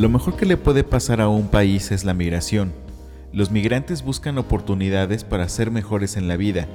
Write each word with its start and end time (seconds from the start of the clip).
Lo 0.00 0.08
mejor 0.08 0.34
que 0.34 0.46
le 0.46 0.56
puede 0.56 0.82
pasar 0.82 1.20
a 1.20 1.28
un 1.28 1.48
país 1.48 1.92
es 1.92 2.06
la 2.06 2.14
migración. 2.14 2.72
Los 3.34 3.50
migrantes 3.50 4.02
buscan 4.02 4.38
oportunidades 4.38 5.24
para 5.24 5.46
ser 5.50 5.70
mejores 5.70 6.16
en 6.16 6.26
la 6.26 6.38
vida. 6.38 6.66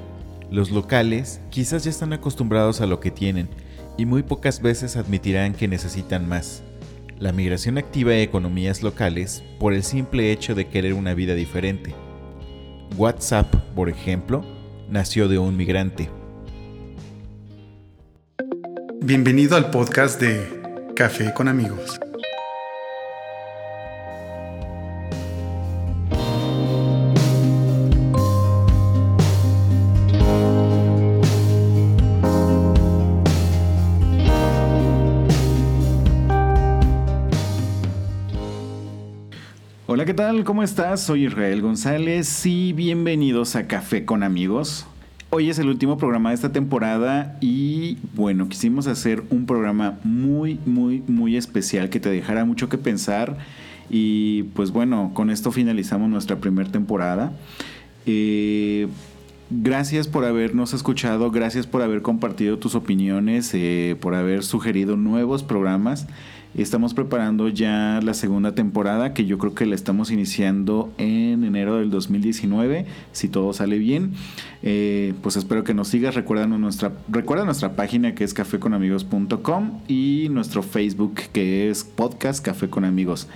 Los 0.52 0.70
locales 0.70 1.42
quizás 1.50 1.86
ya 1.86 1.89
están 1.89 2.14
acostumbrados 2.14 2.82
a 2.82 2.86
lo 2.86 3.00
que 3.00 3.10
tienen 3.10 3.50
y 3.98 4.06
muy 4.06 4.21
pocas 4.21 4.61
veces 4.61 4.96
admitirán 4.96 5.56
que 5.56 5.68
necesitan 5.68 6.30
más. 6.30 6.61
La 7.18 7.32
migración 7.32 7.80
activa 7.80 8.16
economías 8.16 8.83
locales 8.83 9.44
por 9.60 9.74
el 9.74 9.82
simple 9.82 10.32
hecho 10.32 10.54
de 10.54 10.68
querer 10.68 10.94
una 10.94 11.16
vida 11.16 11.33
diferente. 11.33 11.96
WhatsApp, 12.96 13.52
por 13.74 13.89
ejemplo, 13.89 14.46
nació 14.88 15.28
de 15.28 15.39
un 15.39 15.57
migrante. 15.57 16.11
Bienvenido 19.02 19.57
al 19.57 19.71
podcast 19.71 20.21
de 20.21 20.61
Café 20.96 21.33
con 21.33 21.47
amigos. 21.47 22.00
Tal? 40.36 40.44
¿Cómo 40.44 40.64
estás? 40.64 41.02
Soy 41.02 41.25
Israel 41.25 41.61
González 41.61 42.45
y 42.45 42.73
bienvenidos 42.73 43.55
a 43.55 43.67
Café 43.67 44.05
con 44.05 44.22
amigos. 44.22 44.86
Hoy 45.30 45.50
es 45.50 45.59
el 45.59 45.69
último 45.69 45.97
programa 45.97 46.30
de 46.30 46.36
esta 46.36 46.52
temporada 46.52 47.38
y 47.42 47.97
bueno, 48.16 48.50
quisimos 48.50 48.88
hacer 48.88 49.23
un 49.30 49.45
programa 49.45 49.97
muy, 50.03 50.59
muy, 50.66 51.03
muy 51.08 51.38
especial 51.38 51.89
que 51.89 52.00
te 52.00 52.09
dejara 52.09 52.44
mucho 52.44 52.67
que 52.69 52.77
pensar 52.77 53.38
y 53.89 54.44
pues 54.55 54.72
bueno, 54.72 55.11
con 55.14 55.30
esto 55.30 55.52
finalizamos 55.52 56.09
nuestra 56.09 56.38
primera 56.38 56.70
temporada. 56.70 57.31
Eh, 58.05 58.88
gracias 59.49 60.08
por 60.08 60.25
habernos 60.25 60.73
escuchado, 60.73 61.31
gracias 61.31 61.66
por 61.66 61.81
haber 61.81 62.02
compartido 62.02 62.58
tus 62.58 62.75
opiniones, 62.75 63.52
eh, 63.53 63.95
por 64.02 64.16
haber 64.16 64.44
sugerido 64.44 64.97
nuevos 64.97 65.44
programas. 65.44 66.08
Estamos 66.58 66.94
preparando 66.94 67.50
ya 67.50 68.00
la 68.02 68.14
segunda 68.14 68.56
temporada 68.56 69.14
que 69.14 69.25
yo 69.25 69.38
creo 69.38 69.53
que 69.53 69.66
la 69.66 69.75
estamos 69.75 70.09
iniciando 70.09 70.89
en 70.98 71.44
enero 71.44 71.80
del 71.80 71.89
2019, 71.89 72.86
si 73.11 73.28
todo 73.28 73.52
sale 73.52 73.78
bien. 73.78 74.14
Eh, 74.64 75.14
pues 75.22 75.36
espero 75.36 75.66
que 75.66 75.73
nos 75.73 75.89
sigas. 75.89 76.16
Recuerda 76.16 76.48
nuestra, 76.48 76.94
recuerda 77.09 77.44
nuestra 77.44 77.76
página 77.76 78.16
que 78.16 78.23
es 78.23 78.33
cafeconamigos.com 78.33 79.81
y 79.89 80.28
nuestro 80.31 80.64
Facebook 80.64 81.16
que 81.33 81.70
es 81.70 81.83
podcast 81.83 82.44
Café 82.44 82.70
con 82.70 82.86
Amigos. 82.86 83.28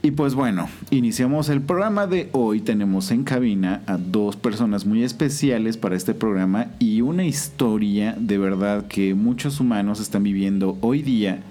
Y 0.00 0.12
pues 0.12 0.34
bueno, 0.34 0.70
iniciamos 0.90 1.50
el 1.50 1.60
programa 1.60 2.06
de 2.06 2.30
hoy. 2.32 2.62
Tenemos 2.62 3.10
en 3.10 3.24
cabina 3.24 3.82
a 3.86 3.98
dos 3.98 4.36
personas 4.36 4.86
muy 4.86 5.04
especiales 5.04 5.76
para 5.76 5.96
este 5.96 6.14
programa 6.14 6.68
y 6.78 7.02
una 7.02 7.26
historia 7.26 8.16
de 8.18 8.38
verdad 8.38 8.86
que 8.86 9.12
muchos 9.12 9.60
humanos 9.60 10.00
están 10.00 10.22
viviendo 10.22 10.78
hoy 10.80 11.02
día 11.02 11.42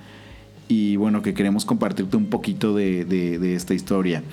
y 0.71 0.95
bueno, 0.95 1.21
que 1.21 1.33
queremos 1.33 1.65
compartirte 1.65 2.15
un 2.15 2.27
poquito 2.27 2.73
de, 2.73 3.53
esta 3.55 3.73
historia. 3.73 4.23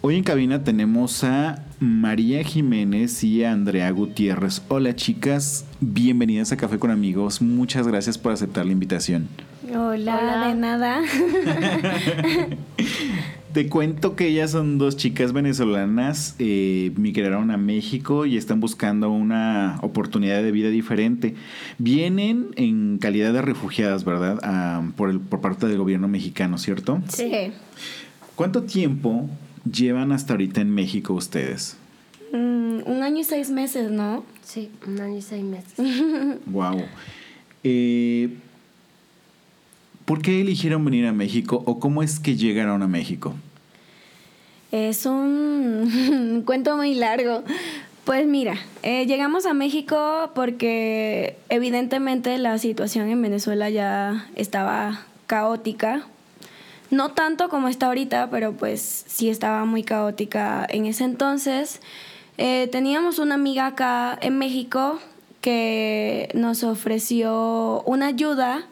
Hoy 0.00 0.16
en 0.16 0.24
cabina 0.24 0.64
tenemos 0.64 1.22
a 1.22 1.64
María 1.80 2.42
Jiménez 2.42 3.22
y 3.22 3.44
a 3.44 3.52
Andrea 3.52 3.90
Gutiérrez. 3.90 4.62
Hola 4.68 4.96
chicas, 4.96 5.66
bienvenidas 5.80 6.50
a 6.52 6.56
Café 6.56 6.78
con 6.78 6.90
Amigos. 6.90 7.42
Muchas 7.42 7.86
gracias 7.86 8.16
por 8.16 8.32
aceptar 8.32 8.64
la 8.64 8.72
invitación. 8.72 9.28
Hola, 9.74 10.48
de 10.48 10.54
nada. 10.54 11.02
Te 13.54 13.68
cuento 13.68 14.16
que 14.16 14.26
ellas 14.26 14.50
son 14.50 14.78
dos 14.78 14.96
chicas 14.96 15.32
venezolanas, 15.32 16.34
eh, 16.40 16.90
migraron 16.96 17.52
a 17.52 17.56
México 17.56 18.26
y 18.26 18.36
están 18.36 18.58
buscando 18.58 19.12
una 19.12 19.78
oportunidad 19.80 20.42
de 20.42 20.50
vida 20.50 20.70
diferente. 20.70 21.36
Vienen 21.78 22.48
en 22.56 22.98
calidad 22.98 23.32
de 23.32 23.42
refugiadas, 23.42 24.04
¿verdad? 24.04 24.40
Ah, 24.42 24.82
por, 24.96 25.20
por 25.20 25.40
parte 25.40 25.68
del 25.68 25.78
gobierno 25.78 26.08
mexicano, 26.08 26.58
¿cierto? 26.58 27.00
Sí. 27.06 27.52
¿Cuánto 28.34 28.64
tiempo 28.64 29.30
llevan 29.70 30.10
hasta 30.10 30.32
ahorita 30.32 30.60
en 30.60 30.74
México 30.74 31.14
ustedes? 31.14 31.76
Mm, 32.32 32.80
un 32.86 33.02
año 33.04 33.20
y 33.20 33.24
seis 33.24 33.50
meses, 33.50 33.88
¿no? 33.88 34.24
Sí, 34.42 34.68
un 34.84 35.00
año 35.00 35.18
y 35.18 35.22
seis 35.22 35.44
meses. 35.44 35.74
wow. 36.46 36.82
Eh, 37.62 38.30
¿Por 40.04 40.20
qué 40.20 40.40
eligieron 40.40 40.84
venir 40.84 41.06
a 41.06 41.12
México 41.12 41.62
o 41.64 41.78
cómo 41.78 42.02
es 42.02 42.20
que 42.20 42.36
llegaron 42.36 42.82
a 42.82 42.88
México? 42.88 43.34
Es 44.70 45.06
un 45.06 46.42
cuento 46.46 46.76
muy 46.76 46.94
largo. 46.94 47.42
Pues 48.04 48.26
mira, 48.26 48.56
eh, 48.82 49.06
llegamos 49.06 49.46
a 49.46 49.54
México 49.54 50.30
porque 50.34 51.38
evidentemente 51.48 52.36
la 52.36 52.58
situación 52.58 53.08
en 53.08 53.22
Venezuela 53.22 53.70
ya 53.70 54.28
estaba 54.36 55.06
caótica. 55.26 56.06
No 56.90 57.12
tanto 57.12 57.48
como 57.48 57.68
está 57.68 57.86
ahorita, 57.86 58.28
pero 58.30 58.52
pues 58.52 59.04
sí 59.08 59.30
estaba 59.30 59.64
muy 59.64 59.84
caótica 59.84 60.66
en 60.68 60.84
ese 60.84 61.04
entonces. 61.04 61.80
Eh, 62.36 62.68
teníamos 62.70 63.18
una 63.18 63.36
amiga 63.36 63.68
acá 63.68 64.18
en 64.20 64.36
México 64.36 64.98
que 65.40 66.28
nos 66.34 66.62
ofreció 66.62 67.82
una 67.86 68.08
ayuda 68.08 68.66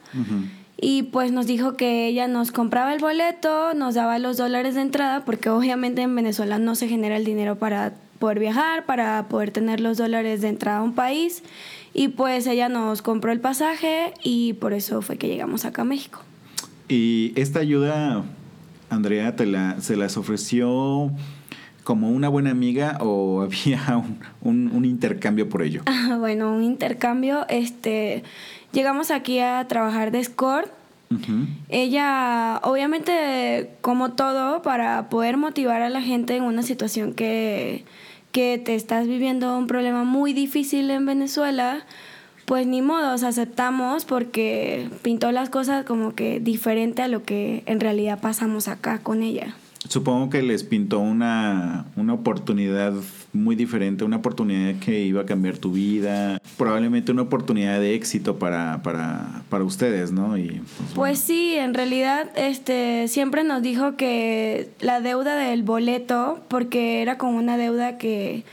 y 0.84 1.04
pues 1.04 1.30
nos 1.30 1.46
dijo 1.46 1.76
que 1.76 2.08
ella 2.08 2.26
nos 2.26 2.50
compraba 2.50 2.92
el 2.92 2.98
boleto, 2.98 3.72
nos 3.72 3.94
daba 3.94 4.18
los 4.18 4.36
dólares 4.36 4.74
de 4.74 4.80
entrada, 4.80 5.24
porque 5.24 5.48
obviamente 5.48 6.02
en 6.02 6.14
Venezuela 6.16 6.58
no 6.58 6.74
se 6.74 6.88
genera 6.88 7.16
el 7.16 7.24
dinero 7.24 7.56
para 7.56 7.94
poder 8.18 8.40
viajar, 8.40 8.84
para 8.84 9.28
poder 9.28 9.52
tener 9.52 9.78
los 9.78 9.96
dólares 9.96 10.40
de 10.40 10.48
entrada 10.48 10.78
a 10.78 10.82
un 10.82 10.92
país. 10.92 11.44
Y 11.94 12.08
pues 12.08 12.48
ella 12.48 12.68
nos 12.68 13.00
compró 13.00 13.30
el 13.30 13.38
pasaje 13.38 14.12
y 14.24 14.54
por 14.54 14.72
eso 14.72 15.02
fue 15.02 15.18
que 15.18 15.28
llegamos 15.28 15.64
acá 15.64 15.82
a 15.82 15.84
México. 15.84 16.20
¿Y 16.88 17.32
esta 17.36 17.60
ayuda, 17.60 18.24
Andrea, 18.90 19.36
te 19.36 19.46
la, 19.46 19.80
se 19.80 19.94
las 19.94 20.16
ofreció 20.16 21.12
como 21.84 22.10
una 22.10 22.28
buena 22.28 22.50
amiga 22.50 22.98
o 23.00 23.42
había 23.42 24.02
un, 24.40 24.70
un 24.72 24.84
intercambio 24.84 25.48
por 25.48 25.62
ello? 25.62 25.82
bueno, 26.18 26.52
un 26.52 26.62
intercambio, 26.62 27.46
este 27.48 28.22
Llegamos 28.72 29.10
aquí 29.10 29.38
a 29.38 29.66
trabajar 29.68 30.10
de 30.10 30.20
escort. 30.20 30.70
Ella, 31.68 32.58
obviamente, 32.62 33.68
como 33.82 34.12
todo, 34.12 34.62
para 34.62 35.10
poder 35.10 35.36
motivar 35.36 35.82
a 35.82 35.90
la 35.90 36.00
gente 36.00 36.36
en 36.36 36.42
una 36.42 36.62
situación 36.62 37.12
que, 37.12 37.84
que 38.32 38.56
te 38.56 38.74
estás 38.74 39.06
viviendo 39.06 39.58
un 39.58 39.66
problema 39.66 40.04
muy 40.04 40.32
difícil 40.32 40.90
en 40.90 41.04
Venezuela, 41.04 41.84
pues 42.46 42.66
ni 42.66 42.80
modos, 42.80 43.24
aceptamos 43.24 44.06
porque 44.06 44.88
pintó 45.02 45.32
las 45.32 45.50
cosas 45.50 45.84
como 45.84 46.14
que 46.14 46.40
diferente 46.40 47.02
a 47.02 47.08
lo 47.08 47.24
que 47.24 47.62
en 47.66 47.80
realidad 47.80 48.18
pasamos 48.22 48.66
acá 48.66 49.00
con 49.00 49.22
ella. 49.22 49.54
Supongo 49.88 50.30
que 50.30 50.42
les 50.42 50.62
pintó 50.62 51.00
una, 51.00 51.86
una 51.96 52.14
oportunidad 52.14 52.92
muy 53.32 53.56
diferente, 53.56 54.04
una 54.04 54.18
oportunidad 54.18 54.78
que 54.78 55.00
iba 55.00 55.22
a 55.22 55.26
cambiar 55.26 55.58
tu 55.58 55.72
vida, 55.72 56.40
probablemente 56.56 57.10
una 57.10 57.22
oportunidad 57.22 57.80
de 57.80 57.94
éxito 57.94 58.38
para, 58.38 58.82
para, 58.82 59.42
para 59.48 59.64
ustedes, 59.64 60.12
¿no? 60.12 60.38
Y, 60.38 60.62
pues, 60.76 60.90
pues 60.94 61.18
sí, 61.18 61.56
en 61.56 61.74
realidad 61.74 62.30
este, 62.36 63.08
siempre 63.08 63.42
nos 63.42 63.62
dijo 63.62 63.96
que 63.96 64.70
la 64.80 65.00
deuda 65.00 65.34
del 65.34 65.62
boleto, 65.62 66.40
porque 66.48 67.02
era 67.02 67.18
como 67.18 67.38
una 67.38 67.56
deuda 67.56 67.98
que 67.98 68.44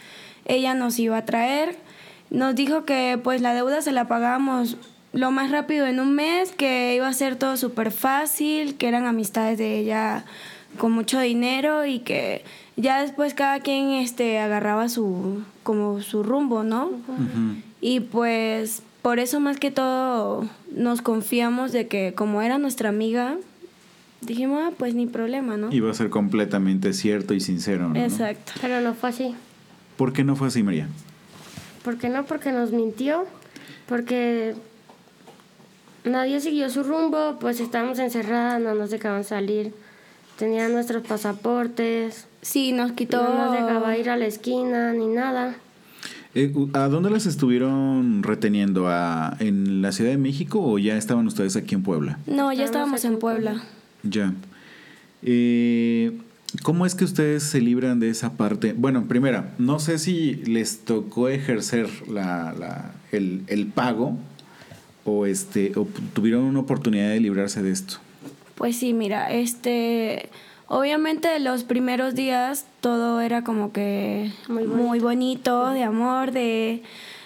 ella 0.45 0.73
nos 0.73 0.97
iba 0.97 1.17
a 1.17 1.25
traer, 1.25 1.77
nos 2.31 2.55
dijo 2.55 2.85
que 2.85 3.19
pues 3.23 3.41
la 3.41 3.53
deuda 3.53 3.81
se 3.81 3.91
la 3.91 4.07
pagábamos 4.07 4.77
lo 5.13 5.31
más 5.31 5.51
rápido 5.51 5.87
en 5.87 5.99
un 5.99 6.13
mes, 6.13 6.51
que 6.51 6.95
iba 6.95 7.07
a 7.07 7.13
ser 7.13 7.35
todo 7.35 7.57
súper 7.57 7.91
fácil, 7.91 8.75
que 8.75 8.87
eran 8.87 9.05
amistades 9.05 9.57
de 9.57 9.79
ella 9.79 10.25
con 10.77 10.91
mucho 10.91 11.19
dinero 11.19 11.85
y 11.85 11.99
que 11.99 12.43
ya 12.77 13.01
después 13.01 13.33
cada 13.33 13.59
quien 13.59 13.91
este 13.91 14.39
agarraba 14.39 14.89
su 14.89 15.43
como 15.63 16.01
su 16.01 16.23
rumbo, 16.23 16.63
¿no? 16.63 16.91
Y 17.81 18.01
pues 18.01 18.83
por 19.01 19.19
eso 19.19 19.39
más 19.39 19.57
que 19.57 19.71
todo 19.71 20.47
nos 20.71 21.01
confiamos 21.01 21.71
de 21.71 21.87
que 21.87 22.13
como 22.13 22.41
era 22.41 22.57
nuestra 22.57 22.89
amiga, 22.89 23.37
dijimos, 24.21 24.61
ah, 24.65 24.71
pues 24.77 24.95
ni 24.95 25.07
problema, 25.07 25.57
¿no? 25.57 25.71
Iba 25.71 25.91
a 25.91 25.93
ser 25.93 26.09
completamente 26.09 26.93
cierto 26.93 27.33
y 27.33 27.39
sincero, 27.39 27.89
¿no? 27.89 27.99
Exacto. 27.99 28.53
Pero 28.61 28.81
no 28.81 28.93
fue 28.93 29.09
así. 29.09 29.35
¿Por 29.97 30.13
qué 30.13 30.23
no 30.23 30.35
fue 30.35 30.47
así, 30.47 30.63
María? 30.63 30.87
¿Por 31.83 31.97
qué 31.97 32.09
no? 32.09 32.25
Porque 32.25 32.51
nos 32.51 32.71
mintió, 32.71 33.25
porque 33.87 34.55
nadie 36.03 36.39
siguió 36.39 36.69
su 36.69 36.83
rumbo, 36.83 37.37
pues 37.39 37.59
estábamos 37.59 37.99
encerradas, 37.99 38.61
no 38.61 38.75
nos 38.75 38.89
dejaban 38.91 39.23
salir, 39.23 39.73
tenían 40.39 40.71
nuestros 40.71 41.05
pasaportes. 41.05 42.25
Sí, 42.41 42.71
nos 42.71 42.93
quitó. 42.93 43.21
No 43.21 43.35
nos 43.35 43.51
dejaba 43.53 43.95
ir 43.97 44.09
a 44.09 44.15
la 44.17 44.25
esquina 44.25 44.93
ni 44.93 45.05
nada. 45.07 45.55
Eh, 46.33 46.53
¿A 46.73 46.87
dónde 46.87 47.09
las 47.09 47.25
estuvieron 47.25 48.23
reteniendo? 48.23 48.87
¿A, 48.87 49.35
¿En 49.39 49.81
la 49.81 49.91
Ciudad 49.91 50.11
de 50.11 50.17
México 50.17 50.61
o 50.63 50.79
ya 50.79 50.95
estaban 50.97 51.27
ustedes 51.27 51.55
aquí 51.57 51.75
en 51.75 51.83
Puebla? 51.83 52.17
No, 52.25 52.53
ya 52.53 52.63
estábamos 52.63 53.03
en 53.03 53.19
Puebla. 53.19 53.61
Ya. 54.03 54.33
Eh, 55.23 56.17
¿Cómo 56.63 56.85
es 56.85 56.95
que 56.95 57.03
ustedes 57.03 57.43
se 57.43 57.61
libran 57.61 57.99
de 57.99 58.09
esa 58.09 58.33
parte? 58.33 58.73
Bueno, 58.73 59.05
primera, 59.07 59.53
no 59.59 59.79
sé 59.79 59.99
si 59.99 60.35
les 60.45 60.79
tocó 60.79 61.29
ejercer 61.29 61.87
la, 62.09 62.53
la- 62.57 62.91
el, 63.11 63.43
el 63.47 63.67
pago 63.67 64.17
o, 65.05 65.25
este, 65.25 65.73
o 65.75 65.87
tuvieron 66.13 66.43
una 66.45 66.59
oportunidad 66.59 67.09
de 67.09 67.19
librarse 67.19 67.61
de 67.61 67.71
esto. 67.71 67.97
Pues 68.59 68.75
sí, 68.77 68.93
mira, 68.93 69.31
este, 69.31 70.29
obviamente 70.67 71.39
los 71.39 71.63
primeros 71.63 72.13
días 72.13 72.65
todo 72.81 73.21
era 73.21 73.43
como 73.45 73.71
que 73.71 74.31
Muy 74.49 74.65
muy 74.65 74.99
bonito, 74.99 75.69
de 75.69 75.83
amor, 75.83 76.31
de, 76.33 76.83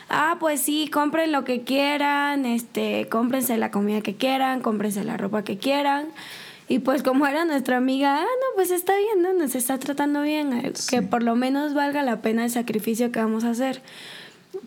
ah, 0.09 0.37
pues 0.39 0.61
sí, 0.61 0.89
compren 0.93 1.31
lo 1.31 1.43
que 1.43 1.63
quieran, 1.63 2.45
este, 2.45 3.09
cómprense 3.09 3.57
la 3.57 3.71
comida 3.71 4.01
que 4.01 4.15
quieran, 4.15 4.61
cómprense 4.61 5.03
la 5.03 5.17
ropa 5.17 5.43
que 5.43 5.57
quieran. 5.57 6.05
Y 6.69 6.79
pues 6.79 7.01
como 7.01 7.25
era 7.25 7.45
nuestra 7.45 7.77
amiga, 7.77 8.17
ah, 8.19 8.21
no, 8.21 8.55
pues 8.55 8.69
está 8.69 8.93
bien, 8.95 9.23
¿no? 9.23 9.33
Nos 9.33 9.55
está 9.55 9.79
tratando 9.79 10.21
bien, 10.21 10.53
eh, 10.53 10.71
Sí. 10.75 10.87
que 10.97 11.01
por 11.01 11.23
lo 11.23 11.35
menos 11.35 11.73
valga 11.73 12.03
la 12.03 12.21
pena 12.21 12.43
el 12.45 12.51
sacrificio 12.51 13.11
que 13.11 13.19
vamos 13.19 13.43
a 13.43 13.49
hacer. 13.49 13.81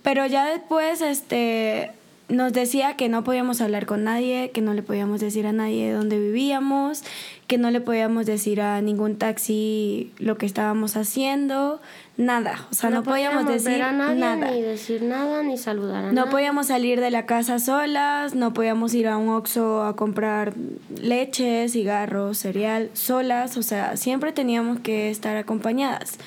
Pero 0.02 0.26
ya 0.26 0.44
después, 0.46 1.00
este, 1.00 1.92
nos 2.28 2.52
decía 2.52 2.96
que 2.96 3.08
no 3.08 3.22
podíamos 3.22 3.60
hablar 3.60 3.86
con 3.86 4.04
nadie, 4.04 4.50
que 4.50 4.60
no 4.60 4.74
le 4.74 4.82
podíamos 4.82 5.20
decir 5.20 5.46
a 5.46 5.52
nadie 5.52 5.92
dónde 5.92 6.18
vivíamos, 6.18 7.04
que 7.46 7.56
no 7.56 7.70
le 7.70 7.80
podíamos 7.80 8.26
decir 8.26 8.60
a 8.60 8.80
ningún 8.80 9.16
taxi 9.16 10.10
lo 10.18 10.36
que 10.36 10.44
estábamos 10.46 10.96
haciendo, 10.96 11.80
nada. 12.16 12.66
O 12.72 12.74
sea, 12.74 12.90
no, 12.90 13.04
podíamos, 13.04 13.46
decir 13.46 13.72
ver 13.72 13.82
a 13.82 13.92
nadie, 13.92 14.20
nada. 14.20 14.50
ni 14.50 14.60
decir 14.60 15.02
nada, 15.02 15.44
ni 15.44 15.56
saludar 15.56 16.06
a 16.06 16.08
No 16.08 16.12
nadie. 16.22 16.30
podíamos 16.32 16.66
salir 16.66 17.00
de 17.00 17.12
la 17.12 17.26
casa 17.26 17.60
solas, 17.60 18.34
no 18.34 18.52
podíamos 18.52 18.92
ir 18.94 19.06
a 19.06 19.16
un 19.16 19.28
Oxxo 19.28 19.84
a 19.84 19.94
comprar 19.94 20.54
leche, 21.00 21.68
cigarros, 21.68 22.38
cereal, 22.38 22.90
solas, 22.94 23.56
o 23.56 23.62
sea, 23.62 23.96
siempre 23.96 24.32
teníamos 24.32 24.80
que 24.80 25.10
estar 25.10 25.36
acompañadas. 25.36 26.18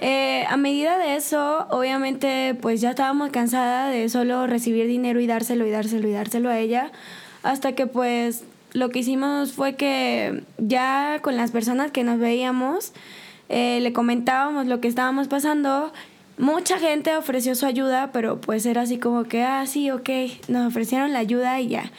Eh, 0.00 0.44
a 0.48 0.56
medida 0.56 0.98
de 0.98 1.16
eso, 1.16 1.66
obviamente, 1.70 2.56
pues 2.60 2.80
ya 2.80 2.90
estábamos 2.90 3.30
cansadas 3.30 3.92
de 3.92 4.08
solo 4.08 4.46
recibir 4.46 4.86
dinero 4.86 5.20
y 5.20 5.26
dárselo 5.26 5.66
y 5.66 5.70
dárselo 5.70 6.08
y 6.08 6.12
dárselo 6.12 6.50
a 6.50 6.58
ella, 6.58 6.90
hasta 7.42 7.72
que 7.72 7.86
pues 7.86 8.44
lo 8.72 8.90
que 8.90 8.98
hicimos 8.98 9.52
fue 9.52 9.76
que 9.76 10.42
ya 10.58 11.20
con 11.22 11.36
las 11.36 11.52
personas 11.52 11.92
que 11.92 12.02
nos 12.02 12.18
veíamos, 12.18 12.92
eh, 13.48 13.78
le 13.80 13.92
comentábamos 13.92 14.66
lo 14.66 14.80
que 14.80 14.88
estábamos 14.88 15.28
pasando. 15.28 15.92
Mucha 16.38 16.78
gente 16.78 17.16
ofreció 17.16 17.54
su 17.54 17.66
ayuda, 17.66 18.10
pero 18.12 18.40
pues 18.40 18.66
era 18.66 18.82
así 18.82 18.98
como 18.98 19.24
que, 19.24 19.44
ah, 19.44 19.64
sí, 19.66 19.90
ok, 19.92 20.10
nos 20.48 20.66
ofrecieron 20.66 21.12
la 21.12 21.20
ayuda 21.20 21.60
y 21.60 21.68
ya. 21.68 21.92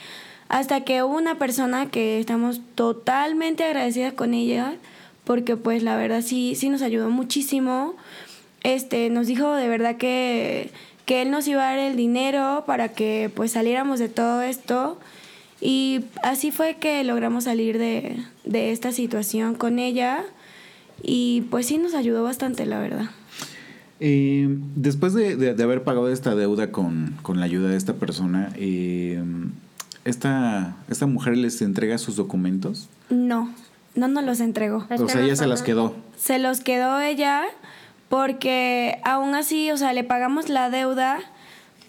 Hasta 0.49 0.81
que 0.81 1.01
hubo 1.01 1.15
una 1.15 1.35
persona 1.35 1.89
que 1.89 2.19
estamos 2.19 2.59
totalmente 2.75 3.63
agradecidas 3.63 4.13
con 4.13 4.33
ella, 4.33 4.75
porque 5.25 5.57
pues 5.57 5.83
la 5.83 5.97
verdad 5.97 6.21
sí, 6.21 6.55
sí 6.55 6.69
nos 6.69 6.81
ayudó 6.81 7.09
muchísimo. 7.09 7.95
Este, 8.63 9.09
nos 9.09 9.27
dijo 9.27 9.53
de 9.53 9.67
verdad 9.67 9.97
que, 9.97 10.71
que 11.05 11.21
él 11.21 11.29
nos 11.31 11.47
iba 11.47 11.61
a 11.67 11.71
dar 11.71 11.79
el 11.79 11.95
dinero 11.97 12.63
para 12.65 12.89
que 12.89 13.29
pues 13.35 13.51
saliéramos 13.51 13.99
de 13.99 14.09
todo 14.09 14.41
esto. 14.41 14.99
Y 15.61 16.01
así 16.23 16.51
fue 16.51 16.75
que 16.77 17.03
logramos 17.03 17.45
salir 17.45 17.77
de, 17.77 18.17
de 18.43 18.71
esta 18.71 18.91
situación 18.91 19.55
con 19.55 19.79
ella. 19.79 20.23
Y 21.03 21.41
pues 21.51 21.65
sí 21.67 21.77
nos 21.77 21.93
ayudó 21.93 22.23
bastante, 22.23 22.65
la 22.65 22.79
verdad. 22.79 23.09
Eh, 23.99 24.47
después 24.75 25.13
de, 25.13 25.35
de- 25.37 25.53
de 25.53 25.63
haber 25.63 25.83
pagado 25.83 26.09
esta 26.11 26.35
deuda 26.35 26.71
con, 26.71 27.15
con 27.21 27.39
la 27.39 27.45
ayuda 27.45 27.69
de 27.69 27.77
esta 27.77 27.93
persona, 27.93 28.51
eh, 28.57 29.23
esta, 30.03 30.75
¿esta 30.89 31.05
mujer 31.05 31.37
les 31.37 31.61
entrega 31.61 31.97
sus 31.97 32.15
documentos? 32.15 32.89
No, 33.09 33.49
no 33.95 34.07
nos 34.07 34.23
los 34.23 34.39
entregó. 34.39 34.85
O 34.89 35.07
sea, 35.07 35.15
no 35.15 35.21
ella 35.21 35.35
se 35.35 35.47
las 35.47 35.63
quedó. 35.63 35.95
Se 36.17 36.39
los 36.39 36.61
quedó 36.61 36.99
ella 36.99 37.43
porque 38.09 38.99
aún 39.03 39.35
así, 39.35 39.71
o 39.71 39.77
sea, 39.77 39.93
le 39.93 40.03
pagamos 40.03 40.49
la 40.49 40.69
deuda, 40.69 41.19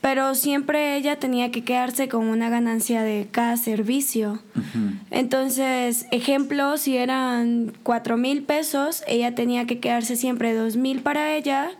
pero 0.00 0.34
siempre 0.34 0.96
ella 0.96 1.18
tenía 1.18 1.50
que 1.50 1.64
quedarse 1.64 2.08
con 2.08 2.26
una 2.28 2.48
ganancia 2.48 3.02
de 3.02 3.28
cada 3.30 3.56
servicio. 3.56 4.40
Entonces, 5.10 6.06
ejemplo, 6.12 6.78
si 6.78 6.96
eran 6.96 7.72
cuatro 7.82 8.16
mil 8.16 8.42
pesos, 8.42 9.02
ella 9.06 9.34
tenía 9.34 9.66
que 9.66 9.80
quedarse 9.80 10.16
siempre 10.16 10.54
dos 10.54 10.76
mil 10.76 11.00
para 11.00 11.34
ella 11.34 11.70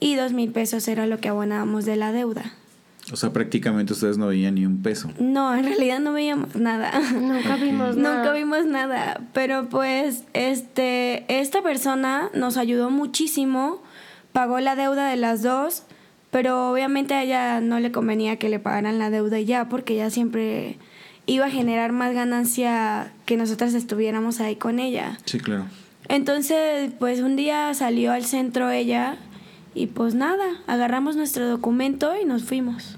y 0.00 0.16
dos 0.16 0.32
mil 0.32 0.50
pesos 0.50 0.86
era 0.88 1.06
lo 1.06 1.18
que 1.18 1.28
abonábamos 1.28 1.84
de 1.84 1.96
la 1.96 2.12
deuda. 2.12 2.52
O 3.12 3.16
sea, 3.16 3.32
prácticamente 3.32 3.92
ustedes 3.92 4.18
no 4.18 4.26
veían 4.26 4.54
ni 4.56 4.66
un 4.66 4.82
peso. 4.82 5.10
No, 5.18 5.54
en 5.54 5.64
realidad 5.64 6.00
no 6.00 6.12
veíamos 6.12 6.54
nada. 6.56 6.92
Nunca 7.12 7.56
vimos 7.56 7.96
nada. 7.96 8.16
Nunca 8.16 8.32
vimos 8.32 8.66
nada, 8.66 9.20
pero 9.32 9.68
pues 9.68 10.24
este 10.34 11.24
esta 11.40 11.62
persona 11.62 12.30
nos 12.34 12.56
ayudó 12.56 12.90
muchísimo, 12.90 13.82
pagó 14.32 14.60
la 14.60 14.76
deuda 14.76 15.08
de 15.08 15.16
las 15.16 15.42
dos, 15.42 15.84
pero 16.30 16.70
obviamente 16.70 17.14
a 17.14 17.22
ella 17.22 17.60
no 17.60 17.80
le 17.80 17.92
convenía 17.92 18.36
que 18.36 18.48
le 18.48 18.58
pagaran 18.58 18.98
la 18.98 19.10
deuda 19.10 19.38
y 19.38 19.46
ya, 19.46 19.68
porque 19.68 19.94
ella 19.94 20.10
siempre 20.10 20.78
iba 21.26 21.46
a 21.46 21.50
generar 21.50 21.92
más 21.92 22.14
ganancia 22.14 23.12
que 23.26 23.36
nosotras 23.36 23.74
estuviéramos 23.74 24.40
ahí 24.40 24.56
con 24.56 24.78
ella. 24.78 25.18
Sí, 25.24 25.38
claro. 25.38 25.66
Entonces, 26.08 26.90
pues 26.98 27.20
un 27.20 27.36
día 27.36 27.72
salió 27.74 28.12
al 28.12 28.24
centro 28.24 28.70
ella 28.70 29.16
y 29.74 29.86
pues 29.88 30.14
nada, 30.14 30.44
agarramos 30.66 31.16
nuestro 31.16 31.48
documento 31.48 32.12
y 32.20 32.24
nos 32.24 32.44
fuimos. 32.44 32.97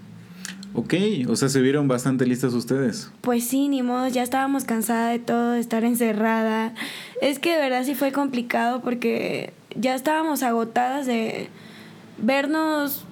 Ok, 0.72 0.94
o 1.28 1.36
sea, 1.36 1.48
se 1.48 1.60
vieron 1.60 1.88
bastante 1.88 2.26
listas 2.26 2.52
ustedes. 2.54 3.10
Pues 3.22 3.44
sí, 3.44 3.68
ni 3.68 3.82
modo, 3.82 4.06
ya 4.08 4.22
estábamos 4.22 4.64
cansadas 4.64 5.12
de 5.12 5.18
todo, 5.18 5.52
de 5.52 5.60
estar 5.60 5.84
encerrada. 5.84 6.74
Es 7.20 7.38
que 7.38 7.54
de 7.54 7.60
verdad 7.60 7.84
sí 7.84 7.94
fue 7.94 8.12
complicado 8.12 8.80
porque 8.80 9.52
ya 9.74 9.94
estábamos 9.94 10.42
agotadas 10.42 11.06
de 11.06 11.48
vernos 12.18 13.04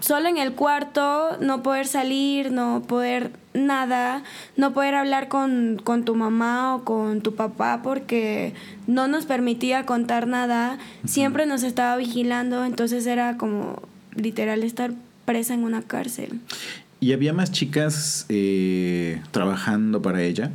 solo 0.00 0.28
en 0.28 0.36
el 0.36 0.52
cuarto, 0.52 1.36
no 1.40 1.62
poder 1.62 1.86
salir, 1.86 2.52
no 2.52 2.82
poder 2.86 3.30
nada, 3.54 4.22
no 4.56 4.72
poder 4.72 4.94
hablar 4.94 5.28
con, 5.28 5.80
con 5.82 6.04
tu 6.04 6.14
mamá 6.14 6.74
o 6.74 6.84
con 6.84 7.22
tu 7.22 7.34
papá 7.34 7.80
porque 7.82 8.52
no 8.86 9.08
nos 9.08 9.26
permitía 9.26 9.86
contar 9.86 10.26
nada, 10.26 10.78
siempre 11.06 11.46
nos 11.46 11.62
estaba 11.62 11.96
vigilando, 11.96 12.64
entonces 12.64 13.06
era 13.06 13.36
como 13.36 13.82
literal 14.14 14.62
estar 14.62 14.92
presa 15.24 15.54
en 15.54 15.64
una 15.64 15.82
cárcel. 15.82 16.40
¿Y 17.00 17.12
había 17.12 17.32
más 17.32 17.52
chicas 17.52 18.26
eh, 18.28 19.20
trabajando 19.30 20.00
para 20.02 20.22
ella? 20.22 20.50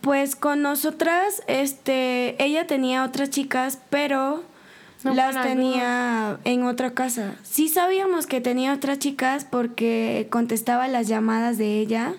Pues 0.00 0.36
con 0.36 0.62
nosotras, 0.62 1.42
este, 1.48 2.42
ella 2.42 2.66
tenía 2.66 3.04
otras 3.04 3.30
chicas, 3.30 3.78
pero 3.90 4.44
No 5.02 5.14
las 5.14 5.40
tenía 5.42 6.38
en 6.44 6.64
otra 6.64 6.92
casa. 6.92 7.34
Sí 7.42 7.68
sabíamos 7.68 8.26
que 8.26 8.40
tenía 8.40 8.72
otras 8.74 8.98
chicas 8.98 9.44
porque 9.44 10.28
contestaba 10.30 10.88
las 10.88 11.08
llamadas 11.08 11.58
de 11.58 11.80
ella, 11.80 12.14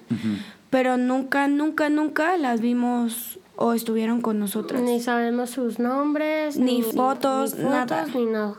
pero 0.69 0.97
nunca, 0.97 1.47
nunca, 1.47 1.89
nunca 1.89 2.37
las 2.37 2.61
vimos 2.61 3.39
o 3.55 3.73
estuvieron 3.73 4.21
con 4.21 4.39
nosotras. 4.39 4.81
Ni 4.81 4.99
sabemos 5.01 5.49
sus 5.51 5.79
nombres, 5.79 6.57
Ni 6.57 6.81
fotos, 6.81 7.55
ni 7.55 7.63
nada. 7.65 8.05
ni 8.13 8.25
nada. 8.25 8.55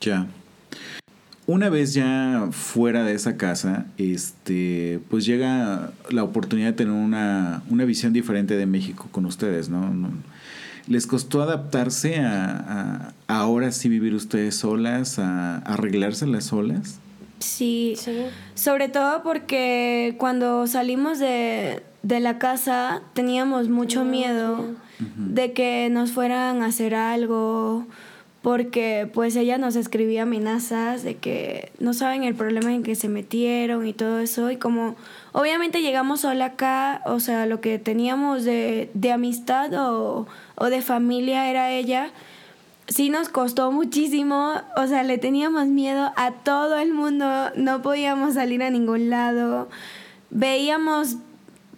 Ya. 0.00 0.26
Una 1.46 1.68
vez 1.68 1.92
ya 1.92 2.48
fuera 2.52 3.04
de 3.04 3.12
esa 3.14 3.36
casa, 3.36 3.84
este, 3.98 5.00
pues 5.10 5.26
llega 5.26 5.90
la 6.10 6.24
oportunidad 6.24 6.68
de 6.68 6.72
tener 6.72 6.92
una, 6.94 7.62
una 7.68 7.84
visión 7.84 8.14
diferente 8.14 8.56
de 8.56 8.64
México 8.64 9.08
con 9.12 9.26
ustedes, 9.26 9.68
¿no? 9.68 9.90
¿Les 10.86 11.06
costó 11.06 11.42
adaptarse 11.42 12.16
a, 12.20 13.12
a 13.28 13.38
ahora 13.38 13.72
sí 13.72 13.88
vivir 13.90 14.14
ustedes 14.14 14.54
solas, 14.56 15.18
a, 15.18 15.56
a 15.56 15.74
arreglárselas 15.74 16.44
solas? 16.44 16.98
Sí, 17.40 17.94
Sí. 17.98 18.22
sobre 18.54 18.88
todo 18.88 19.22
porque 19.22 20.14
cuando 20.18 20.66
salimos 20.66 21.18
de, 21.18 21.82
de 22.02 22.20
la 22.20 22.38
casa 22.38 23.02
teníamos 23.12 23.68
mucho 23.68 24.04
miedo 24.04 24.64
de 25.16 25.52
que 25.52 25.90
nos 25.90 26.12
fueran 26.12 26.62
a 26.62 26.66
hacer 26.66 26.94
algo, 26.94 27.86
porque 28.44 29.08
pues 29.10 29.36
ella 29.36 29.56
nos 29.56 29.74
escribía 29.74 30.24
amenazas 30.24 31.02
de 31.02 31.16
que 31.16 31.72
no 31.78 31.94
saben 31.94 32.24
el 32.24 32.34
problema 32.34 32.74
en 32.74 32.82
que 32.82 32.94
se 32.94 33.08
metieron 33.08 33.86
y 33.86 33.94
todo 33.94 34.18
eso, 34.18 34.50
y 34.50 34.58
como 34.58 34.96
obviamente 35.32 35.80
llegamos 35.80 36.20
sola 36.20 36.44
acá, 36.44 37.00
o 37.06 37.20
sea, 37.20 37.46
lo 37.46 37.62
que 37.62 37.78
teníamos 37.78 38.44
de, 38.44 38.90
de 38.92 39.12
amistad 39.12 39.72
o, 39.72 40.26
o 40.56 40.66
de 40.66 40.82
familia 40.82 41.48
era 41.48 41.70
ella, 41.70 42.10
sí 42.86 43.08
nos 43.08 43.30
costó 43.30 43.72
muchísimo, 43.72 44.52
o 44.76 44.86
sea, 44.88 45.04
le 45.04 45.16
teníamos 45.16 45.68
miedo 45.68 46.12
a 46.14 46.32
todo 46.32 46.76
el 46.76 46.92
mundo, 46.92 47.26
no 47.56 47.80
podíamos 47.80 48.34
salir 48.34 48.62
a 48.62 48.68
ningún 48.68 49.08
lado, 49.08 49.70
veíamos, 50.28 51.16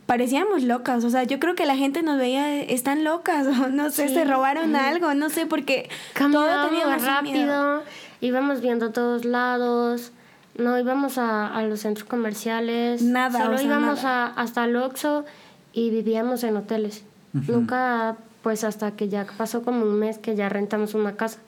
parecíamos 0.07 0.63
locas, 0.63 1.05
o 1.05 1.11
sea, 1.11 1.25
yo 1.25 1.39
creo 1.41 1.55
que 1.55 1.67
la 1.67 1.77
gente 1.77 2.03
nos 2.03 2.19
veía, 2.19 2.61
están 2.61 3.05
locas, 3.05 3.47
o 3.63 3.69
no 3.69 3.91
sé, 3.91 4.09
Sí. 4.09 4.15
se 4.15 4.25
robaron 4.25 4.77
algo, 4.77 5.15
no 5.15 5.29
sé, 5.31 5.47
porque 5.47 5.89
todo 6.15 6.31
Caminábamos 6.33 6.71
teníamos 6.71 7.03
un 7.03 7.23
miedo. 7.25 7.47
rápido, 7.47 7.83
íbamos 8.21 8.61
viendo 8.61 8.87
a 8.87 8.93
todos 8.93 9.25
lados, 9.25 10.13
no 10.57 10.79
íbamos 10.79 11.19
a, 11.19 11.47
a 11.55 11.63
los 11.63 11.81
centros 11.81 12.09
comerciales, 12.09 13.03
Nada, 13.03 13.41
solo 13.43 13.55
o 13.57 13.59
sea, 13.59 13.67
íbamos 13.67 14.03
nada. 14.03 14.27
A, 14.29 14.41
hasta 14.41 14.65
el 14.65 14.77
Oxxo 14.77 15.25
y 15.73 15.91
vivíamos 15.91 16.43
en 16.45 16.57
hoteles. 16.57 17.05
Nunca 17.33 18.17
pues 18.43 18.65
hasta 18.65 18.93
que 18.93 19.09
ya 19.09 19.27
pasó 19.37 19.63
como 19.63 19.83
un 19.83 19.99
mes 19.99 20.17
que 20.19 20.35
ya 20.37 20.49
rentamos 20.49 20.95
una 20.95 21.17
casa. 21.17 21.39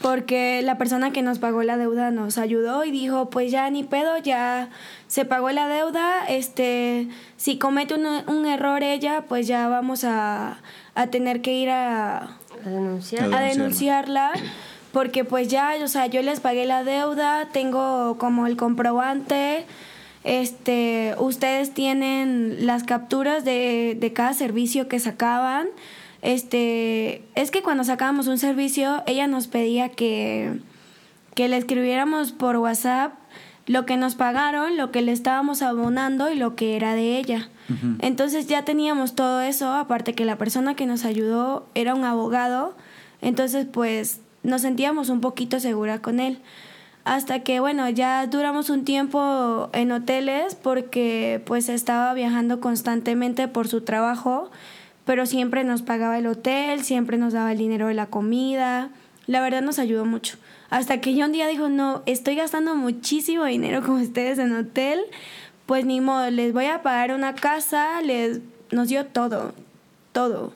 Porque 0.00 0.62
la 0.62 0.78
persona 0.78 1.12
que 1.12 1.22
nos 1.22 1.38
pagó 1.38 1.62
la 1.62 1.76
deuda 1.76 2.10
nos 2.10 2.38
ayudó 2.38 2.84
y 2.84 2.90
dijo, 2.90 3.30
pues 3.30 3.52
ya 3.52 3.70
ni 3.70 3.84
pedo, 3.84 4.18
ya 4.18 4.70
se 5.06 5.24
pagó 5.24 5.50
la 5.50 5.68
deuda, 5.68 6.24
este, 6.26 7.08
si 7.36 7.56
comete 7.58 7.94
un, 7.94 8.06
un 8.26 8.46
error 8.46 8.82
ella, 8.82 9.24
pues 9.28 9.46
ya 9.46 9.68
vamos 9.68 10.02
a, 10.02 10.58
a 10.94 11.06
tener 11.08 11.40
que 11.40 11.52
ir 11.52 11.70
a, 11.70 12.36
A 12.64 12.68
denunciar. 12.68 13.32
A 13.32 13.40
denunciarla 13.40 14.32
porque 14.92 15.24
pues 15.24 15.48
ya, 15.48 15.74
o 15.82 15.88
sea, 15.88 16.06
yo 16.06 16.22
les 16.22 16.40
pagué 16.40 16.66
la 16.66 16.84
deuda, 16.84 17.48
tengo 17.50 18.18
como 18.18 18.46
el 18.46 18.56
comprobante, 18.56 19.64
este, 20.22 21.14
ustedes 21.18 21.72
tienen 21.72 22.66
las 22.66 22.84
capturas 22.84 23.44
de, 23.44 23.96
de 23.98 24.12
cada 24.12 24.34
servicio 24.34 24.88
que 24.88 25.00
sacaban. 25.00 25.68
Este, 26.22 27.22
es 27.34 27.50
que 27.50 27.62
cuando 27.62 27.84
sacábamos 27.84 28.28
un 28.28 28.38
servicio, 28.38 29.02
ella 29.06 29.26
nos 29.26 29.48
pedía 29.48 29.88
que, 29.90 30.60
que 31.34 31.48
le 31.48 31.56
escribiéramos 31.56 32.32
por 32.32 32.56
WhatsApp 32.56 33.12
lo 33.66 33.86
que 33.86 33.96
nos 33.96 34.14
pagaron, 34.14 34.76
lo 34.76 34.90
que 34.90 35.02
le 35.02 35.12
estábamos 35.12 35.62
abonando 35.62 36.30
y 36.30 36.36
lo 36.36 36.56
que 36.56 36.76
era 36.76 36.94
de 36.94 37.18
ella. 37.18 37.48
Entonces 38.00 38.48
ya 38.48 38.64
teníamos 38.64 39.14
todo 39.14 39.40
eso, 39.40 39.72
aparte 39.72 40.14
que 40.14 40.26
la 40.26 40.36
persona 40.36 40.74
que 40.74 40.84
nos 40.84 41.04
ayudó 41.06 41.66
era 41.74 41.94
un 41.94 42.04
abogado, 42.04 42.74
entonces 43.22 43.66
pues 43.70 44.20
nos 44.42 44.62
sentíamos 44.62 45.08
un 45.08 45.20
poquito 45.20 45.58
segura 45.58 46.02
con 46.02 46.20
él. 46.20 46.38
Hasta 47.04 47.40
que 47.40 47.60
bueno, 47.60 47.88
ya 47.88 48.26
duramos 48.26 48.68
un 48.68 48.84
tiempo 48.84 49.70
en 49.72 49.90
hoteles 49.90 50.54
porque 50.54 51.42
pues 51.46 51.68
estaba 51.68 52.12
viajando 52.14 52.60
constantemente 52.60 53.48
por 53.48 53.68
su 53.68 53.80
trabajo, 53.80 54.50
pero 55.04 55.26
siempre 55.26 55.64
nos 55.64 55.82
pagaba 55.82 56.18
el 56.18 56.26
hotel, 56.26 56.82
siempre 56.82 57.18
nos 57.18 57.32
daba 57.32 57.52
el 57.52 57.58
dinero 57.58 57.88
de 57.88 57.94
la 57.94 58.06
comida. 58.06 58.90
La 59.26 59.40
verdad 59.40 59.62
nos 59.62 59.78
ayudó 59.78 60.04
mucho. 60.04 60.36
Hasta 60.70 61.00
que 61.00 61.14
yo 61.14 61.26
un 61.26 61.32
día 61.32 61.46
dijo, 61.46 61.68
no, 61.68 62.02
estoy 62.06 62.36
gastando 62.36 62.74
muchísimo 62.74 63.44
dinero 63.44 63.82
con 63.82 64.00
ustedes 64.00 64.38
en 64.38 64.54
hotel, 64.54 65.00
pues 65.66 65.84
ni 65.84 66.00
modo, 66.00 66.30
les 66.30 66.52
voy 66.52 66.66
a 66.66 66.82
pagar 66.82 67.12
una 67.12 67.34
casa, 67.34 68.00
les 68.02 68.40
nos 68.70 68.88
dio 68.88 69.06
todo, 69.06 69.52
todo. 70.12 70.52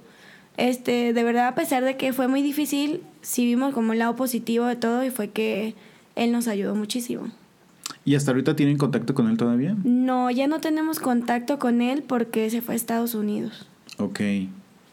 Este, 0.56 1.12
de 1.12 1.22
verdad, 1.22 1.48
a 1.48 1.54
pesar 1.54 1.84
de 1.84 1.96
que 1.96 2.12
fue 2.12 2.28
muy 2.28 2.42
difícil, 2.42 3.02
sí 3.20 3.44
vimos 3.44 3.74
como 3.74 3.92
el 3.92 3.98
lado 3.98 4.16
positivo 4.16 4.64
de 4.64 4.76
todo 4.76 5.04
y 5.04 5.10
fue 5.10 5.28
que 5.28 5.74
él 6.14 6.32
nos 6.32 6.48
ayudó 6.48 6.74
muchísimo. 6.74 7.30
¿Y 8.04 8.14
hasta 8.14 8.30
ahorita 8.30 8.56
tienen 8.56 8.78
contacto 8.78 9.14
con 9.14 9.28
él 9.28 9.36
todavía? 9.36 9.76
No, 9.84 10.30
ya 10.30 10.46
no 10.46 10.60
tenemos 10.60 10.98
contacto 10.98 11.58
con 11.58 11.82
él 11.82 12.02
porque 12.02 12.48
se 12.50 12.62
fue 12.62 12.74
a 12.74 12.76
Estados 12.76 13.14
Unidos. 13.14 13.66
Ok, 13.98 14.20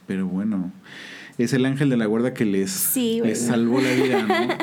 pero 0.07 0.27
bueno. 0.27 0.72
Es 1.38 1.53
el 1.53 1.65
ángel 1.65 1.89
de 1.89 1.98
la 1.98 2.05
guarda 2.05 2.33
que 2.33 2.45
les, 2.45 2.69
Sí, 2.69 3.19
les 3.24 3.41
salvó 3.48 3.81
la 3.81 3.91
vida, 3.91 4.22
¿no? 4.22 4.57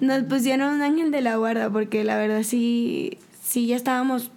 Nos 0.00 0.24
pusieron 0.24 0.74
un 0.74 0.82
ángel 0.82 1.10
de 1.10 1.20
la 1.20 1.36
guarda 1.36 1.70
porque 1.70 2.04
la 2.04 2.16
verdad 2.16 2.44
sí, 2.44 3.18
sí 3.42 3.66
ya 3.66 3.74
estábamos, 3.74 4.30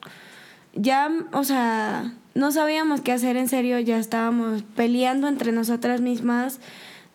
ya, 0.73 1.11
o 1.33 1.43
sea, 1.43 2.13
no 2.33 2.51
sabíamos 2.51 3.01
qué 3.01 3.11
hacer 3.11 3.37
en 3.37 3.47
serio, 3.47 3.79
ya 3.79 3.99
estábamos 3.99 4.63
peleando 4.75 5.27
entre 5.27 5.51
nosotras 5.51 6.01
mismas 6.01 6.59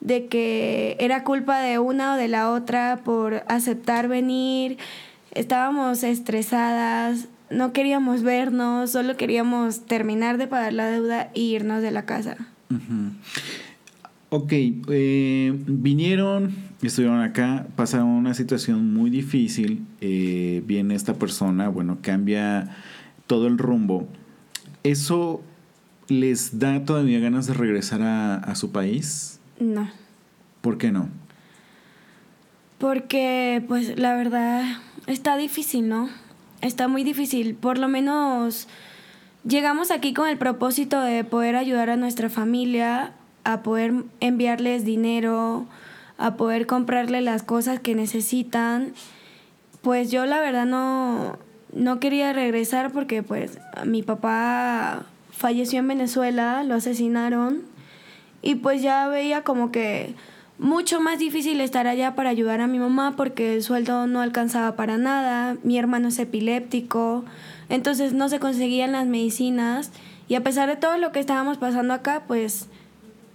de 0.01 0.27
que 0.27 0.97
era 0.99 1.25
culpa 1.25 1.61
de 1.61 1.79
una 1.79 2.15
o 2.15 2.17
de 2.17 2.29
la 2.29 2.51
otra 2.51 3.01
por 3.05 3.45
aceptar 3.49 4.09
venir, 4.09 4.79
estábamos 5.33 6.03
estresadas, 6.03 7.29
no 7.53 7.73
queríamos 7.73 8.23
vernos, 8.23 8.91
solo 8.91 9.17
queríamos 9.17 9.87
terminar 9.87 10.39
de 10.39 10.47
pagar 10.47 10.73
la 10.73 10.87
deuda 10.87 11.31
e 11.35 11.41
irnos 11.41 11.83
de 11.83 11.91
la 11.91 12.05
casa. 12.05 12.37
Ujú. 12.71 13.13
Ok, 14.31 14.53
eh, 14.53 15.53
vinieron, 15.67 16.55
estuvieron 16.81 17.21
acá, 17.21 17.67
pasaron 17.77 18.09
una 18.09 18.33
situación 18.33 18.95
muy 18.95 19.11
difícil, 19.11 19.87
eh, 20.01 20.63
viene 20.67 20.95
esta 20.95 21.15
persona, 21.15 21.69
bueno, 21.69 21.99
cambia 22.01 22.75
todo 23.27 23.47
el 23.47 23.59
rumbo. 23.59 24.09
¿Eso 24.83 25.43
les 26.09 26.59
da 26.59 26.85
todavía 26.85 27.21
ganas 27.21 27.47
de 27.47 27.55
regresar 27.55 28.03
a, 28.03 28.37
a 28.37 28.55
su 28.55 28.73
país? 28.73 29.39
No. 29.61 29.91
¿Por 30.63 30.79
qué 30.79 30.91
no? 30.91 31.09
Porque, 32.79 33.63
pues, 33.69 33.99
la 33.99 34.15
verdad, 34.15 34.65
está 35.07 35.37
difícil, 35.37 35.89
¿no? 35.89 36.09
Está 36.63 36.87
muy 36.87 37.03
difícil. 37.03 37.57
Por 37.57 37.77
lo 37.77 37.89
menos 37.89 38.69
llegamos 39.45 39.91
aquí 39.91 40.15
con 40.15 40.29
el 40.29 40.39
propósito 40.39 41.01
de 41.01 41.25
poder 41.25 41.57
ayudar 41.57 41.91
a 41.91 41.97
nuestra 41.97 42.31
familia, 42.31 43.13
a 43.43 43.63
poder 43.63 43.93
enviarles 44.21 44.85
dinero, 44.85 45.67
a 46.19 46.37
poder 46.37 46.67
comprarle 46.69 47.21
las 47.21 47.43
cosas 47.43 47.81
que 47.81 47.97
necesitan. 47.97 48.95
Pues 49.83 50.13
yo 50.13 50.25
la 50.25 50.39
verdad 50.39 50.65
no, 50.65 51.37
no 51.73 51.99
quería 51.99 52.33
regresar 52.33 52.93
porque 52.93 53.25
pues 53.25 53.59
mi 53.85 54.05
papá 54.05 55.05
falleció 55.33 55.81
en 55.81 55.89
Venezuela, 55.89 56.63
lo 56.63 56.77
asesinaron 56.77 57.63
y 58.41 58.55
pues 58.55 58.83
ya 58.83 59.09
veía 59.09 59.43
como 59.43 59.73
que 59.73 60.15
mucho 60.63 61.01
más 61.01 61.19
difícil 61.19 61.61
estar 61.61 61.87
allá 61.87 62.15
para 62.15 62.31
ayudar 62.31 62.61
a 62.61 62.67
mi 62.67 62.79
mamá 62.79 63.15
porque 63.17 63.55
el 63.55 63.63
sueldo 63.63 64.07
no 64.07 64.21
alcanzaba 64.21 64.77
para 64.77 64.97
nada, 64.97 65.57
mi 65.65 65.77
hermano 65.77 66.09
es 66.09 66.19
epiléptico, 66.19 67.25
entonces 67.69 68.15
no 68.15 68.29
se 68.29 68.39
conseguían 68.39 68.93
las 68.93 69.07
medicinas 69.07 69.91
y 70.29 70.37
a 70.37 70.43
pesar 70.43 70.69
de 70.69 70.77
todo 70.77 70.97
lo 70.99 71.11
que 71.13 71.19
estábamos 71.21 71.59
pasando 71.59 71.93
acá, 71.93 72.23
pues 72.27 72.69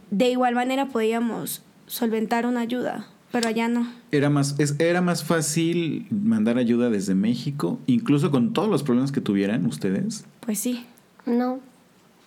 de 0.10 0.30
igual 0.30 0.56
manera 0.56 0.88
podíamos 0.88 1.64
solventar 1.86 2.46
una 2.46 2.62
ayuda, 2.62 3.08
pero 3.32 3.50
allá 3.50 3.68
no. 3.68 3.88
Era 4.12 4.30
más, 4.30 4.56
es, 4.58 4.80
era 4.80 5.02
más 5.02 5.24
fácil 5.26 6.08
mandar 6.10 6.58
ayuda 6.58 6.90
desde 6.90 7.14
México, 7.14 7.78
incluso 7.88 8.32
con 8.32 8.54
todos 8.54 8.70
los 8.70 8.84
problemas 8.84 9.12
que 9.12 9.22
tuvieran 9.22 9.66
ustedes. 9.66 10.26
Pues 10.40 10.60
sí. 10.60 10.86
No, 11.26 11.60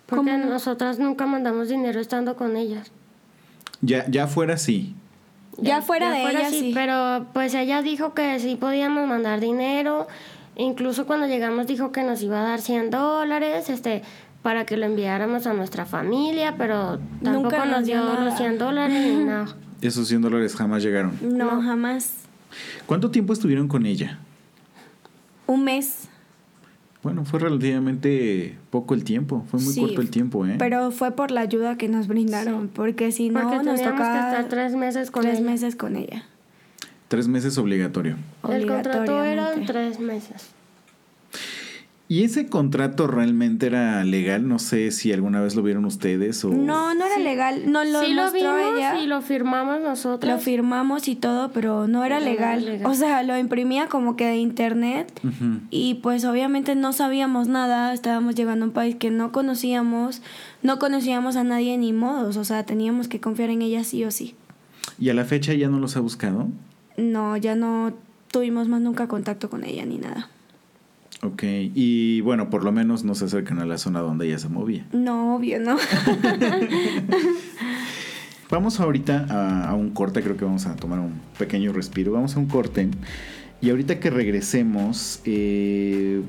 porque 0.05 0.31
¿Cómo 0.33 0.45
no? 0.45 0.51
nosotras 0.51 0.99
nunca 0.99 1.25
mandamos 1.25 1.71
dinero 1.71 2.01
estando 2.01 2.37
con 2.37 2.59
ellas. 2.59 2.93
Ya, 3.83 4.07
ya 4.09 4.27
fuera 4.27 4.55
así. 4.55 4.95
Ya 5.59 5.83
fuera 5.83 6.11
de 6.11 6.23
ella, 6.31 6.51
sí. 6.51 6.73
Pero 6.75 7.27
pues 7.33 7.55
ella 7.55 7.83
dijo 7.83 8.15
que 8.15 8.39
sí 8.41 8.57
podíamos 8.57 9.07
mandar 9.09 9.41
dinero. 9.41 10.07
Incluso 10.57 11.07
cuando 11.07 11.27
llegamos 11.27 11.67
dijo 11.67 11.93
que 11.93 12.03
nos 12.03 12.23
iba 12.23 12.41
a 12.41 12.43
dar 12.43 12.61
100 12.61 12.91
dólares 12.91 13.71
este, 13.71 14.03
para 14.43 14.65
que 14.67 14.77
lo 14.77 14.87
enviáramos 14.87 15.47
a 15.47 15.53
nuestra 15.55 15.87
familia, 15.87 16.55
pero 16.57 16.99
tampoco 17.23 17.57
Nunca 17.57 17.65
nos 17.67 17.85
dio 17.85 17.97
nada. 18.03 18.25
los 18.25 18.37
100 18.37 18.59
dólares 18.59 19.17
ni 19.17 19.25
nada. 19.25 19.55
Esos 19.83 20.09
100 20.09 20.23
dólares 20.23 20.55
jamás 20.55 20.83
llegaron. 20.83 21.19
No, 21.23 21.63
jamás. 21.63 22.15
¿Cuánto 22.87 23.11
tiempo 23.11 23.33
estuvieron 23.33 23.69
con 23.69 23.87
ella? 23.87 24.19
Un 25.47 25.65
mes. 25.65 26.09
Bueno, 27.03 27.25
fue 27.25 27.41
relativamente 27.41 28.59
poco 28.71 28.93
el 28.95 29.05
tiempo, 29.05 29.45
fue 29.51 29.59
muy 29.61 29.73
Sí, 29.73 29.81
corto 29.81 30.03
el 30.03 30.11
tiempo, 30.11 30.45
¿eh? 30.47 30.57
Pero 30.59 30.91
fue 30.91 31.13
por 31.13 31.31
la 31.31 31.41
ayuda 31.41 31.77
que 31.79 31.89
nos 31.89 32.09
brindaron, 32.09 32.69
porque 32.69 33.11
si 33.11 33.31
no 33.31 33.41
Porque 33.41 33.65
nos 33.65 33.81
que 33.81 33.87
tocaba 33.87 34.31
estar 34.31 34.49
tres 34.49 34.75
meses 34.77 35.11
con 35.11 35.23
tres 35.23 35.39
ella. 35.39 35.51
meses 35.51 35.77
con 35.77 35.97
ella. 35.97 36.25
Tres 37.09 37.27
meses 37.27 37.57
obligatorio. 37.59 38.17
El 38.49 38.67
contrato 38.67 39.25
era 39.25 39.49
obligatoriamente. 39.51 39.73
tres 39.73 39.99
meses. 40.01 40.51
¿Y 42.13 42.25
ese 42.25 42.49
contrato 42.49 43.07
realmente 43.07 43.67
era 43.67 44.03
legal? 44.03 44.49
No 44.49 44.59
sé 44.59 44.91
si 44.91 45.13
alguna 45.13 45.41
vez 45.41 45.55
lo 45.55 45.63
vieron 45.63 45.85
ustedes 45.85 46.45
o... 46.45 46.49
No, 46.49 46.93
no 46.93 47.07
era 47.07 47.15
Sí. 47.15 47.23
legal. 47.23 47.71
No 47.71 47.85
lo 47.85 48.01
sí 48.01 48.15
lo 48.15 48.33
vimos 48.33 48.57
ella. 48.77 49.01
y 49.01 49.07
lo 49.07 49.23
firmamos 49.23 49.81
nosotros. 49.81 50.29
Lo 50.29 50.41
firmamos 50.41 51.07
y 51.07 51.15
todo, 51.15 51.53
pero 51.53 51.87
no 51.87 52.05
era 52.05 52.17
No 52.19 52.23
era 52.27 52.33
legal. 52.33 52.65
legal. 52.65 52.91
O 52.91 52.95
sea, 52.97 53.23
lo 53.23 53.39
imprimía 53.39 53.87
como 53.87 54.17
que 54.17 54.27
de 54.27 54.39
internet 54.39 55.21
y 55.71 56.01
pues 56.03 56.25
obviamente 56.25 56.75
no 56.75 56.93
sabíamos 56.93 57.47
nada, 57.47 57.95
estábamos 57.95 58.35
llegando 58.35 58.65
a 58.65 58.69
un 58.71 58.75
país 58.75 58.97
que 58.97 59.13
no 59.13 59.31
conocíamos, 59.31 60.21
no 60.65 60.81
conocíamos 60.81 61.37
a 61.37 61.45
nadie 61.45 61.79
ni 61.79 61.93
modos, 61.93 62.37
o 62.39 62.45
sea, 62.45 62.67
teníamos 62.67 63.07
que 63.07 63.21
confiar 63.21 63.51
en 63.51 63.63
ella 63.63 63.85
sí 63.85 64.05
o 64.05 64.11
sí. 64.11 64.35
¿Y 64.99 65.11
a 65.11 65.15
la 65.15 65.25
fecha 65.25 65.55
ya 65.55 65.69
no 65.69 65.79
los 65.79 65.97
ha 65.97 66.01
buscado? 66.01 66.49
No, 66.97 67.37
ya 67.37 67.55
no 67.55 67.93
tuvimos 68.33 68.67
más 68.67 68.81
nunca 68.81 69.07
contacto 69.07 69.49
con 69.49 69.63
ella 69.63 69.87
ni 69.87 69.99
nada. 69.99 70.29
Ok, 71.23 71.43
y 71.45 72.23
bueno, 72.23 72.49
por 72.49 72.65
lo 72.65 72.73
menos 72.73 73.05
no 73.05 73.15
se 73.15 73.27
acercan 73.27 73.59
a 73.59 73.67
la 73.67 73.77
zona 73.77 74.01
donde 74.01 74.27
ella 74.27 74.39
se 74.39 74.49
movía. 74.49 74.87
No, 74.93 75.37
obvio, 75.37 75.61
no. 75.61 75.77
Vamos 78.51 78.81
ahorita 78.81 79.27
a, 79.29 79.69
a 79.69 79.75
un 79.75 79.91
corte, 79.91 80.23
creo 80.23 80.37
que 80.37 80.45
vamos 80.45 80.67
a 80.67 80.75
tomar 80.75 80.99
un 80.99 81.21
pequeño 81.39 81.73
respiro. 81.73 82.11
Vamos 82.11 82.35
a 82.35 82.41
un 82.41 82.47
corte 82.47 82.89
y 83.61 83.71
ahorita 83.71 84.01
que 84.01 84.11
regresemos, 84.11 85.21
eh, 85.25 86.23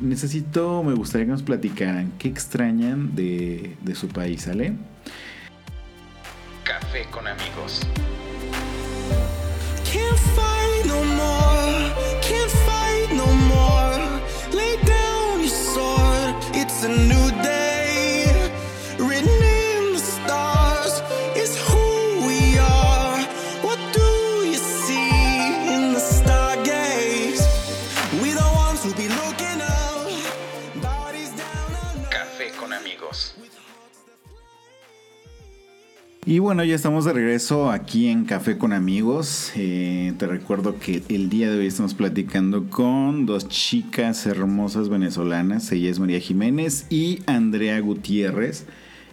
necesito, 0.00 0.82
me 0.82 0.94
gustaría 0.94 1.26
que 1.26 1.32
nos 1.32 1.42
platicaran 1.42 2.12
qué 2.18 2.28
extrañan 2.28 3.14
de, 3.14 3.76
de 3.82 3.94
su 3.94 4.08
país, 4.08 4.42
¿sale? 4.42 4.72
Café 6.64 7.04
con 7.10 7.26
amigos. 7.26 7.82
Bueno, 36.42 36.64
ya 36.64 36.74
estamos 36.74 37.04
de 37.04 37.12
regreso 37.12 37.70
aquí 37.70 38.08
en 38.08 38.24
Café 38.24 38.58
con 38.58 38.72
Amigos. 38.72 39.52
Eh, 39.54 40.12
te 40.18 40.26
recuerdo 40.26 40.76
que 40.80 41.04
el 41.08 41.30
día 41.30 41.48
de 41.48 41.60
hoy 41.60 41.66
estamos 41.68 41.94
platicando 41.94 42.68
con 42.68 43.26
dos 43.26 43.48
chicas 43.48 44.26
hermosas 44.26 44.88
venezolanas. 44.88 45.70
Ella 45.70 45.88
es 45.88 46.00
María 46.00 46.18
Jiménez 46.18 46.86
y 46.90 47.20
Andrea 47.26 47.78
Gutiérrez. 47.78 48.66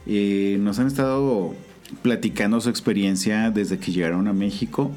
Eh, 0.08 0.58
nos 0.60 0.80
han 0.80 0.88
estado 0.88 1.54
platicando 2.02 2.60
su 2.62 2.70
experiencia 2.72 3.52
desde 3.52 3.78
que 3.78 3.92
llegaron 3.92 4.28
a 4.28 4.34
México. 4.34 4.90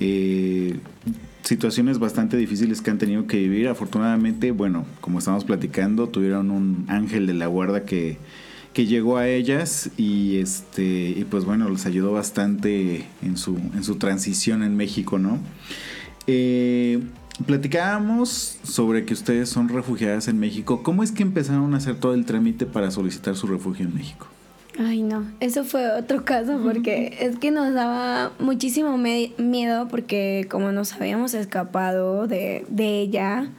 Eh, 0.00 0.80
situaciones 1.44 2.00
bastante 2.00 2.36
difíciles 2.36 2.82
que 2.82 2.90
han 2.90 2.98
tenido 2.98 3.28
que 3.28 3.36
vivir. 3.36 3.68
Afortunadamente, 3.68 4.50
bueno, 4.50 4.84
como 5.00 5.20
estamos 5.20 5.44
platicando, 5.44 6.08
tuvieron 6.08 6.50
un 6.50 6.86
ángel 6.88 7.28
de 7.28 7.34
la 7.34 7.46
guarda 7.46 7.84
que 7.84 8.18
que 8.72 8.86
llegó 8.86 9.16
a 9.18 9.28
ellas 9.28 9.90
y 9.96 10.38
este 10.38 10.82
y 10.82 11.26
pues 11.28 11.44
bueno 11.44 11.68
les 11.68 11.86
ayudó 11.86 12.12
bastante 12.12 13.06
en 13.22 13.36
su 13.36 13.56
en 13.56 13.84
su 13.84 13.96
transición 13.96 14.62
en 14.62 14.76
México 14.76 15.18
no 15.18 15.38
eh, 16.26 17.02
platicábamos 17.46 18.58
sobre 18.62 19.04
que 19.04 19.14
ustedes 19.14 19.48
son 19.48 19.68
refugiadas 19.68 20.28
en 20.28 20.38
México. 20.38 20.82
Cómo 20.82 21.02
es 21.02 21.12
que 21.12 21.22
empezaron 21.22 21.74
a 21.74 21.78
hacer 21.78 21.96
todo 21.96 22.14
el 22.14 22.24
trámite 22.24 22.66
para 22.66 22.90
solicitar 22.90 23.34
su 23.34 23.46
refugio 23.46 23.86
en 23.86 23.94
México 23.94 24.28
Ay, 24.78 25.02
no, 25.02 25.26
eso 25.40 25.64
fue 25.64 25.90
otro 25.92 26.24
caso 26.24 26.58
porque 26.62 27.18
es 27.20 27.38
que 27.38 27.50
nos 27.50 27.74
daba 27.74 28.32
muchísimo 28.38 28.96
miedo 28.96 29.88
porque 29.88 30.46
como 30.50 30.72
nos 30.72 30.94
habíamos 30.94 31.34
escapado 31.34 32.26
de, 32.26 32.64
de 32.68 33.00
ella, 33.00 33.50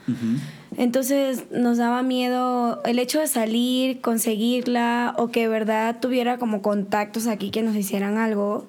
entonces 0.76 1.44
nos 1.50 1.78
daba 1.78 2.02
miedo 2.02 2.82
el 2.84 2.98
hecho 2.98 3.20
de 3.20 3.26
salir, 3.26 4.00
conseguirla 4.00 5.14
o 5.18 5.28
que 5.28 5.48
verdad 5.48 5.98
tuviera 6.00 6.38
como 6.38 6.62
contactos 6.62 7.26
aquí 7.26 7.50
que 7.50 7.62
nos 7.62 7.76
hicieran 7.76 8.18
algo. 8.18 8.66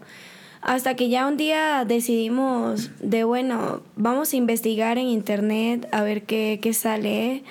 Hasta 0.62 0.96
que 0.96 1.10
ya 1.10 1.28
un 1.28 1.38
día 1.38 1.86
decidimos 1.86 2.90
de, 3.00 3.24
bueno, 3.24 3.82
vamos 3.96 4.34
a 4.34 4.36
investigar 4.36 4.98
en 4.98 5.08
internet 5.08 5.88
a 5.92 6.02
ver 6.02 6.24
qué, 6.24 6.60
qué 6.62 6.74
sale. 6.74 7.44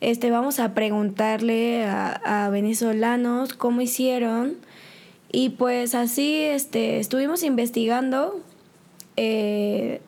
Este, 0.00 0.30
vamos 0.30 0.58
a 0.58 0.74
preguntarle 0.74 1.84
a, 1.84 2.46
a 2.46 2.50
venezolanos 2.50 3.54
cómo 3.54 3.82
hicieron. 3.82 4.56
Y 5.30 5.50
pues 5.50 5.94
así 5.94 6.34
este, 6.42 6.98
estuvimos 6.98 7.42
investigando. 7.42 8.40
Eh, 9.16 10.00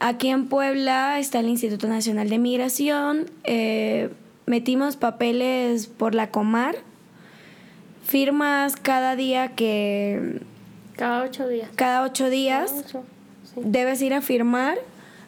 aquí 0.00 0.28
en 0.28 0.46
Puebla 0.46 1.18
está 1.18 1.38
el 1.40 1.48
Instituto 1.48 1.86
Nacional 1.88 2.28
de 2.28 2.38
Migración. 2.38 3.26
Eh, 3.44 4.10
metimos 4.46 4.96
papeles 4.96 5.86
por 5.86 6.14
la 6.14 6.30
Comar. 6.30 6.76
Firmas 8.04 8.74
cada 8.76 9.14
día 9.16 9.54
que... 9.54 10.40
Cada 10.96 11.22
ocho 11.24 11.46
días. 11.48 11.70
Cada 11.76 12.02
ocho 12.02 12.28
días 12.28 12.70
Cada 12.70 12.80
ocho, 12.82 13.04
sí. 13.54 13.60
debes 13.64 14.02
ir 14.02 14.12
a 14.12 14.20
firmar 14.20 14.76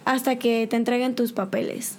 hasta 0.04 0.36
que 0.36 0.66
te 0.66 0.76
entreguen 0.76 1.14
tus 1.14 1.32
papeles. 1.32 1.96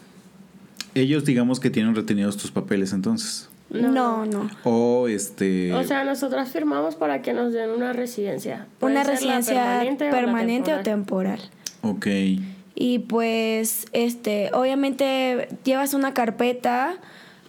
ellos 0.94 1.24
digamos 1.26 1.60
que 1.60 1.70
tienen 1.70 1.96
retenidos 1.96 2.38
tus 2.38 2.52
papeles 2.52 2.92
entonces 2.94 3.50
No, 3.70 4.26
no. 4.26 4.50
o 4.64 5.08
este 5.08 5.74
O 5.74 5.84
sea, 5.86 6.04
nosotras 6.04 6.52
firmamos 6.52 6.96
para 6.96 7.22
que 7.24 7.34
nos 7.34 7.54
den 7.54 7.72
una 7.72 7.94
residencia. 7.94 8.68
Puede 8.80 8.94
Una 8.96 9.04
residencia 9.06 9.56
permanente, 9.64 10.10
permanente, 10.12 10.72
o 10.74 10.76
la 10.76 10.82
o 10.82 10.84
temporal. 10.84 11.40
ok 11.82 12.08
Y 12.76 13.00
pues, 13.00 13.86
este, 13.94 14.50
obviamente 14.54 15.48
llevas 15.64 15.94
una 15.94 16.14
carpeta 16.14 16.98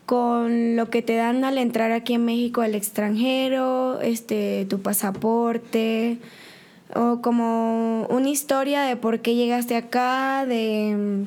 con 0.06 0.76
lo 0.76 0.90
que 0.90 1.02
te 1.02 1.16
dan 1.16 1.44
al 1.44 1.58
entrar 1.58 1.92
aquí 1.92 2.14
en 2.14 2.24
México 2.24 2.60
al 2.60 2.74
extranjero, 2.74 4.00
este, 4.00 4.66
tu 4.68 4.80
pasaporte, 4.80 6.18
o 6.94 7.20
como 7.22 8.06
una 8.10 8.28
historia 8.28 8.82
de 8.82 8.96
por 8.96 9.20
qué 9.20 9.34
llegaste 9.34 9.76
acá, 9.76 10.44
de, 10.46 11.24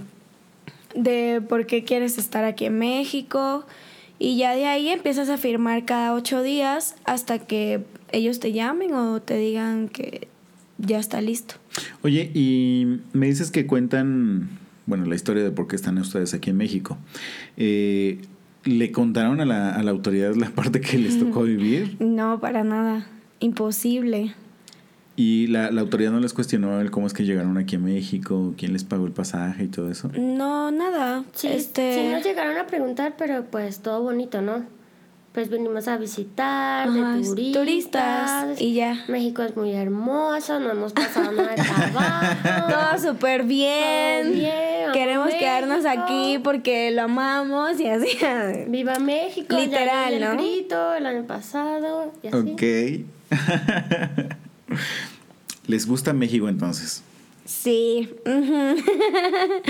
de 0.93 1.41
por 1.41 1.65
qué 1.65 1.83
quieres 1.83 2.17
estar 2.17 2.43
aquí 2.43 2.65
en 2.65 2.77
México. 2.77 3.65
Y 4.19 4.37
ya 4.37 4.55
de 4.55 4.65
ahí 4.65 4.89
empiezas 4.89 5.29
a 5.29 5.37
firmar 5.37 5.85
cada 5.85 6.13
ocho 6.13 6.41
días 6.41 6.95
hasta 7.05 7.39
que 7.39 7.83
ellos 8.11 8.39
te 8.39 8.51
llamen 8.51 8.93
o 8.93 9.21
te 9.21 9.37
digan 9.37 9.89
que 9.89 10.27
ya 10.77 10.99
está 10.99 11.21
listo. 11.21 11.55
Oye, 12.03 12.31
y 12.33 12.99
me 13.13 13.27
dices 13.27 13.51
que 13.51 13.65
cuentan, 13.65 14.49
bueno, 14.85 15.05
la 15.05 15.15
historia 15.15 15.43
de 15.43 15.51
por 15.51 15.67
qué 15.67 15.75
están 15.75 15.97
ustedes 15.97 16.33
aquí 16.33 16.49
en 16.49 16.57
México. 16.57 16.97
Eh, 17.57 18.21
¿Le 18.63 18.91
contaron 18.91 19.39
a 19.39 19.45
la, 19.45 19.73
a 19.73 19.83
la 19.83 19.91
autoridad 19.91 20.35
la 20.35 20.49
parte 20.49 20.81
que 20.81 20.97
les 20.97 21.19
tocó 21.19 21.43
vivir? 21.43 21.97
No, 21.99 22.39
para 22.39 22.63
nada. 22.63 23.07
Imposible. 23.39 24.33
¿Y 25.15 25.47
la, 25.47 25.71
la 25.71 25.81
autoridad 25.81 26.11
no 26.11 26.19
les 26.19 26.33
cuestionó 26.33 26.79
el 26.79 26.91
cómo 26.91 27.07
es 27.07 27.13
que 27.13 27.25
llegaron 27.25 27.57
aquí 27.57 27.77
a 27.77 27.79
México? 27.79 28.53
¿Quién 28.55 28.73
les 28.73 28.83
pagó 28.83 29.05
el 29.07 29.13
pasaje 29.13 29.63
y 29.63 29.67
todo 29.67 29.89
eso? 29.89 30.11
No, 30.15 30.69
nada. 30.69 31.23
Sí, 31.33 31.47
este, 31.47 31.95
sí 31.95 32.13
nos 32.13 32.23
llegaron 32.23 32.55
a 32.57 32.67
preguntar, 32.67 33.15
pero 33.17 33.45
pues 33.45 33.79
todo 33.79 34.03
bonito, 34.03 34.43
¿no? 34.43 34.63
Pues 35.37 35.51
venimos 35.51 35.87
a 35.87 35.97
visitar, 35.97 36.87
Ajá, 36.87 37.15
de 37.15 37.21
turistas. 37.21 37.53
turistas, 37.53 38.59
y 38.59 38.73
ya. 38.73 39.05
México 39.07 39.43
es 39.43 39.55
muy 39.55 39.71
hermoso, 39.71 40.59
no 40.59 40.71
hemos 40.71 40.93
pasado 40.93 41.31
nada 41.31 41.49
de 41.49 41.55
trabajo. 41.61 42.73
todo 42.73 43.11
súper 43.11 43.43
bien. 43.43 44.23
Todo 44.23 44.33
bien, 44.33 44.83
amo 44.85 44.93
Queremos 44.93 45.29
quedarnos 45.35 45.85
aquí 45.85 46.39
porque 46.43 46.89
lo 46.89 47.03
amamos 47.03 47.79
y 47.79 47.85
así. 47.87 48.17
Viva 48.67 48.97
México, 48.97 49.55
Literal, 49.55 50.09
ya 50.09 50.09
di 50.09 50.15
el 50.15 50.21
¿no? 50.23 50.33
grito 50.41 50.93
el 50.95 51.05
año 51.05 51.27
pasado 51.27 52.11
y 52.23 52.29
así. 52.29 53.05
Ok. 53.29 53.29
¿Les 55.67 55.85
gusta 55.85 56.13
México 56.13 56.49
entonces? 56.49 57.03
Sí. 57.47 58.09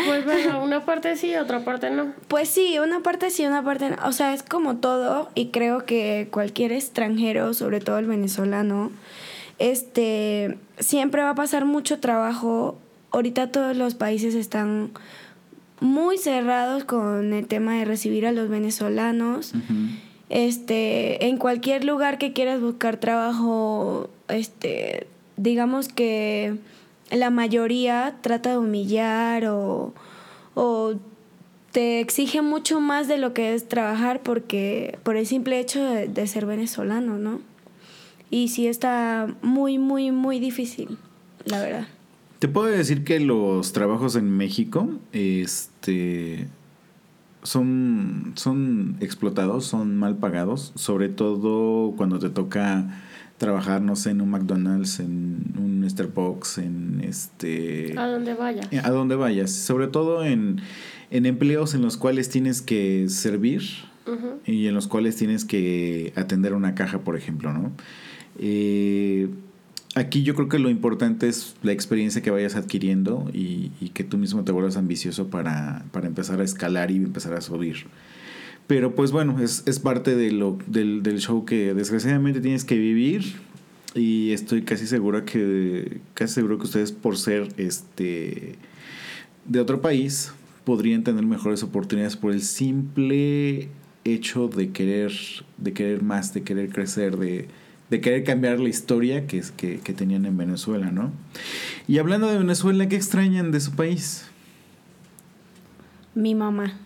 Pues 0.07 0.25
bueno, 0.25 0.63
una 0.63 0.85
parte 0.85 1.15
sí, 1.15 1.35
otra 1.35 1.63
parte 1.63 1.89
no. 1.89 2.13
Pues 2.27 2.49
sí, 2.49 2.79
una 2.79 3.01
parte 3.01 3.29
sí, 3.29 3.45
una 3.45 3.63
parte 3.63 3.89
no. 3.89 3.97
O 4.05 4.11
sea, 4.11 4.33
es 4.33 4.41
como 4.41 4.77
todo 4.77 5.29
y 5.35 5.47
creo 5.47 5.85
que 5.85 6.27
cualquier 6.31 6.71
extranjero, 6.71 7.53
sobre 7.53 7.79
todo 7.79 7.99
el 7.99 8.05
venezolano, 8.07 8.91
este, 9.59 10.57
siempre 10.79 11.21
va 11.21 11.31
a 11.31 11.35
pasar 11.35 11.65
mucho 11.65 11.99
trabajo. 11.99 12.77
Ahorita 13.11 13.51
todos 13.51 13.75
los 13.77 13.95
países 13.95 14.33
están 14.33 14.91
muy 15.79 16.17
cerrados 16.17 16.83
con 16.83 17.33
el 17.33 17.47
tema 17.47 17.75
de 17.75 17.85
recibir 17.85 18.25
a 18.25 18.31
los 18.31 18.49
venezolanos. 18.49 19.53
Este, 20.29 21.27
en 21.27 21.37
cualquier 21.37 21.83
lugar 21.83 22.17
que 22.17 22.33
quieras 22.33 22.59
buscar 22.59 22.97
trabajo, 22.97 24.09
este, 24.29 25.07
digamos 25.35 25.89
que 25.89 26.55
la 27.11 27.29
mayoría 27.29 28.17
trata 28.21 28.51
de 28.51 28.57
humillar 28.57 29.45
o, 29.47 29.93
o 30.55 30.93
te 31.71 31.99
exige 31.99 32.41
mucho 32.41 32.79
más 32.79 33.07
de 33.07 33.17
lo 33.17 33.33
que 33.33 33.53
es 33.53 33.67
trabajar 33.67 34.21
porque 34.23 34.97
por 35.03 35.15
el 35.15 35.25
simple 35.25 35.59
hecho 35.59 35.83
de, 35.83 36.07
de 36.07 36.27
ser 36.27 36.45
venezolano, 36.45 37.17
¿no? 37.17 37.41
Y 38.29 38.49
sí 38.49 38.67
está 38.67 39.33
muy, 39.41 39.77
muy, 39.77 40.11
muy 40.11 40.39
difícil, 40.39 40.97
la 41.45 41.61
verdad. 41.61 41.87
Te 42.39 42.47
puedo 42.47 42.67
decir 42.67 43.03
que 43.03 43.19
los 43.19 43.73
trabajos 43.73 44.15
en 44.15 44.29
México, 44.29 44.89
este, 45.11 46.47
son, 47.41 48.33
son 48.35 48.97
explotados, 48.99 49.65
son 49.65 49.97
mal 49.97 50.17
pagados, 50.17 50.73
sobre 50.75 51.09
todo 51.09 51.93
cuando 51.95 52.19
te 52.19 52.29
toca 52.29 53.01
trabajar, 53.37 53.81
no 53.81 53.95
sé, 53.95 54.11
en 54.11 54.21
un 54.21 54.31
McDonald's, 54.31 54.99
en 54.99 55.53
un 55.57 55.87
Starbucks, 55.87 56.57
en 56.57 57.01
este... 57.03 57.93
A 57.97 58.07
donde 58.07 58.33
vaya. 58.33 58.61
A 58.83 58.89
donde 58.89 59.15
vayas, 59.15 59.51
sobre 59.51 59.87
todo 59.87 60.23
en, 60.25 60.61
en 61.11 61.25
empleos 61.25 61.73
en 61.73 61.81
los 61.81 61.97
cuales 61.97 62.29
tienes 62.29 62.61
que 62.61 63.07
servir 63.09 63.63
y 64.45 64.67
en 64.67 64.73
los 64.73 64.87
cuales 64.87 65.17
tienes 65.17 65.43
que 65.43 66.13
atender 66.15 66.53
una 66.53 66.75
caja, 66.75 66.99
por 66.99 67.17
ejemplo, 67.17 67.51
¿no? 67.51 67.73
Eh, 68.39 69.27
aquí 69.95 70.23
yo 70.23 70.33
creo 70.33 70.47
que 70.47 70.59
lo 70.59 70.69
importante 70.69 71.27
es 71.27 71.55
la 71.61 71.73
experiencia 71.73 72.21
que 72.21 72.31
vayas 72.31 72.55
adquiriendo 72.55 73.29
y, 73.33 73.71
y 73.81 73.89
que 73.89 74.05
tú 74.05 74.17
mismo 74.17 74.45
te 74.45 74.53
vuelvas 74.53 74.77
ambicioso 74.77 75.27
para, 75.27 75.83
para 75.91 76.07
empezar 76.07 76.39
a 76.39 76.43
escalar 76.43 76.89
y 76.89 76.95
empezar 76.95 77.33
a 77.33 77.41
subir. 77.41 77.87
Pero 78.67 78.95
pues 78.95 79.11
bueno, 79.11 79.41
es, 79.41 79.63
es 79.65 79.79
parte 79.79 80.15
de 80.15 80.31
lo, 80.31 80.57
del, 80.67 81.01
del 81.01 81.19
show 81.19 81.45
que 81.45 81.73
desgraciadamente 81.73 82.41
tienes 82.41 82.65
que 82.65 82.77
vivir. 82.77 83.35
Y 83.95 84.31
estoy 84.31 84.61
casi 84.61 84.85
seguro 84.85 85.25
que 85.25 86.01
casi 86.13 86.35
seguro 86.35 86.57
que 86.57 86.65
ustedes 86.65 86.91
por 86.91 87.17
ser 87.17 87.47
este 87.57 88.55
de 89.45 89.59
otro 89.59 89.81
país 89.81 90.33
podrían 90.65 91.03
tener 91.03 91.25
mejores 91.25 91.63
oportunidades 91.63 92.17
por 92.17 92.33
el 92.33 92.41
simple 92.41 93.69
hecho 94.03 94.49
de 94.49 94.71
querer 94.71 95.13
de 95.57 95.73
querer 95.73 96.03
más, 96.03 96.33
de 96.33 96.43
querer 96.43 96.69
crecer, 96.69 97.17
de, 97.17 97.47
de 97.89 98.01
querer 98.01 98.23
cambiar 98.23 98.59
la 98.59 98.69
historia 98.69 99.25
que, 99.25 99.41
que, 99.55 99.79
que 99.79 99.93
tenían 99.93 100.25
en 100.25 100.37
Venezuela, 100.37 100.91
¿no? 100.91 101.11
Y 101.87 101.97
hablando 101.97 102.27
de 102.27 102.37
Venezuela, 102.37 102.87
¿qué 102.89 102.97
extrañan 102.97 103.51
de 103.51 103.61
su 103.61 103.71
país? 103.71 104.25
Mi 106.13 106.35
mamá. 106.35 106.77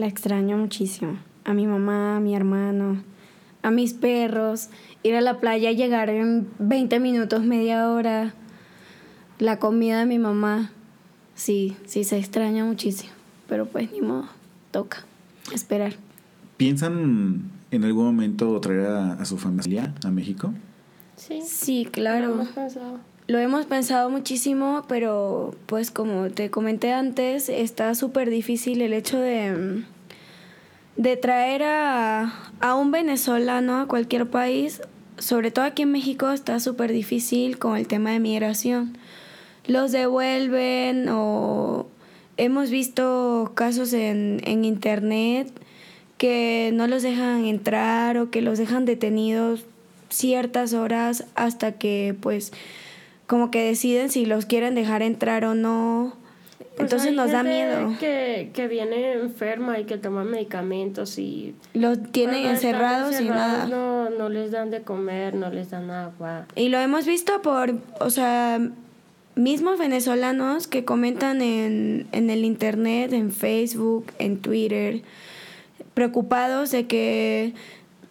La 0.00 0.06
extraño 0.06 0.56
muchísimo. 0.56 1.18
A 1.44 1.52
mi 1.52 1.66
mamá, 1.66 2.16
a 2.16 2.20
mi 2.20 2.34
hermano, 2.34 3.02
a 3.62 3.70
mis 3.70 3.92
perros, 3.92 4.70
ir 5.02 5.14
a 5.14 5.20
la 5.20 5.40
playa, 5.40 5.72
llegar 5.72 6.08
en 6.08 6.48
20 6.58 6.98
minutos, 7.00 7.44
media 7.44 7.90
hora, 7.90 8.32
la 9.38 9.58
comida 9.58 9.98
de 10.00 10.06
mi 10.06 10.18
mamá. 10.18 10.70
Sí, 11.34 11.76
sí 11.84 12.04
se 12.04 12.16
extraña 12.18 12.64
muchísimo, 12.64 13.12
pero 13.46 13.66
pues 13.66 13.92
ni 13.92 14.00
modo, 14.00 14.24
toca 14.70 15.04
esperar. 15.52 15.92
¿Piensan 16.56 17.50
en 17.70 17.84
algún 17.84 18.06
momento 18.06 18.58
traer 18.58 18.86
a, 18.86 19.12
a 19.12 19.24
su 19.26 19.36
familia 19.36 19.94
a 20.02 20.10
México? 20.10 20.54
Sí, 21.16 21.42
Sí, 21.46 21.84
lo 21.84 21.90
claro. 21.90 22.32
hemos 22.32 22.48
pensado. 22.48 23.00
Lo 23.30 23.38
hemos 23.38 23.64
pensado 23.66 24.10
muchísimo, 24.10 24.84
pero 24.88 25.54
pues 25.66 25.92
como 25.92 26.30
te 26.30 26.50
comenté 26.50 26.92
antes, 26.92 27.48
está 27.48 27.94
súper 27.94 28.28
difícil 28.28 28.82
el 28.82 28.92
hecho 28.92 29.20
de, 29.20 29.84
de 30.96 31.16
traer 31.16 31.62
a, 31.62 32.50
a 32.58 32.74
un 32.74 32.90
venezolano 32.90 33.78
a 33.78 33.86
cualquier 33.86 34.28
país, 34.28 34.82
sobre 35.18 35.52
todo 35.52 35.64
aquí 35.64 35.82
en 35.82 35.92
México 35.92 36.28
está 36.32 36.58
súper 36.58 36.90
difícil 36.90 37.56
con 37.60 37.76
el 37.76 37.86
tema 37.86 38.10
de 38.10 38.18
migración. 38.18 38.98
Los 39.64 39.92
devuelven 39.92 41.08
o 41.08 41.86
hemos 42.36 42.68
visto 42.68 43.52
casos 43.54 43.92
en, 43.92 44.40
en 44.44 44.64
internet 44.64 45.52
que 46.18 46.72
no 46.74 46.88
los 46.88 47.04
dejan 47.04 47.44
entrar 47.44 48.18
o 48.18 48.32
que 48.32 48.42
los 48.42 48.58
dejan 48.58 48.86
detenidos 48.86 49.66
ciertas 50.08 50.72
horas 50.72 51.26
hasta 51.36 51.78
que 51.78 52.16
pues 52.20 52.52
como 53.30 53.52
que 53.52 53.62
deciden 53.62 54.10
si 54.10 54.26
los 54.26 54.44
quieren 54.44 54.74
dejar 54.74 55.02
entrar 55.02 55.44
o 55.44 55.54
no. 55.54 56.14
Pues 56.58 56.80
Entonces 56.80 57.12
nos 57.12 57.30
da 57.30 57.44
miedo. 57.44 57.94
Que, 58.00 58.50
que 58.52 58.66
viene 58.66 59.12
enferma 59.12 59.78
y 59.78 59.84
que 59.84 59.98
toma 59.98 60.24
medicamentos 60.24 61.16
y... 61.16 61.54
Los 61.72 62.02
tienen 62.10 62.38
están 62.38 62.54
encerrados 62.56 63.20
y 63.20 63.28
nada. 63.28 63.66
encerrados 63.66 63.70
No, 63.70 64.10
no 64.10 64.28
les 64.30 64.50
dan 64.50 64.72
de 64.72 64.82
comer, 64.82 65.36
no 65.36 65.48
les 65.48 65.70
dan 65.70 65.92
agua. 65.92 66.46
Y 66.56 66.70
lo 66.70 66.80
hemos 66.80 67.06
visto 67.06 67.40
por, 67.40 67.72
o 68.00 68.10
sea, 68.10 68.58
mismos 69.36 69.78
venezolanos 69.78 70.66
que 70.66 70.84
comentan 70.84 71.40
en, 71.40 72.08
en 72.10 72.30
el 72.30 72.44
internet, 72.44 73.12
en 73.12 73.30
Facebook, 73.30 74.06
en 74.18 74.38
Twitter, 74.40 75.02
preocupados 75.94 76.72
de 76.72 76.88
que 76.88 77.54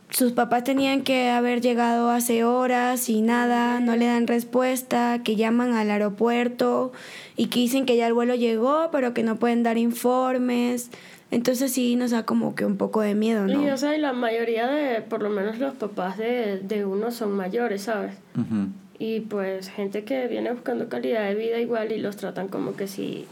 sus 0.10 0.32
papás 0.32 0.63
tenían 0.63 1.04
que 1.04 1.30
haber 1.30 1.62
llegado 1.62 2.10
hace 2.10 2.43
horas 2.43 3.10
y 3.10 3.22
nada, 3.22 3.80
no 3.80 3.95
le 3.95 4.06
dan 4.06 4.28
respuesta, 4.28 5.22
que 5.24 5.36
llaman 5.36 5.74
al 5.74 5.91
aeropuerto 5.91 6.91
y 7.36 7.48
que 7.48 7.60
dicen 7.60 7.86
que 7.86 7.95
ya 7.95 8.08
el 8.08 8.13
vuelo 8.13 8.36
llegó, 8.36 8.89
pero 8.91 9.13
que 9.13 9.24
no 9.24 9.38
pueden 9.38 9.63
dar 9.63 9.78
informes. 9.78 10.89
Entonces 11.32 11.72
sí 11.72 11.95
nos 11.95 12.10
da 12.10 12.26
como 12.26 12.56
que 12.56 12.65
un 12.65 12.78
poco 12.78 13.02
de 13.02 13.13
miedo, 13.13 13.45
¿no? 13.45 13.62
Y 13.63 13.69
o 13.69 13.78
sea, 13.78 13.95
y 13.95 14.00
la 14.00 14.13
mayoría 14.13 14.67
de, 14.67 15.02
por 15.02 15.22
lo 15.22 15.30
menos 15.30 15.60
los 15.60 15.76
papás 15.76 16.17
de, 16.17 16.58
de 16.58 16.86
uno 16.86 17.12
son 17.12 17.34
mayores, 17.34 17.84
¿sabes? 17.84 18.15
Ujú. 18.36 18.69
Y 18.98 19.22
pues 19.22 19.69
gente 19.69 20.04
que 20.04 20.28
viene 20.28 20.52
buscando 20.52 20.89
calidad 20.89 21.24
de 21.28 21.36
vida 21.36 21.60
igual 21.60 21.91
y 21.91 22.00
los 22.00 22.17
tratan 22.17 22.48
como 22.48 22.76
que 22.76 22.88
si, 22.88 23.28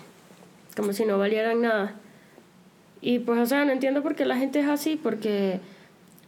como 0.76 0.94
si 0.94 1.06
no 1.06 1.18
valieran 1.18 1.62
nada. 1.62 1.96
Y 3.02 3.20
pues, 3.20 3.40
o 3.40 3.46
sea, 3.48 3.66
no 3.66 3.72
entiendo 3.72 4.04
por 4.04 4.16
qué 4.16 4.26
la 4.26 4.38
gente 4.38 4.60
es 4.60 4.68
así, 4.68 4.96
porque 5.02 5.60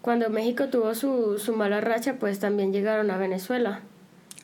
cuando 0.02 0.30
México 0.30 0.68
tuvo 0.70 0.96
su, 0.96 1.38
su 1.40 1.56
mala 1.56 1.82
racha, 1.82 2.16
pues 2.20 2.40
también 2.40 2.72
llegaron 2.72 3.12
a 3.12 3.18
Venezuela. 3.18 3.82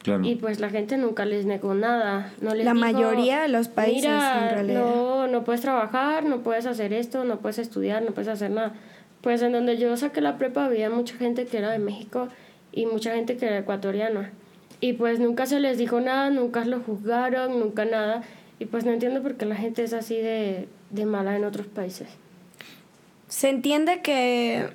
Claro. 0.04 0.24
Y 0.24 0.36
pues 0.36 0.60
la 0.60 0.70
gente 0.70 0.98
nunca 0.98 1.26
les 1.26 1.46
negó 1.46 1.74
nada. 1.74 2.32
No 2.40 2.54
les 2.54 2.66
La 2.66 2.74
dijo, 2.74 2.86
mayoría 2.86 3.42
de 3.42 3.48
los 3.48 3.70
países, 3.70 4.04
"Mira, 4.04 4.50
en 4.50 4.54
realidad". 4.54 4.80
No, 4.82 5.28
no 5.28 5.44
puedes 5.44 5.62
trabajar, 5.62 6.26
no 6.26 6.42
puedes 6.42 6.68
hacer 6.68 6.94
esto, 6.94 7.24
no 7.24 7.40
puedes 7.40 7.58
estudiar, 7.58 8.04
no 8.04 8.12
puedes 8.12 8.28
hacer 8.28 8.52
nada. 8.52 8.74
Pues 9.22 9.42
en 9.42 9.54
donde 9.54 9.78
yo 9.78 9.96
saqué 9.98 10.22
la 10.22 10.38
prepa 10.38 10.66
había 10.66 10.92
mucha 10.92 11.16
gente 11.16 11.46
que 11.48 11.58
era 11.58 11.72
de 11.72 11.80
México 11.80 12.28
y 12.72 12.86
mucha 12.86 13.16
gente 13.16 13.38
que 13.38 13.48
era 13.48 13.58
ecuatoriana. 13.58 14.32
Y 14.80 14.94
pues 14.94 15.20
nunca 15.20 15.48
se 15.48 15.60
les 15.60 15.80
dijo 15.80 16.00
nada, 16.02 16.30
nunca 16.30 16.64
los 16.66 16.84
juzgaron, 16.84 17.60
nunca 17.60 17.86
nada. 17.86 18.22
Y 18.60 18.66
pues 18.66 18.86
no 18.86 18.92
entiendo 18.92 19.24
por 19.24 19.36
qué 19.36 19.46
la 19.46 19.56
gente 19.56 19.84
es 19.84 19.94
así 19.94 20.18
de, 20.18 20.68
de 20.92 21.06
mala 21.08 21.36
en 21.36 21.46
otros 21.46 21.66
países. 21.66 22.10
Se 23.28 23.50
entiende 23.50 24.02
que 24.02 24.70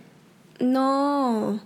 no, 0.60 1.60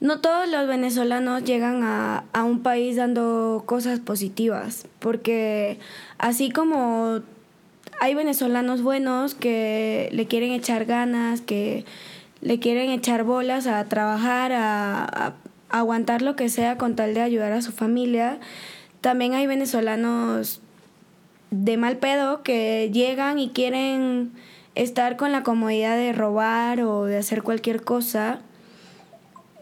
no 0.00 0.20
todos 0.20 0.48
los 0.48 0.66
venezolanos 0.66 1.44
llegan 1.44 1.82
a, 1.82 2.24
a 2.32 2.44
un 2.44 2.60
país 2.62 2.96
dando 2.96 3.62
cosas 3.66 4.00
positivas, 4.00 4.86
porque 4.98 5.78
así 6.18 6.50
como 6.50 7.20
hay 8.00 8.14
venezolanos 8.14 8.82
buenos 8.82 9.34
que 9.34 10.08
le 10.12 10.26
quieren 10.26 10.52
echar 10.52 10.84
ganas, 10.84 11.40
que 11.40 11.84
le 12.40 12.58
quieren 12.58 12.90
echar 12.90 13.24
bolas 13.24 13.66
a 13.66 13.84
trabajar, 13.84 14.52
a, 14.52 15.04
a 15.04 15.34
aguantar 15.70 16.22
lo 16.22 16.36
que 16.36 16.48
sea 16.48 16.76
con 16.76 16.96
tal 16.96 17.14
de 17.14 17.20
ayudar 17.20 17.52
a 17.52 17.62
su 17.62 17.72
familia, 17.72 18.38
también 19.00 19.34
hay 19.34 19.46
venezolanos 19.46 20.60
de 21.50 21.76
mal 21.76 21.98
pedo 21.98 22.42
que 22.42 22.90
llegan 22.92 23.38
y 23.38 23.50
quieren 23.50 24.32
estar 24.74 25.16
con 25.16 25.32
la 25.32 25.42
comodidad 25.42 25.96
de 25.96 26.12
robar 26.12 26.80
o 26.80 27.04
de 27.04 27.16
hacer 27.18 27.42
cualquier 27.42 27.82
cosa. 27.84 28.40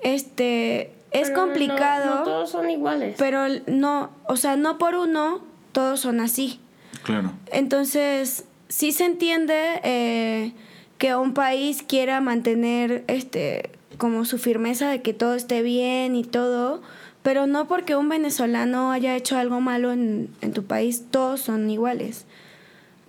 Este 0.03 0.93
es 1.11 1.29
Pero 1.29 1.37
no- 1.37 1.43
complicado, 1.43 2.15
No, 2.17 2.23
todos 2.25 2.51
son 2.51 2.71
iguales. 2.71 3.15
pero 3.19 3.43
no, 3.67 4.11
o 4.27 4.37
sea, 4.37 4.57
no 4.57 4.79
por 4.79 4.95
uno 4.95 5.41
todos 5.73 6.01
son 6.01 6.21
así. 6.21 6.61
Claro. 7.05 7.33
Entonces, 7.51 8.45
sí 8.69 8.93
se 8.93 9.05
entiende 9.05 9.81
eh, 9.85 10.53
que 10.99 11.15
un 11.15 11.35
país 11.35 11.83
quiera 11.87 12.21
mantener 12.21 13.05
este 13.09 13.71
como 13.99 14.25
su 14.25 14.39
firmeza 14.39 14.89
de 14.89 15.03
que 15.03 15.13
todo 15.13 15.35
esté 15.35 15.63
bien 15.63 16.17
y 16.17 16.25
todo, 16.25 16.83
pero 17.23 17.47
no 17.47 17.69
porque 17.69 17.95
un 17.95 18.09
venezolano 18.09 18.91
haya 18.91 19.15
hecho 19.15 19.37
algo 19.39 19.61
malo 19.61 19.93
en, 19.93 20.29
en 20.41 20.53
tu 20.53 20.65
país, 20.65 21.05
todos 21.11 21.41
son 21.41 21.71
iguales. 21.71 22.25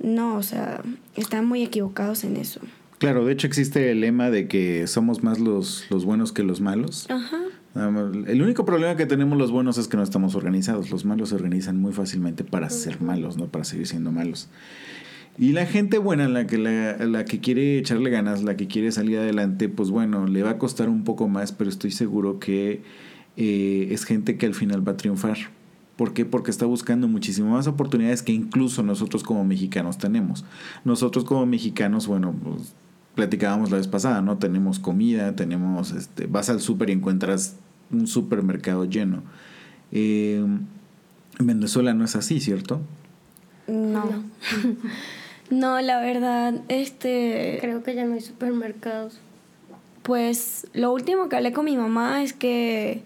No, 0.02 0.36
o 0.36 0.44
sea, 0.44 0.82
están 1.16 1.46
muy 1.46 1.64
equivocados 1.64 2.24
en 2.24 2.38
eso. 2.38 2.60
Claro, 2.98 3.26
de 3.26 3.34
hecho 3.34 3.48
existe 3.48 3.92
el 3.92 4.02
lema 4.02 4.30
de 4.30 4.48
que 4.48 4.88
somos 4.88 5.24
más 5.24 5.40
los, 5.40 5.86
los 5.90 6.06
buenos 6.06 6.32
que 6.32 6.44
los 6.44 6.62
malos. 6.62 7.10
Ajá. 7.10 7.40
El 7.76 8.42
único 8.42 8.66
problema 8.66 8.96
que 8.96 9.08
tenemos 9.08 9.38
los 9.38 9.52
buenos 9.52 9.78
es 9.78 9.88
que 9.88 9.98
no 9.98 10.04
estamos 10.04 10.36
organizados. 10.36 10.92
Los 10.92 11.06
malos 11.06 11.30
se 11.30 11.36
organizan 11.36 11.80
muy 11.80 11.92
fácilmente 11.92 12.44
para 12.44 12.70
ser 12.70 13.02
malos, 13.02 13.38
no 13.38 13.48
para 13.48 13.66
seguir 13.66 13.88
siendo 13.88 14.12
malos. 14.12 14.48
Y 15.40 15.54
la 15.54 15.66
gente 15.66 15.98
buena, 15.98 16.28
la 16.30 16.46
que, 16.46 16.60
la, 16.60 16.98
la 17.06 17.26
que 17.26 17.40
quiere 17.40 17.80
echarle 17.80 18.12
ganas, 18.12 18.44
la 18.44 18.56
que 18.56 18.68
quiere 18.68 18.92
salir 18.92 19.18
adelante, 19.18 19.68
pues 19.68 19.90
bueno, 19.90 20.28
le 20.28 20.44
va 20.44 20.52
a 20.52 20.58
costar 20.60 20.90
un 20.90 21.04
poco 21.04 21.28
más, 21.28 21.52
pero 21.52 21.72
estoy 21.72 21.90
seguro 21.90 22.40
que 22.40 22.84
eh, 23.36 23.88
es 23.90 24.06
gente 24.06 24.38
que 24.38 24.46
al 24.46 24.54
final 24.54 24.88
va 24.88 24.92
a 24.92 24.98
triunfar. 24.98 25.38
¿Por 26.04 26.14
qué? 26.14 26.26
Porque 26.26 26.52
está 26.52 26.66
buscando 26.66 27.08
muchísimas 27.08 27.52
más 27.54 27.68
oportunidades 27.68 28.24
que 28.24 28.34
incluso 28.34 28.84
nosotros 28.84 29.24
como 29.24 29.46
mexicanos 29.46 29.98
tenemos. 29.98 30.44
Nosotros 30.84 31.24
como 31.24 31.46
mexicanos, 31.46 32.08
bueno, 32.08 32.36
pues, 32.44 32.74
platicábamos 33.16 33.72
la 33.72 33.78
vez 33.78 33.88
pasada, 33.88 34.22
¿no? 34.22 34.38
Tenemos 34.38 34.80
comida, 34.80 35.34
tenemos, 35.38 35.94
este, 35.94 36.28
vas 36.28 36.50
al 36.50 36.60
súper 36.60 36.90
y 36.90 36.92
encuentras 36.92 37.56
un 37.90 38.06
supermercado 38.06 38.84
lleno. 38.84 39.24
Eh, 39.94 40.46
en 41.40 41.48
Venezuela 41.48 41.94
no 41.94 42.04
es 42.04 42.18
así, 42.18 42.42
¿cierto? 42.42 42.82
No. 43.68 44.04
no, 45.52 45.80
la 45.80 46.02
verdad, 46.02 46.64
este 46.68 47.60
Creo 47.62 47.82
que 47.82 47.96
ya 47.96 48.04
no 48.04 48.16
hay 48.16 48.20
supermercados. 48.20 49.22
Pues 50.02 50.68
lo 50.74 50.92
último 50.92 51.30
que 51.30 51.38
hablé 51.38 51.54
con 51.54 51.64
mi 51.64 51.78
mamá 51.78 52.24
es 52.24 52.34
que 52.34 53.04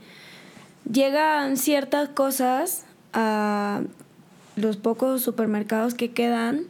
llegan 0.91 1.57
ciertas 1.57 2.09
cosas 2.09 2.86
a 3.19 3.81
los 4.55 4.77
pocos 4.77 5.23
supermercados 5.23 5.95
que 5.95 6.11
quedan, 6.11 6.65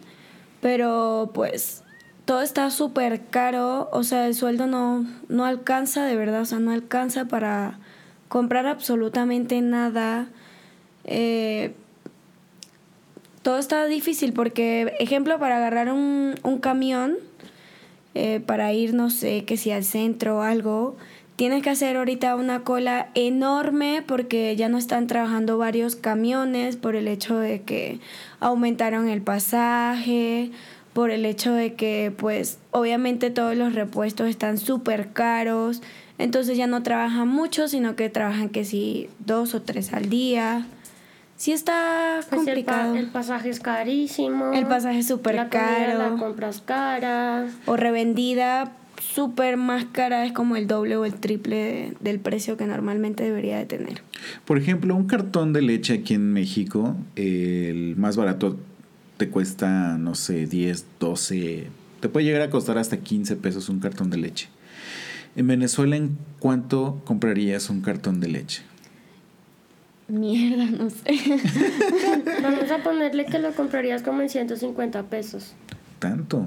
pero 0.61 1.31
pues 1.33 1.83
todo 2.23 2.41
está 2.41 2.71
súper 2.71 3.25
caro, 3.29 3.89
o 3.91 4.03
sea, 4.03 4.27
el 4.27 4.33
sueldo 4.33 4.65
no, 4.65 5.05
no 5.27 5.45
alcanza 5.45 6.05
de 6.05 6.15
verdad, 6.15 6.41
o 6.41 6.45
sea, 6.45 6.59
no 6.59 6.71
alcanza 6.71 7.25
para 7.25 7.79
comprar 8.29 8.65
absolutamente 8.65 9.59
nada. 9.59 10.29
Eh, 11.03 11.73
todo 13.41 13.57
está 13.59 13.85
difícil 13.85 14.31
porque, 14.31 14.93
ejemplo, 14.99 15.37
para 15.37 15.57
agarrar 15.57 15.91
un, 15.91 16.35
un 16.43 16.59
camión, 16.59 17.17
eh, 18.15 18.39
para 18.45 18.71
ir, 18.71 18.93
no 18.93 19.09
sé, 19.09 19.43
que 19.43 19.57
si 19.57 19.71
al 19.71 19.83
centro 19.83 20.37
o 20.37 20.41
algo, 20.41 20.95
tienes 21.37 21.63
que 21.63 21.69
hacer 21.69 21.95
ahorita 21.95 22.35
una 22.35 22.63
cola 22.65 23.07
enorme 23.15 24.03
porque 24.05 24.53
ya 24.57 24.67
no 24.67 24.77
están 24.77 25.07
trabajando 25.07 25.57
varios 25.57 25.95
camiones 25.95 26.75
por 26.75 26.95
el 26.97 27.07
hecho 27.07 27.37
de 27.37 27.61
que 27.61 27.99
aumentaron 28.41 29.07
el 29.07 29.21
pasaje, 29.21 30.51
por 30.93 31.11
el 31.11 31.25
hecho 31.25 31.53
de 31.53 31.75
que 31.75 32.11
pues 32.17 32.57
obviamente 32.71 33.29
todos 33.29 33.55
los 33.55 33.73
repuestos 33.75 34.27
están 34.27 34.57
súper 34.57 35.13
caros, 35.13 35.81
entonces 36.17 36.57
ya 36.57 36.65
no 36.67 36.81
trabajan 36.83 37.27
mucho, 37.27 37.67
sino 37.67 37.95
que 37.95 38.09
trabajan 38.09 38.49
que 38.49 38.65
si 38.65 39.07
dos 39.25 39.53
o 39.53 39.61
tres 39.61 39.93
al 39.93 40.09
día. 40.09 40.65
Sí 41.35 41.51
está 41.51 42.21
Pues 42.31 42.47
el, 42.47 42.63
pa- 42.65 42.71
complicado. 42.73 42.95
el 42.95 43.07
pasaje 43.11 43.49
es 43.51 43.59
carísimo. 43.59 44.53
El 44.53 44.65
pasaje 44.65 44.97
es 44.99 45.07
súper 45.07 45.47
caro. 45.49 45.99
La 45.99 46.09
compras 46.17 46.63
cara. 46.65 47.45
o 47.67 47.77
revendida 47.77 48.71
súper 48.99 49.57
más 49.57 49.85
cara, 49.85 50.25
es 50.25 50.31
como 50.33 50.55
el 50.55 50.67
doble 50.67 50.95
o 50.97 51.05
el 51.05 51.13
triple 51.15 51.55
de- 51.55 51.93
del 51.99 52.19
precio 52.19 52.57
que 52.57 52.65
normalmente 52.65 53.23
debería 53.23 53.57
de 53.57 53.65
tener. 53.65 54.01
Por 54.45 54.57
ejemplo, 54.57 54.95
un 54.95 55.05
cartón 55.07 55.53
de 55.53 55.61
leche 55.61 55.93
aquí 55.93 56.13
en 56.15 56.33
México, 56.33 56.95
el 57.15 57.95
más 57.97 58.15
barato 58.17 58.57
te 59.17 59.29
cuesta, 59.29 59.97
no 59.97 60.15
sé, 60.15 60.45
10, 60.45 60.85
12, 60.99 61.67
te 61.99 62.09
puede 62.09 62.25
llegar 62.25 62.41
a 62.41 62.49
costar 62.49 62.77
hasta 62.77 62.97
15 62.97 63.35
pesos 63.35 63.69
un 63.69 63.79
cartón 63.79 64.09
de 64.09 64.17
leche. 64.17 64.49
En 65.35 65.47
Venezuela, 65.47 65.95
¿en 65.95 66.17
cuánto 66.39 67.01
comprarías 67.05 67.69
un 67.69 67.81
cartón 67.81 68.19
de 68.19 68.27
leche? 68.27 68.63
Mierda, 70.07 70.65
no 70.65 70.89
sé. 70.89 71.03
Vamos 72.43 72.71
a 72.71 72.81
ponerle 72.81 73.25
que 73.25 73.39
lo 73.39 73.51
comprarías 73.53 74.01
como 74.03 74.21
en 74.21 74.29
150 74.29 75.03
pesos. 75.03 75.53
Tanto. 75.99 76.45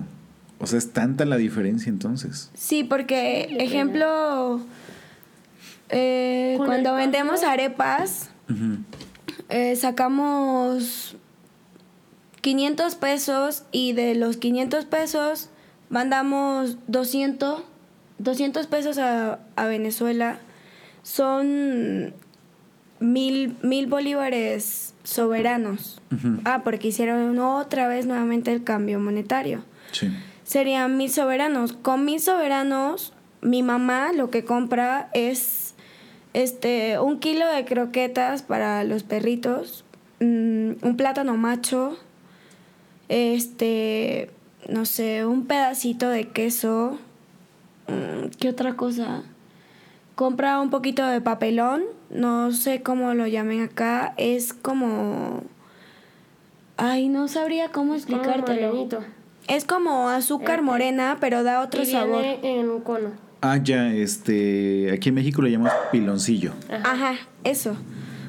O 0.60 0.66
sea, 0.66 0.78
es 0.78 0.92
tanta 0.92 1.24
la 1.24 1.36
diferencia 1.36 1.88
entonces. 1.88 2.50
Sí, 2.54 2.84
porque, 2.84 3.56
ejemplo, 3.58 4.60
eh, 5.88 6.54
cuando 6.58 6.94
vendemos 6.94 7.42
arepas, 7.42 8.30
eh, 9.48 9.74
sacamos 9.76 11.16
500 12.42 12.94
pesos 12.96 13.64
y 13.72 13.94
de 13.94 14.14
los 14.14 14.36
500 14.36 14.84
pesos 14.84 15.48
mandamos 15.88 16.76
200, 16.88 17.62
200 18.18 18.66
pesos 18.66 18.98
a, 18.98 19.40
a 19.56 19.66
Venezuela. 19.66 20.38
Son 21.02 22.12
mil, 23.00 23.56
mil 23.62 23.86
bolívares 23.86 24.94
soberanos. 25.04 26.00
Ah, 26.44 26.62
porque 26.64 26.88
hicieron 26.88 27.38
otra 27.38 27.88
vez 27.88 28.04
nuevamente 28.04 28.52
el 28.52 28.62
cambio 28.62 29.00
monetario. 29.00 29.64
Sí. 29.92 30.10
Serían 30.50 30.96
mil 30.96 31.08
soberanos. 31.08 31.74
Con 31.74 32.04
mil 32.04 32.18
soberanos, 32.18 33.12
mi 33.40 33.62
mamá 33.62 34.12
lo 34.12 34.30
que 34.30 34.44
compra 34.44 35.08
es 35.14 35.76
este 36.32 36.98
un 36.98 37.20
kilo 37.20 37.46
de 37.46 37.64
croquetas 37.64 38.42
para 38.42 38.82
los 38.82 39.04
perritos, 39.04 39.84
mm, 40.18 40.72
un 40.82 40.96
plátano 40.96 41.36
macho, 41.36 41.96
este, 43.08 44.28
no 44.68 44.86
sé, 44.86 45.24
un 45.24 45.46
pedacito 45.46 46.08
de 46.08 46.30
queso, 46.30 46.98
mm, 47.86 48.30
¿qué 48.40 48.48
otra 48.48 48.74
cosa? 48.74 49.22
Compra 50.16 50.60
un 50.60 50.70
poquito 50.70 51.06
de 51.06 51.20
papelón, 51.20 51.84
no 52.10 52.50
sé 52.50 52.82
cómo 52.82 53.14
lo 53.14 53.28
llamen 53.28 53.62
acá, 53.62 54.14
es 54.16 54.52
como... 54.52 55.44
Ay, 56.76 57.08
no 57.08 57.28
sabría 57.28 57.70
cómo 57.70 57.94
explicártelo. 57.94 58.88
Es 59.50 59.64
como 59.64 60.08
azúcar 60.08 60.62
morena, 60.62 61.18
pero 61.20 61.42
da 61.42 61.60
otro 61.62 61.82
y 61.82 61.86
sabor. 61.86 62.24
en 62.24 62.68
un 62.70 62.80
cono. 62.80 63.10
Ah, 63.42 63.56
ya, 63.62 63.92
este, 63.92 64.90
aquí 64.92 65.08
en 65.08 65.14
México 65.16 65.42
lo 65.42 65.48
llamamos 65.48 65.72
piloncillo. 65.90 66.52
Ajá, 66.84 67.14
eso. 67.42 67.74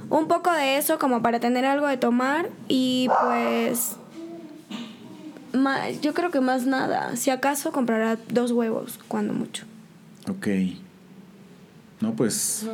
Un 0.09 0.27
poco 0.27 0.51
de 0.51 0.77
eso 0.77 0.99
como 0.99 1.21
para 1.21 1.39
tener 1.39 1.65
algo 1.65 1.87
de 1.87 1.97
tomar 1.97 2.49
y 2.67 3.07
pues 3.23 3.97
ma- 5.53 5.89
yo 5.89 6.13
creo 6.13 6.31
que 6.31 6.41
más 6.41 6.65
nada. 6.65 7.15
Si 7.15 7.29
acaso 7.29 7.71
comprará 7.71 8.17
dos 8.29 8.51
huevos, 8.51 8.99
cuando 9.07 9.33
mucho. 9.33 9.65
Ok. 10.29 10.47
No, 11.99 12.13
pues... 12.13 12.65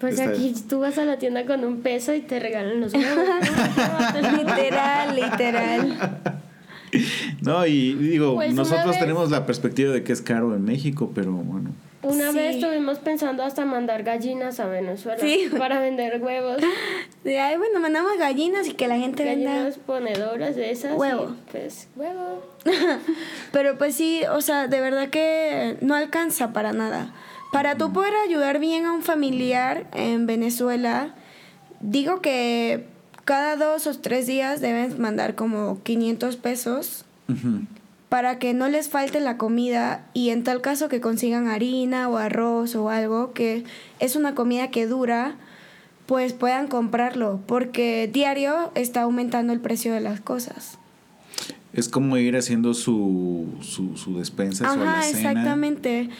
Pues 0.00 0.18
Está- 0.18 0.30
aquí 0.32 0.54
tú 0.68 0.80
vas 0.80 0.98
a 0.98 1.04
la 1.04 1.18
tienda 1.18 1.44
con 1.46 1.64
un 1.64 1.80
peso 1.80 2.12
y 2.14 2.20
te 2.20 2.38
regalan 2.40 2.80
los 2.80 2.92
huevos. 2.94 3.24
literal, 4.36 5.14
literal. 5.16 6.20
No, 7.42 7.66
y 7.66 7.94
digo, 7.94 8.34
Pues 8.36 8.54
nosotros 8.54 8.86
vez- 8.90 8.98
tenemos 9.00 9.30
la 9.30 9.46
perspectiva 9.46 9.92
de 9.92 10.02
que 10.04 10.12
es 10.12 10.22
caro 10.22 10.54
en 10.54 10.64
México, 10.64 11.12
pero 11.14 11.32
bueno. 11.32 11.70
Una 12.02 12.32
Sí. 12.32 12.36
vez 12.36 12.56
estuvimos 12.56 12.98
pensando 12.98 13.42
hasta 13.44 13.64
mandar 13.64 14.02
gallinas 14.02 14.60
a 14.60 14.66
Venezuela 14.66 15.18
Sí. 15.18 15.48
para 15.58 15.80
vender 15.80 16.20
huevos. 16.22 16.58
De 17.24 17.40
ay, 17.40 17.56
bueno, 17.56 17.80
mandamos 17.80 18.18
gallinas 18.18 18.68
y 18.68 18.74
que 18.74 18.88
la 18.88 18.98
gente 18.98 19.24
venda. 19.24 19.50
Gallinas 19.52 19.78
ponedoras 19.78 20.54
de 20.54 20.70
esas. 20.70 20.92
y, 20.92 20.96
Huevo. 20.96 21.34
pues 21.50 21.88
huevo. 21.96 22.42
Pero 23.52 23.78
pues 23.78 23.94
sí, 23.94 24.20
o 24.30 24.40
sea, 24.42 24.66
de 24.68 24.80
verdad 24.80 25.08
que 25.08 25.78
no 25.80 25.94
alcanza 25.94 26.52
para 26.52 26.72
nada. 26.74 27.12
Para 27.52 27.76
tú 27.76 27.92
poder 27.92 28.12
ayudar 28.26 28.58
bien 28.58 28.84
a 28.84 28.92
un 28.92 29.00
familiar 29.02 29.86
en 29.94 30.26
Venezuela, 30.26 31.14
digo 31.80 32.20
que 32.20 32.84
cada 33.24 33.56
dos 33.56 33.86
o 33.86 33.98
tres 33.98 34.26
días 34.26 34.60
deben 34.60 35.00
mandar 35.00 35.34
como 35.34 35.82
500 35.82 36.36
pesos 36.36 37.04
para 38.08 38.38
que 38.38 38.54
no 38.54 38.68
les 38.68 38.88
falte 38.88 39.18
la 39.20 39.38
comida 39.38 40.06
y 40.14 40.30
en 40.30 40.44
tal 40.44 40.60
caso 40.60 40.88
que 40.88 41.00
consigan 41.00 41.48
harina 41.48 42.08
o 42.08 42.16
arroz 42.16 42.76
o 42.76 42.90
algo 42.90 43.32
que 43.32 43.64
es 43.98 44.14
una 44.14 44.34
comida 44.34 44.70
que 44.70 44.86
dura, 44.86 45.34
pues 46.06 46.32
puedan 46.32 46.68
comprarlo, 46.68 47.40
porque 47.46 48.08
diario 48.12 48.70
está 48.74 49.02
aumentando 49.02 49.52
el 49.52 49.60
precio 49.60 49.92
de 49.94 50.00
las 50.00 50.20
cosas. 50.20 50.78
Es 51.72 51.88
como 51.88 52.16
ir 52.18 52.36
haciendo 52.36 52.74
su, 52.74 53.48
su, 53.62 53.96
su 53.96 54.16
despensa, 54.18 54.72
su 54.72 54.80
Ajá, 54.80 54.98
alacena. 54.98 55.30
exactamente. 55.30 56.10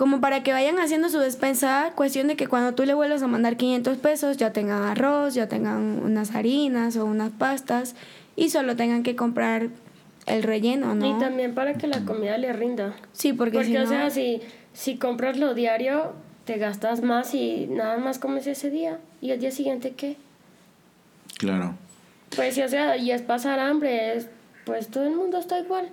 Como 0.00 0.22
para 0.22 0.42
que 0.42 0.54
vayan 0.54 0.78
haciendo 0.78 1.10
su 1.10 1.18
despensa, 1.18 1.92
cuestión 1.94 2.26
de 2.26 2.34
que 2.34 2.46
cuando 2.46 2.72
tú 2.74 2.86
le 2.86 2.94
vuelvas 2.94 3.22
a 3.22 3.26
mandar 3.26 3.58
500 3.58 3.98
pesos 3.98 4.38
ya 4.38 4.50
tengan 4.50 4.82
arroz, 4.84 5.34
ya 5.34 5.46
tengan 5.46 6.00
unas 6.02 6.34
harinas 6.34 6.96
o 6.96 7.04
unas 7.04 7.32
pastas 7.32 7.94
y 8.34 8.48
solo 8.48 8.76
tengan 8.76 9.02
que 9.02 9.14
comprar 9.14 9.68
el 10.24 10.42
relleno, 10.42 10.94
¿no? 10.94 11.04
Y 11.06 11.20
también 11.20 11.54
para 11.54 11.74
que 11.74 11.86
la 11.86 12.00
comida 12.06 12.38
le 12.38 12.50
rinda. 12.54 12.94
Sí, 13.12 13.34
porque, 13.34 13.58
Porque, 13.58 13.72
si 13.72 13.76
o 13.76 13.80
no... 13.82 13.86
sea, 13.88 14.08
si, 14.08 14.40
si 14.72 14.96
compras 14.96 15.36
lo 15.36 15.52
diario, 15.52 16.14
te 16.46 16.56
gastas 16.56 17.02
más 17.02 17.34
y 17.34 17.66
nada 17.66 17.98
más 17.98 18.18
comes 18.18 18.46
ese 18.46 18.70
día. 18.70 18.98
¿Y 19.20 19.32
el 19.32 19.40
día 19.40 19.50
siguiente 19.50 19.90
qué? 19.92 20.16
Claro. 21.36 21.74
Pues 22.34 22.54
sí, 22.54 22.62
o 22.62 22.68
sea, 22.70 22.96
y 22.96 23.10
es 23.10 23.20
pasar 23.20 23.58
hambre, 23.60 24.16
es- 24.16 24.28
pues 24.64 24.88
todo 24.88 25.04
el 25.04 25.14
mundo 25.14 25.36
está 25.36 25.58
igual. 25.58 25.90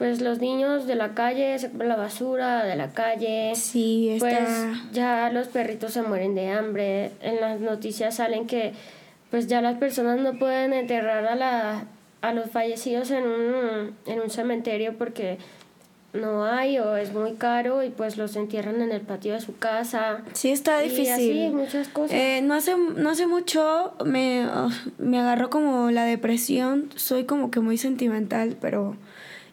Pues 0.00 0.22
los 0.22 0.38
niños 0.38 0.86
de 0.86 0.94
la 0.94 1.12
calle 1.12 1.58
se 1.58 1.70
comen 1.70 1.88
la 1.90 1.96
basura 1.96 2.64
de 2.64 2.74
la 2.74 2.88
calle. 2.92 3.52
Sí, 3.54 4.08
está... 4.08 4.28
Pues 4.30 4.92
ya 4.92 5.30
los 5.30 5.48
perritos 5.48 5.92
se 5.92 6.00
mueren 6.00 6.34
de 6.34 6.48
hambre. 6.48 7.10
En 7.20 7.38
las 7.38 7.60
noticias 7.60 8.14
salen 8.14 8.46
que 8.46 8.72
pues 9.30 9.46
ya 9.46 9.60
las 9.60 9.76
personas 9.76 10.18
no 10.18 10.38
pueden 10.38 10.72
enterrar 10.72 11.26
a, 11.26 11.34
la, 11.36 11.84
a 12.22 12.32
los 12.32 12.50
fallecidos 12.50 13.10
en 13.10 13.24
un, 13.24 13.94
en 14.06 14.20
un 14.20 14.30
cementerio 14.30 14.96
porque 14.96 15.36
no 16.14 16.46
hay 16.46 16.78
o 16.78 16.96
es 16.96 17.12
muy 17.12 17.34
caro 17.34 17.82
y 17.82 17.90
pues 17.90 18.16
los 18.16 18.36
entierran 18.36 18.80
en 18.80 18.92
el 18.92 19.02
patio 19.02 19.34
de 19.34 19.42
su 19.42 19.58
casa. 19.58 20.22
Sí, 20.32 20.50
está 20.50 20.82
Y 20.82 20.88
difícil. 20.88 21.12
así, 21.12 21.50
muchas 21.54 21.88
cosas. 21.88 22.16
Eh, 22.16 22.40
no, 22.42 22.54
hace, 22.54 22.74
no 22.74 23.10
hace 23.10 23.26
mucho 23.26 23.92
me, 24.06 24.44
ah, 24.50 24.70
me 24.96 25.20
agarró 25.20 25.50
como 25.50 25.90
la 25.90 26.04
depresión. 26.06 26.88
Soy 26.96 27.24
como 27.24 27.50
que 27.50 27.60
muy 27.60 27.76
sentimental, 27.76 28.56
pero 28.62 28.96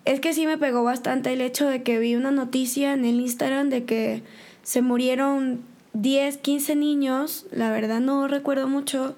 es 0.07 0.21
que 0.21 0.33
sí 0.33 0.47
me 0.47 0.57
pegó 0.57 0.85
bastante 0.85 1.33
el 1.33 1.41
hecho 1.41 1.67
de 1.67 1.83
que 1.83 1.99
vi 1.99 2.15
una 2.15 2.31
noticia 2.31 2.93
en 2.93 3.03
el 3.03 3.19
Instagram 3.19 3.69
de 3.69 3.83
que 3.83 4.23
se 4.63 4.81
murieron 4.81 5.59
10, 5.91 6.37
15 6.37 6.77
niños. 6.77 7.45
La 7.51 7.71
verdad 7.71 7.99
no 7.99 8.29
recuerdo 8.29 8.69
mucho. 8.69 9.17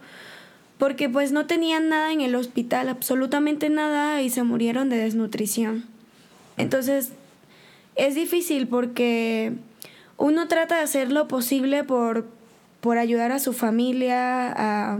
Porque 0.79 1.07
pues 1.07 1.31
no 1.31 1.45
tenían 1.45 1.89
nada 1.89 2.11
en 2.11 2.21
el 2.21 2.33
hospital, 2.33 2.89
absolutamente 2.89 3.69
nada, 3.69 4.21
y 4.23 4.31
se 4.31 4.41
murieron 4.41 4.89
de 4.89 4.97
desnutrición. 4.97 5.85
Entonces, 6.57 7.11
es 7.95 8.15
difícil 8.15 8.67
porque 8.67 9.53
uno 10.17 10.47
trata 10.47 10.77
de 10.77 10.81
hacer 10.81 11.11
lo 11.11 11.27
posible 11.27 11.83
por, 11.83 12.25
por 12.79 12.97
ayudar 12.97 13.31
a 13.31 13.39
su 13.39 13.53
familia, 13.53 14.51
a, 14.55 14.99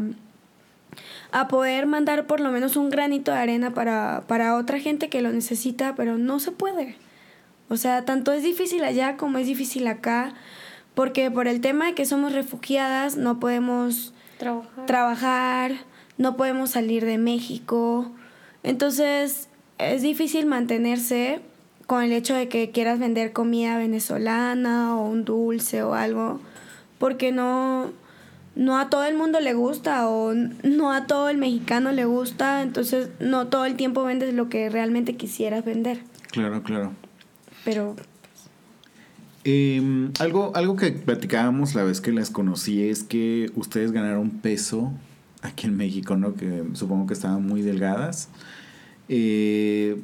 a 1.31 1.47
poder 1.47 1.85
mandar 1.85 2.25
por 2.25 2.39
lo 2.39 2.51
menos 2.51 2.75
un 2.75 2.89
granito 2.89 3.31
de 3.31 3.37
arena 3.37 3.73
para, 3.73 4.23
para 4.27 4.55
otra 4.55 4.79
gente 4.79 5.09
que 5.09 5.21
lo 5.21 5.31
necesita, 5.31 5.95
pero 5.95 6.17
no 6.17 6.39
se 6.39 6.51
puede. 6.51 6.95
O 7.69 7.77
sea, 7.77 8.03
tanto 8.03 8.31
es 8.31 8.43
difícil 8.43 8.83
allá 8.83 9.15
como 9.15 9.37
es 9.37 9.45
difícil 9.45 9.85
acá, 9.87 10.33
porque 10.95 11.29
por 11.29 11.47
el 11.47 11.61
tema 11.61 11.85
de 11.85 11.93
que 11.93 12.05
somos 12.05 12.33
refugiadas 12.33 13.15
no 13.15 13.39
podemos 13.39 14.13
Trabajar. 14.39 14.85
trabajar, 14.85 15.71
no 16.17 16.35
podemos 16.35 16.71
salir 16.71 17.05
de 17.05 17.17
México. 17.17 18.11
Entonces 18.63 19.49
es 19.77 20.01
difícil 20.01 20.45
mantenerse 20.47 21.41
con 21.85 22.03
el 22.03 22.11
hecho 22.11 22.35
de 22.35 22.49
que 22.49 22.71
quieras 22.71 22.99
vender 22.99 23.33
comida 23.33 23.77
venezolana 23.77 24.95
o 24.97 25.07
un 25.07 25.25
dulce 25.25 25.83
o 25.83 25.93
algo, 25.93 26.39
porque 26.97 27.31
no, 27.31 27.91
no 28.59 28.77
a 28.77 28.89
todo 28.89 29.05
el 29.05 29.15
mundo 29.15 29.39
le 29.39 29.53
gusta 29.53 30.09
o 30.09 30.33
no 30.33 30.91
a 30.91 31.07
todo 31.07 31.29
el 31.29 31.37
mexicano 31.37 31.93
le 31.93 32.03
gusta, 32.03 32.61
entonces 32.61 33.09
no 33.21 33.47
todo 33.47 33.63
el 33.63 33.77
tiempo 33.77 34.03
vendes 34.03 34.33
lo 34.33 34.49
que 34.49 34.69
realmente 34.69 35.15
quisieras 35.15 35.63
vender. 35.63 36.01
Claro, 36.29 36.61
claro. 36.61 36.91
Pero 37.63 37.95
Eh, 39.45 40.11
algo, 40.19 40.51
algo 40.55 40.75
que 40.75 40.91
platicábamos 40.91 41.73
la 41.73 41.83
vez 41.83 42.01
que 42.01 42.11
las 42.11 42.29
conocí 42.29 42.83
es 42.83 43.03
que 43.03 43.49
ustedes 43.55 43.93
ganaron 43.93 44.29
peso 44.29 44.91
aquí 45.41 45.65
en 45.65 45.77
México, 45.77 46.17
¿no? 46.17 46.35
Que 46.35 46.65
supongo 46.73 47.07
que 47.07 47.13
estaban 47.13 47.47
muy 47.47 47.61
delgadas. 47.61 48.27
Eh, 49.07 50.01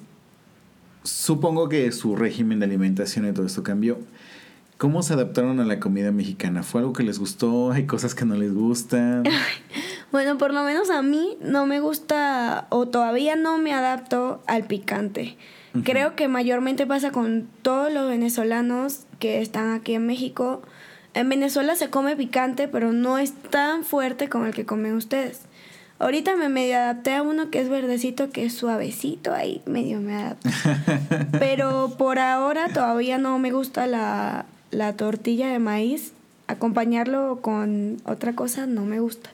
supongo 1.04 1.68
que 1.68 1.92
su 1.92 2.16
régimen 2.16 2.60
de 2.60 2.66
alimentación 2.68 3.28
y 3.28 3.34
todo 3.34 3.46
esto 3.46 3.64
cambió. 3.64 4.00
¿Cómo 4.78 5.04
se 5.04 5.14
adaptaron 5.14 5.62
a 5.62 5.66
la 5.66 5.80
comida 5.80 6.12
mexicana? 6.12 6.62
¿Fue 6.62 6.82
algo 6.82 6.92
que 6.92 7.04
les 7.04 7.18
gustó? 7.18 7.72
¿Hay 7.72 7.86
cosas 7.86 8.14
que 8.14 8.26
no 8.26 8.36
les 8.36 8.54
gustan? 8.54 9.24
Bueno, 10.12 10.38
por 10.38 10.54
lo 10.54 10.64
menos 10.64 10.92
a 10.92 11.02
mí 11.02 11.36
no 11.42 11.66
me 11.66 11.82
gusta 11.82 12.68
o 12.70 12.88
todavía 12.88 13.36
no 13.36 13.58
me 13.58 13.74
adapto 13.74 14.42
al 14.48 14.64
picante. 14.64 15.36
Creo 15.84 16.16
que 16.16 16.30
mayormente 16.30 16.88
pasa 16.88 17.12
con 17.12 17.50
todos 17.64 17.92
los 17.92 18.08
venezolanos 18.08 19.08
que 19.20 19.42
están 19.42 19.74
aquí 19.74 19.96
en 19.96 20.06
México. 20.06 20.62
En 21.16 21.28
Venezuela 21.28 21.76
se 21.76 21.90
come 21.90 22.16
picante, 22.16 22.70
pero 22.70 22.94
no 22.94 23.18
es 23.18 23.34
tan 23.34 23.84
fuerte 23.84 24.30
como 24.30 24.46
el 24.46 24.54
que 24.54 24.66
comen 24.66 24.96
ustedes. 24.96 25.42
Ahorita 26.00 26.38
me 26.38 26.48
medio 26.48 26.78
adapté 26.78 27.16
a 27.16 27.22
uno 27.22 27.50
que 27.50 27.60
es 27.60 27.68
verdecito, 27.68 28.30
que 28.30 28.46
es 28.46 28.54
suavecito, 28.54 29.34
ahí 29.34 29.62
medio 29.66 30.00
me 30.00 30.16
adapté. 30.16 30.50
Pero 31.40 31.96
por 31.98 32.20
ahora 32.20 32.70
todavía 32.70 33.18
no 33.18 33.40
me 33.40 33.52
gusta 33.52 33.88
la, 33.88 34.46
la 34.72 34.94
tortilla 34.94 35.50
de 35.50 35.60
maíz. 35.60 36.12
Acompañarlo 36.48 37.40
con 37.42 37.98
otra 38.06 38.36
cosa 38.36 38.68
no 38.68 38.86
me 38.86 39.00
gusta. 39.00 39.32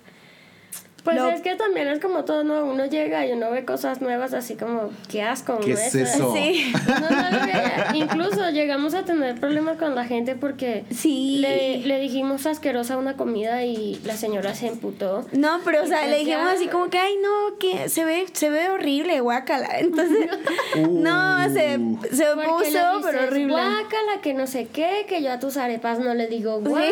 Pues 1.04 1.18
es 1.34 1.42
que 1.42 1.56
también 1.56 1.88
es 1.88 2.00
como 2.00 2.26
todo, 2.26 2.44
¿no? 2.44 2.64
Uno 2.66 2.86
llega 2.86 3.26
y 3.26 3.32
uno 3.32 3.50
ve 3.50 3.66
cosas 3.66 4.02
nuevas 4.02 4.34
así 4.34 4.56
como, 4.56 4.92
qué 5.10 5.24
asco, 5.24 5.60
¿Qué 5.60 5.74
¿no? 5.74 5.80
es 5.80 5.96
eso? 5.96 6.34
Sí. 6.34 6.72
No, 6.88 7.10
no. 7.10 7.96
Incluso 7.96 8.50
llegamos 8.52 8.94
a 8.94 9.04
tener 9.04 9.40
problemas 9.40 9.78
con 9.78 9.96
la 9.96 10.06
gente 10.06 10.36
porque 10.36 10.86
Sí. 10.92 11.38
le, 11.40 11.80
le 11.80 12.00
dijimos 12.00 12.46
asquerosa 12.46 12.98
una 12.98 13.18
comida 13.18 13.64
y 13.64 14.00
la 14.06 14.16
señora 14.16 14.54
se 14.54 14.68
emputó. 14.68 15.26
No, 15.32 15.60
pero 15.66 15.84
o 15.84 15.88
sea, 15.88 16.00
pues 16.02 16.12
le 16.12 16.20
dijimos 16.20 16.48
así 16.54 16.68
como 16.68 16.90
que, 16.90 17.00
ay, 17.00 17.16
no, 17.22 17.58
que 17.58 17.90
se 17.90 18.06
ve, 18.06 18.26
se 18.34 18.50
ve 18.50 18.70
horrible, 18.70 19.20
guácala. 19.22 19.70
Entonces, 19.80 20.30
no, 20.90 21.44
se, 21.50 21.80
se 22.16 22.26
puso, 22.36 22.64
dices, 22.64 22.82
pero 23.04 23.24
horrible. 23.28 23.54
Guácala, 23.54 24.22
que 24.22 24.34
no 24.34 24.46
sé 24.48 24.68
qué, 24.68 25.06
que 25.08 25.24
yo 25.24 25.32
a 25.32 25.40
tus 25.40 25.58
arepas 25.58 26.00
no 26.00 26.14
le 26.14 26.28
digo 26.28 26.60
guácala, 26.62 26.92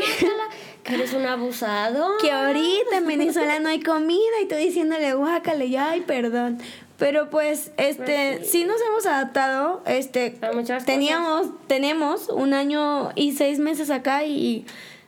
que 0.83 0.95
eres 0.95 1.13
un 1.13 1.25
abusado. 1.25 2.17
Que 2.21 2.31
ahorita 2.31 2.97
en 2.97 3.05
Venezuela 3.07 3.59
no 3.59 3.69
hay 3.69 3.81
comida 3.81 4.41
y 4.43 4.47
tú 4.47 4.55
diciéndole 4.55 5.13
guácala 5.13 5.63
y 5.65 5.71
yo, 5.71 5.79
ay, 5.81 6.01
perdón. 6.01 6.59
Pero 6.97 7.29
pues, 7.29 7.71
este, 7.77 8.37
Pues 8.39 8.51
sí. 8.51 8.65
nos 8.65 8.81
hemos 8.81 9.05
adaptado, 9.05 9.81
este, 9.85 10.37
teníamos, 10.85 11.47
tenemos 11.67 12.27
un 12.27 12.53
año 12.53 13.11
y 13.15 13.31
seis 13.33 13.57
meses 13.59 13.89
acá 13.89 14.25
y 14.25 14.65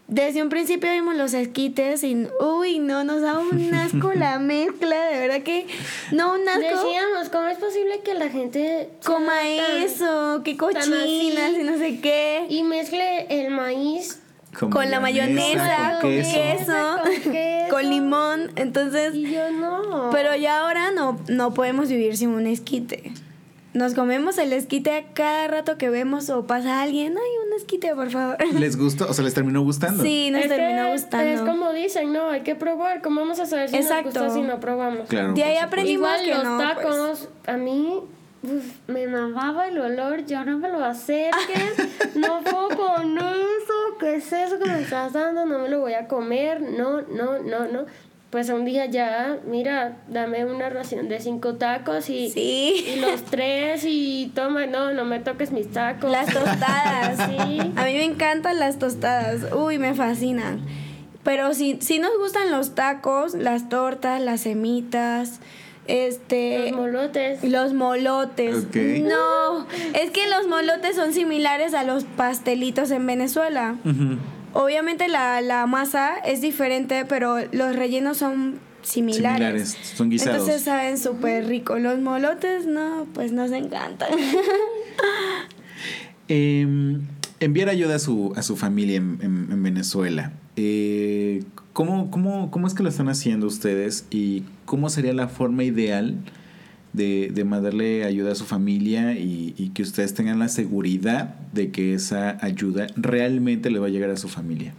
desde 0.07 0.41
un 0.41 0.47
principio 0.49 0.89
vimos 0.91 1.15
los 1.15 1.33
esquites 1.33 2.03
y, 2.05 2.27
uy, 2.39 2.79
no, 2.79 3.03
nos 3.03 3.21
da 3.21 3.39
un 3.39 3.73
asco 3.73 4.13
la 4.13 4.39
mezcla, 4.39 5.05
de 5.07 5.19
verdad 5.19 5.41
que, 5.43 5.67
no, 6.13 6.33
un 6.35 6.47
asco. 6.47 6.61
Decíamos, 6.85 7.27
¿cómo 7.29 7.47
es 7.47 7.57
posible 7.57 7.99
que 8.05 8.13
la 8.13 8.29
gente 8.29 8.89
Coma 9.05 9.33
tan- 9.35 9.81
eso, 9.83 10.41
qué 10.45 10.55
cochinas 10.55 11.51
y 11.59 11.63
no 11.63 11.77
sé 11.77 11.99
qué. 11.99 12.45
y 12.47 12.63
mezcle 12.63 13.25
el 13.29 13.51
maíz 13.51 14.20
Con 14.59 14.91
la 14.91 14.99
mayonesa, 14.99 15.99
con 16.01 16.01
con 16.01 16.09
queso. 16.11 16.33
queso, 16.33 16.73
Con 17.23 17.31
queso. 17.31 17.69
con 17.69 17.89
limón. 17.89 18.51
Entonces, 18.55 19.15
y 19.15 19.31
yo 19.31 19.49
no. 19.51 20.09
pero 20.11 20.35
ya 20.35 20.59
ahora 20.61 20.91
no, 20.91 21.19
no 21.29 21.53
podemos 21.53 21.89
vivir 21.89 22.17
sin 22.17 22.29
un 22.29 22.47
esquite. 22.47 23.13
Nos 23.73 23.93
comemos 23.93 24.37
el 24.37 24.51
esquite 24.51 24.91
a 24.97 25.13
cada 25.13 25.47
rato 25.47 25.77
que 25.77 25.89
vemos 25.89 26.29
o 26.29 26.45
pasa 26.45 26.81
alguien. 26.81 27.13
Ay, 27.17 27.47
un 27.47 27.53
esquite, 27.57 27.95
por 27.95 28.09
favor. 28.09 28.35
¿Les 28.59 28.75
gustó? 28.77 29.07
O 29.09 29.13
sea, 29.13 29.23
¿les 29.23 29.33
terminó 29.33 29.61
gustando? 29.63 30.03
Sí, 30.03 30.29
nos 30.29 30.41
Es 30.41 30.49
que 30.49 30.55
terminó 30.55 30.91
gustando. 30.91 31.29
Es 31.31 31.39
como 31.39 31.71
dicen, 31.71 32.11
no, 32.11 32.29
hay 32.31 32.41
que 32.41 32.55
probar. 32.55 33.01
¿Cómo 33.01 33.21
vamos 33.21 33.39
a 33.39 33.45
saber 33.45 33.69
si 33.69 33.77
Exacto. 33.77 34.03
nos 34.09 34.13
gusta 34.15 34.29
si 34.31 34.41
no 34.41 34.59
probamos? 34.59 35.07
Claro. 35.07 35.33
De 35.33 35.43
ahí 35.45 35.55
aprendimos 35.55 36.09
Igual 36.19 36.23
que 36.25 36.33
los 36.33 36.43
no. 36.43 36.71
pues. 36.81 37.29
a 37.47 37.55
mí 37.55 38.01
me 38.87 39.07
mamaba 39.07 39.67
el 39.67 39.77
olor, 39.79 40.25
yo 40.25 40.43
no 40.43 40.57
me 40.57 40.69
lo 40.69 40.83
acerques, 40.83 41.73
no 42.15 42.41
puedo 42.41 42.69
con 42.69 43.17
eso, 43.17 43.97
¿qué 43.99 44.15
es 44.15 44.33
eso 44.33 44.57
que 44.59 44.65
me 44.69 44.81
estás 44.81 45.13
dando? 45.13 45.45
No 45.45 45.59
me 45.59 45.69
lo 45.69 45.79
voy 45.79 45.93
a 45.93 46.07
comer, 46.07 46.61
no, 46.61 47.01
no, 47.03 47.39
no, 47.39 47.67
no. 47.67 47.85
Pues 48.31 48.49
un 48.49 48.63
día 48.63 48.85
ya, 48.85 49.39
mira, 49.45 49.97
dame 50.07 50.45
una 50.45 50.69
ración 50.69 51.09
de 51.09 51.19
cinco 51.19 51.55
tacos 51.55 52.09
y, 52.09 52.29
Sí. 52.29 52.85
y 52.95 52.99
los 53.01 53.23
tres 53.23 53.83
y 53.85 54.31
toma, 54.33 54.65
no, 54.67 54.93
no 54.93 55.03
me 55.03 55.19
toques 55.19 55.51
mis 55.51 55.69
tacos. 55.71 56.09
Las 56.09 56.27
tostadas. 56.33 57.17
Sí. 57.29 57.59
A 57.75 57.83
mí 57.83 57.93
me 57.93 58.05
encantan 58.05 58.57
las 58.57 58.79
tostadas. 58.79 59.51
Uy, 59.53 59.79
me 59.79 59.93
fascinan. 59.93 60.61
Pero 61.23 61.53
sí, 61.53 61.77
sí 61.81 61.99
nos 61.99 62.17
gustan 62.17 62.51
los 62.51 62.73
tacos, 62.73 63.33
las 63.35 63.67
tortas, 63.67 64.21
las 64.21 64.39
semitas, 64.41 65.41
este... 65.91 66.71
Los 66.71 66.77
molotes. 66.77 67.43
Los 67.43 67.73
molotes. 67.73 68.67
No, 69.03 69.67
es 69.93 70.11
que 70.11 70.27
los 70.29 70.47
molotes 70.47 70.95
son 70.95 71.13
similares 71.13 71.73
a 71.73 71.83
los 71.83 72.05
pastelitos 72.05 72.91
en 72.91 73.05
Venezuela. 73.05 73.75
Obviamente 74.53 75.07
la, 75.07 75.41
la 75.41 75.65
masa 75.65 76.17
es 76.17 76.41
diferente, 76.41 77.05
pero 77.05 77.37
los 77.51 77.75
rellenos 77.75 78.17
son 78.17 78.59
similares. 78.81 79.69
Similares, 79.69 79.77
son 79.95 80.09
guisados. 80.09 80.39
Entonces 80.39 80.63
saben 80.63 80.97
súper 80.97 81.47
rico. 81.47 81.77
Los 81.77 81.99
molotes, 81.99 82.65
no, 82.65 83.07
pues 83.13 83.31
nos 83.31 83.51
encantan. 83.51 84.09
Eh, 86.33 86.65
enviar 87.41 87.67
ayuda 87.67 87.95
a 87.95 87.99
su, 87.99 88.31
a 88.37 88.41
su 88.41 88.55
familia 88.55 88.95
en, 88.97 89.17
en- 89.21 89.47
en 89.51 89.61
Venezuela. 89.63 90.31
Eh, 90.55 91.43
¿cómo, 91.73 92.09
cómo, 92.11 92.49
cómo 92.51 92.67
es 92.67 92.73
que 92.73 92.83
lo 92.83 92.89
están 92.89 93.09
haciendo 93.09 93.47
ustedes? 93.47 94.05
¿Y 94.09 94.43
cómo 94.65 94.89
sería 94.89 95.13
la 95.13 95.27
forma 95.27 95.63
ideal 95.65 96.15
de, 96.93 97.31
de 97.33 97.43
mandarle 97.45 98.03
ayuda 98.05 98.31
a 98.33 98.35
su 98.35 98.45
familia 98.45 99.13
y, 99.13 99.53
y 99.57 99.69
que 99.69 99.81
ustedes 99.81 100.13
tengan 100.13 100.39
la 100.39 100.47
seguridad 100.49 101.35
de 101.53 101.71
que 101.71 101.93
esa 101.93 102.37
ayuda 102.45 102.87
realmente 102.95 103.69
le 103.69 103.79
va 103.79 103.87
a 103.87 103.89
llegar 103.89 104.09
a 104.09 104.17
su 104.17 104.27
familia? 104.29 104.73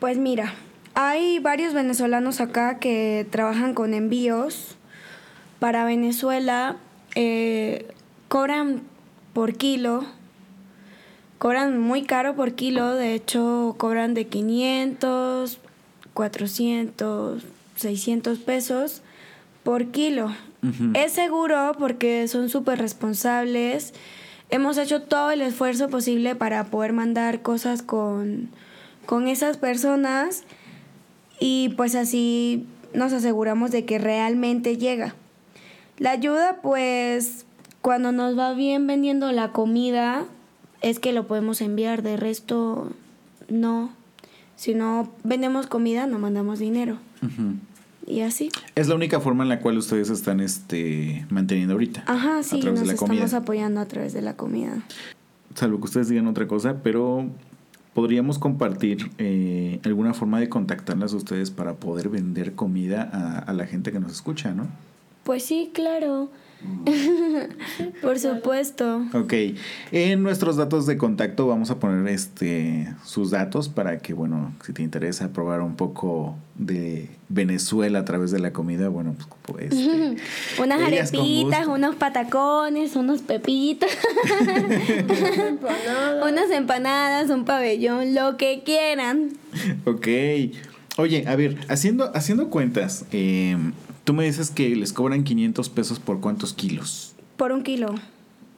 Pues 0.00 0.18
mira, 0.18 0.52
hay 0.94 1.38
varios 1.40 1.74
venezolanos 1.74 2.40
acá 2.40 2.78
que 2.78 3.26
trabajan 3.30 3.74
con 3.74 3.94
envíos 3.94 4.76
para 5.58 5.84
Venezuela. 5.84 6.76
eh, 7.14 7.86
cobran 8.28 8.82
por 9.32 9.54
kilo. 9.54 10.04
Cobran 11.38 11.78
muy 11.78 12.02
caro 12.02 12.34
por 12.34 12.54
kilo. 12.54 12.94
De 12.94 13.14
hecho, 13.14 13.74
cobran 13.78 14.14
de 14.14 14.26
500, 14.26 15.58
400, 16.14 17.42
600 17.76 18.38
pesos 18.38 19.02
por 19.62 19.86
kilo. 19.86 20.32
Es 20.94 21.12
seguro 21.12 21.76
porque 21.78 22.26
son 22.26 22.48
súper 22.48 22.80
responsables. 22.80 23.94
Hemos 24.50 24.78
hecho 24.78 25.02
todo 25.02 25.30
el 25.30 25.40
esfuerzo 25.42 25.88
posible 25.88 26.34
para 26.34 26.64
poder 26.64 26.92
mandar 26.92 27.42
cosas 27.42 27.82
con, 27.82 28.48
con 29.06 29.28
esas 29.28 29.58
personas 29.58 30.42
y 31.38 31.68
pues 31.76 31.94
así 31.94 32.66
nos 32.94 33.12
aseguramos 33.12 33.70
de 33.70 33.84
que 33.84 33.98
realmente 33.98 34.76
llega. 34.76 35.14
La 35.98 36.10
ayuda 36.10 36.58
pues 36.62 37.46
cuando 37.80 38.10
nos 38.10 38.36
va 38.36 38.52
bien 38.52 38.86
vendiendo 38.86 39.30
la 39.30 39.52
comida 39.52 40.24
es 40.80 40.98
que 40.98 41.12
lo 41.12 41.26
podemos 41.26 41.60
enviar, 41.60 42.02
de 42.02 42.16
resto 42.16 42.92
no. 43.48 43.90
Si 44.56 44.74
no 44.74 45.12
vendemos 45.22 45.66
comida 45.66 46.06
no 46.06 46.18
mandamos 46.18 46.58
dinero 46.58 46.98
y 48.06 48.20
así. 48.20 48.48
Es 48.74 48.88
la 48.88 48.94
única 48.94 49.20
forma 49.20 49.42
en 49.42 49.48
la 49.48 49.60
cual 49.60 49.76
ustedes 49.78 50.08
están 50.08 50.40
este, 50.40 51.26
manteniendo 51.28 51.74
ahorita. 51.74 52.04
Ajá, 52.06 52.42
sí, 52.42 52.62
nos 52.62 52.80
estamos 52.80 52.98
comida. 52.98 53.36
apoyando 53.36 53.80
a 53.80 53.86
través 53.86 54.12
de 54.12 54.22
la 54.22 54.36
comida. 54.36 54.82
Salvo 55.54 55.78
que 55.78 55.84
ustedes 55.84 56.08
digan 56.08 56.26
otra 56.26 56.46
cosa, 56.46 56.82
pero 56.82 57.26
podríamos 57.94 58.38
compartir 58.38 59.10
eh, 59.18 59.80
alguna 59.84 60.14
forma 60.14 60.38
de 60.38 60.48
contactarlas 60.48 61.12
a 61.12 61.16
ustedes 61.16 61.50
para 61.50 61.74
poder 61.74 62.08
vender 62.08 62.54
comida 62.54 63.10
a, 63.12 63.38
a 63.38 63.52
la 63.52 63.66
gente 63.66 63.90
que 63.92 63.98
nos 63.98 64.12
escucha, 64.12 64.52
¿no? 64.52 64.68
Pues 65.24 65.44
sí, 65.44 65.70
claro. 65.74 66.30
Por 68.02 68.18
supuesto. 68.18 69.02
Ok, 69.12 69.32
en 69.92 70.22
nuestros 70.22 70.56
datos 70.56 70.86
de 70.86 70.96
contacto 70.96 71.46
vamos 71.46 71.70
a 71.70 71.78
poner 71.78 72.08
este 72.12 72.88
sus 73.04 73.30
datos 73.30 73.68
para 73.68 73.98
que, 73.98 74.14
bueno, 74.14 74.52
si 74.64 74.72
te 74.72 74.82
interesa 74.82 75.32
probar 75.32 75.60
un 75.60 75.76
poco 75.76 76.36
de 76.56 77.08
Venezuela 77.28 78.00
a 78.00 78.04
través 78.04 78.30
de 78.30 78.38
la 78.38 78.52
comida, 78.52 78.88
bueno, 78.88 79.14
pues, 79.44 79.70
pues 79.70 79.72
este, 79.72 80.16
Unas 80.62 80.80
arepitas, 80.80 81.66
unos 81.66 81.94
patacones, 81.96 82.96
unos 82.96 83.22
pepitos, 83.22 83.90
Empanadas. 84.40 86.30
unas 86.30 86.50
empanadas, 86.50 87.30
un 87.30 87.44
pabellón, 87.44 88.14
lo 88.14 88.36
que 88.36 88.62
quieran. 88.64 89.30
Ok. 89.84 90.08
Oye, 90.98 91.24
a 91.28 91.36
ver, 91.36 91.58
haciendo, 91.68 92.10
haciendo 92.16 92.48
cuentas, 92.48 93.04
eh, 93.12 93.56
tú 94.06 94.14
me 94.14 94.24
dices 94.24 94.52
que 94.52 94.74
les 94.76 94.92
cobran 94.92 95.24
500 95.24 95.68
pesos 95.68 95.98
por 95.98 96.20
cuántos 96.20 96.54
kilos. 96.54 97.16
Por 97.36 97.50
un 97.50 97.64
kilo. 97.64 97.92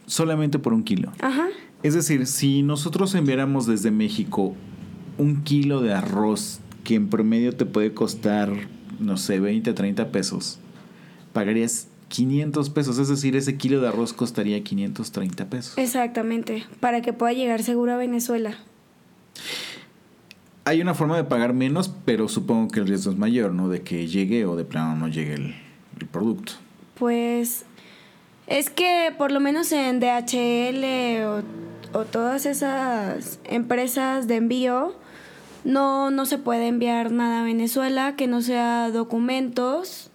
Solamente 0.06 0.58
por 0.58 0.74
un 0.74 0.84
kilo. 0.84 1.10
Ajá. 1.20 1.48
Es 1.82 1.94
decir, 1.94 2.26
si 2.26 2.62
nosotros 2.62 3.14
enviáramos 3.14 3.66
desde 3.66 3.90
México 3.90 4.54
un 5.16 5.42
kilo 5.44 5.80
de 5.80 5.94
arroz 5.94 6.60
que 6.84 6.96
en 6.96 7.08
promedio 7.08 7.56
te 7.56 7.64
puede 7.64 7.94
costar, 7.94 8.52
no 9.00 9.16
sé, 9.16 9.40
20 9.40 9.70
a 9.70 9.74
30 9.74 10.12
pesos, 10.12 10.58
pagarías 11.32 11.88
500 12.08 12.68
pesos, 12.68 12.98
es 12.98 13.08
decir, 13.08 13.34
ese 13.34 13.56
kilo 13.56 13.80
de 13.80 13.88
arroz 13.88 14.12
costaría 14.12 14.62
530 14.62 15.48
pesos. 15.48 15.78
Exactamente, 15.78 16.64
para 16.80 17.00
que 17.00 17.14
pueda 17.14 17.32
llegar 17.32 17.62
seguro 17.62 17.94
a 17.94 17.96
Venezuela. 17.96 18.58
Hay 20.68 20.82
una 20.82 20.92
forma 20.92 21.16
de 21.16 21.24
pagar 21.24 21.54
menos, 21.54 21.90
pero 22.04 22.28
supongo 22.28 22.68
que 22.68 22.80
el 22.80 22.86
riesgo 22.86 23.10
es 23.10 23.16
mayor, 23.16 23.54
¿no? 23.54 23.70
De 23.70 23.80
que 23.80 24.06
llegue 24.06 24.44
o 24.44 24.54
de 24.54 24.66
plano 24.66 24.96
no 24.96 25.08
llegue 25.08 25.32
el, 25.32 25.54
el 25.98 26.06
producto. 26.06 26.52
Pues 26.98 27.64
es 28.46 28.68
que 28.68 29.14
por 29.16 29.32
lo 29.32 29.40
menos 29.40 29.72
en 29.72 29.98
DHL 29.98 31.24
o, 31.24 31.98
o 31.98 32.04
todas 32.04 32.44
esas 32.44 33.40
empresas 33.44 34.28
de 34.28 34.36
envío 34.36 34.94
no, 35.64 36.10
no 36.10 36.26
se 36.26 36.36
puede 36.36 36.68
enviar 36.68 37.12
nada 37.12 37.40
a 37.40 37.44
Venezuela 37.44 38.14
que 38.14 38.26
no 38.26 38.42
sea 38.42 38.90
documentos 38.90 40.10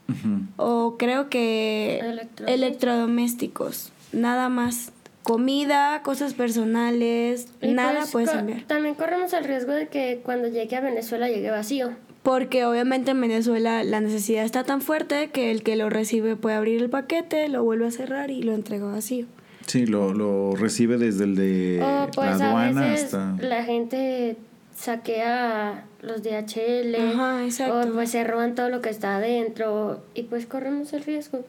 o 0.57 0.97
creo 0.99 1.29
que 1.29 1.97
Electrodomésticos. 1.99 2.47
electrodomésticos, 2.47 3.91
nada 4.11 4.49
más. 4.49 4.91
Comida, 5.23 6.01
cosas 6.03 6.33
personales, 6.33 7.47
Y 7.61 7.69
nada 7.73 7.99
pues, 7.99 8.11
puedes 8.11 8.33
enviar. 8.33 8.63
También 8.63 8.95
corremos 8.95 9.31
el 9.33 9.45
riesgo 9.45 9.71
de 9.71 9.87
que 9.87 10.21
cuando 10.23 10.49
llegue 10.49 10.75
a 10.75 10.81
Venezuela 10.81 11.29
llegue 11.29 11.49
vacío. 11.49 11.91
Porque 12.23 12.65
obviamente 12.65 13.11
en 13.11 13.21
Venezuela 13.21 13.83
la 13.83 13.99
necesidad 13.99 14.45
está 14.45 14.63
tan 14.63 14.81
fuerte 14.81 15.29
que 15.31 15.51
el 15.51 15.63
que 15.63 15.75
lo 15.75 15.89
recibe 15.89 16.35
puede 16.35 16.55
abrir 16.55 16.81
el 16.81 16.89
paquete, 16.89 17.49
lo 17.49 17.63
vuelve 17.63 17.87
a 17.87 17.91
cerrar 17.91 18.31
y 18.31 18.43
lo 18.43 18.53
entrega 18.53 18.85
vacío. 18.85 19.25
Sí, 19.65 19.85
lo, 19.85 20.13
lo 20.13 20.55
recibe 20.55 20.97
desde 20.97 21.23
el 21.23 21.35
de 21.35 21.81
o 21.81 22.09
pues 22.11 22.37
la 22.37 22.45
a 22.45 22.49
aduana 22.49 22.81
veces 22.81 23.13
hasta... 23.13 23.35
la 23.41 23.63
gente 23.63 24.35
saquea 24.75 25.85
los 26.01 26.21
DHL 26.23 26.95
Ajá, 26.95 27.43
exacto. 27.45 27.79
o 27.79 27.93
pues 27.93 28.11
se 28.11 28.23
roban 28.23 28.55
todo 28.55 28.69
lo 28.69 28.81
que 28.81 28.89
está 28.89 29.17
adentro 29.17 30.03
y 30.13 30.23
pues 30.23 30.45
corremos 30.45 30.91
el 30.93 31.03
riesgo. 31.03 31.45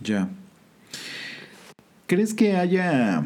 Ya. 0.00 0.28
¿Crees 2.12 2.34
que 2.34 2.56
haya 2.56 3.24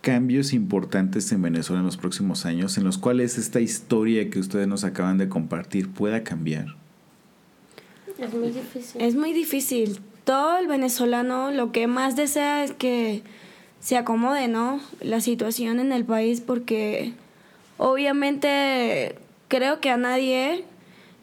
cambios 0.00 0.54
importantes 0.54 1.30
en 1.32 1.42
Venezuela 1.42 1.80
en 1.80 1.84
los 1.84 1.98
próximos 1.98 2.46
años 2.46 2.78
en 2.78 2.84
los 2.84 2.96
cuales 2.96 3.36
esta 3.36 3.60
historia 3.60 4.30
que 4.30 4.38
ustedes 4.38 4.66
nos 4.66 4.82
acaban 4.84 5.18
de 5.18 5.28
compartir 5.28 5.90
pueda 5.90 6.24
cambiar? 6.24 6.68
Es 8.18 8.32
muy 8.32 8.48
difícil. 8.48 9.02
Es 9.02 9.14
muy 9.14 9.34
difícil. 9.34 10.00
Todo 10.24 10.56
el 10.56 10.68
venezolano 10.68 11.50
lo 11.50 11.70
que 11.70 11.86
más 11.86 12.16
desea 12.16 12.64
es 12.64 12.72
que 12.72 13.22
se 13.80 13.98
acomode, 13.98 14.48
¿no? 14.48 14.80
La 15.02 15.20
situación 15.20 15.78
en 15.78 15.92
el 15.92 16.06
país 16.06 16.40
porque 16.40 17.12
obviamente 17.76 19.16
creo 19.48 19.80
que 19.80 19.90
a 19.90 19.98
nadie 19.98 20.64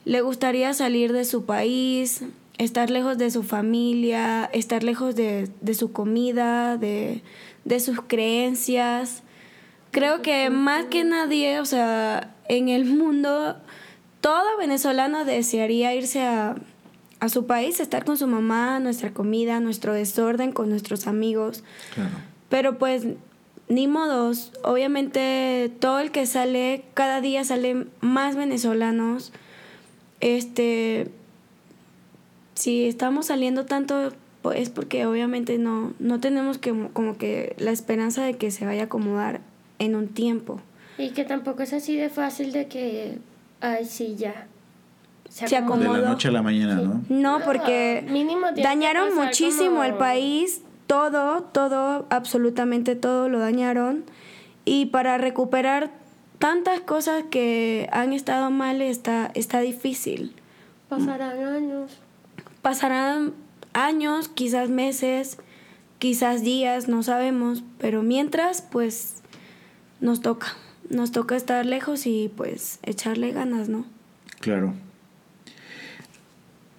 le 0.06 0.22
gustaría 0.22 0.72
salir 0.76 1.14
de 1.14 1.26
su 1.26 1.46
país, 1.46 2.22
estar 2.64 2.92
lejos 2.92 3.18
de 3.18 3.32
su 3.32 3.42
familia, 3.42 4.50
estar 4.54 4.84
lejos 4.84 5.16
de, 5.16 5.50
de 5.62 5.74
su 5.74 5.92
comida, 5.92 6.78
de, 6.78 7.24
de 7.66 7.80
sus 7.80 8.02
creencias. 8.02 9.24
Creo 9.90 10.22
que 10.22 10.50
más 10.50 10.86
que 10.86 11.04
nadie, 11.04 11.60
o 11.60 11.66
sea, 11.66 12.36
en 12.48 12.70
el 12.70 12.86
mundo, 12.86 13.58
todo 14.22 14.58
venezolano 14.60 15.26
desearía 15.26 15.96
irse 15.96 16.22
a, 16.22 16.56
a 17.20 17.30
su 17.30 17.48
país, 17.48 17.80
estar 17.80 18.06
con 18.06 18.18
su 18.18 18.28
mamá, 18.28 18.80
nuestra 18.80 19.12
comida, 19.12 19.60
nuestro 19.60 19.94
desorden, 19.94 20.52
con 20.52 20.70
nuestros 20.70 21.08
amigos. 21.08 21.64
Claro. 21.96 22.16
Pero 22.50 22.78
pues, 22.78 23.08
ni 23.70 23.88
modos. 23.88 24.52
Obviamente, 24.64 25.72
todo 25.80 26.00
el 26.00 26.12
que 26.12 26.28
sale, 26.28 26.86
cada 26.94 27.22
día 27.22 27.44
salen 27.44 27.90
más 28.02 28.36
venezolanos. 28.36 29.34
Este. 30.20 31.10
Si 32.62 32.86
estamos 32.88 33.26
saliendo 33.26 33.66
tanto, 33.66 34.14
pues 34.44 34.60
es 34.60 34.70
porque 34.70 35.08
obviamente 35.08 35.58
no, 35.58 35.94
no 35.98 36.20
tenemos 36.20 36.60
que, 36.60 36.72
como 36.94 37.18
que 37.18 37.56
la 37.58 37.72
esperanza 37.72 38.24
de 38.24 38.36
que 38.36 38.52
se 38.52 38.68
vaya 38.68 38.84
a 38.84 38.86
acomodar 38.86 39.42
en 39.80 39.96
un 39.96 40.08
tiempo. 40.10 40.60
Y 41.00 41.10
que 41.10 41.24
tampoco 41.24 41.64
es 41.64 41.74
así 41.74 41.96
de 41.96 42.10
fácil 42.10 42.52
de 42.52 42.68
que, 42.68 43.18
ay, 43.62 43.86
sí, 43.86 44.16
ya. 44.16 44.46
Se 45.28 45.48
De 45.48 45.56
acomodo. 45.56 45.98
la 45.98 46.10
noche 46.10 46.28
a 46.28 46.32
la 46.32 46.44
mañana, 46.44 46.76
¿no? 46.76 47.02
No, 47.10 47.40
No, 47.40 47.44
porque 47.46 48.06
que 48.06 48.62
dañaron 48.62 49.16
muchísimo 49.16 49.78
como- 49.78 49.84
el 49.86 49.96
país, 49.96 50.62
todo, 50.86 51.42
todo, 51.42 52.06
absolutamente 52.12 52.96
todo 52.96 53.28
lo 53.28 53.40
dañaron. 53.40 54.04
Y 54.66 54.86
para 54.86 55.18
recuperar 55.18 55.90
tantas 56.38 56.80
cosas 56.82 57.24
que 57.32 57.90
han 57.92 58.14
estado 58.14 58.52
mal 58.52 58.84
está, 58.84 59.32
está 59.34 59.62
difícil. 59.62 60.36
Pasarán 60.90 61.44
años. 61.44 61.98
Pasarán 62.62 63.34
años, 63.74 64.28
quizás 64.30 64.70
meses, 64.70 65.38
quizás 66.00 66.44
días, 66.44 66.88
no 66.88 67.04
sabemos, 67.04 67.64
pero 67.80 68.04
mientras, 68.04 68.62
pues 68.62 69.16
nos 70.00 70.22
toca. 70.22 70.48
Nos 70.90 71.12
toca 71.12 71.36
estar 71.38 71.66
lejos 71.66 72.06
y 72.06 72.30
pues 72.36 72.80
echarle 72.84 73.32
ganas, 73.32 73.70
¿no? 73.70 73.86
Claro. 74.42 74.74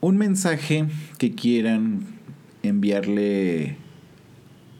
Un 0.00 0.18
mensaje 0.18 0.86
que 1.18 1.34
quieran 1.34 2.04
enviarle 2.62 3.76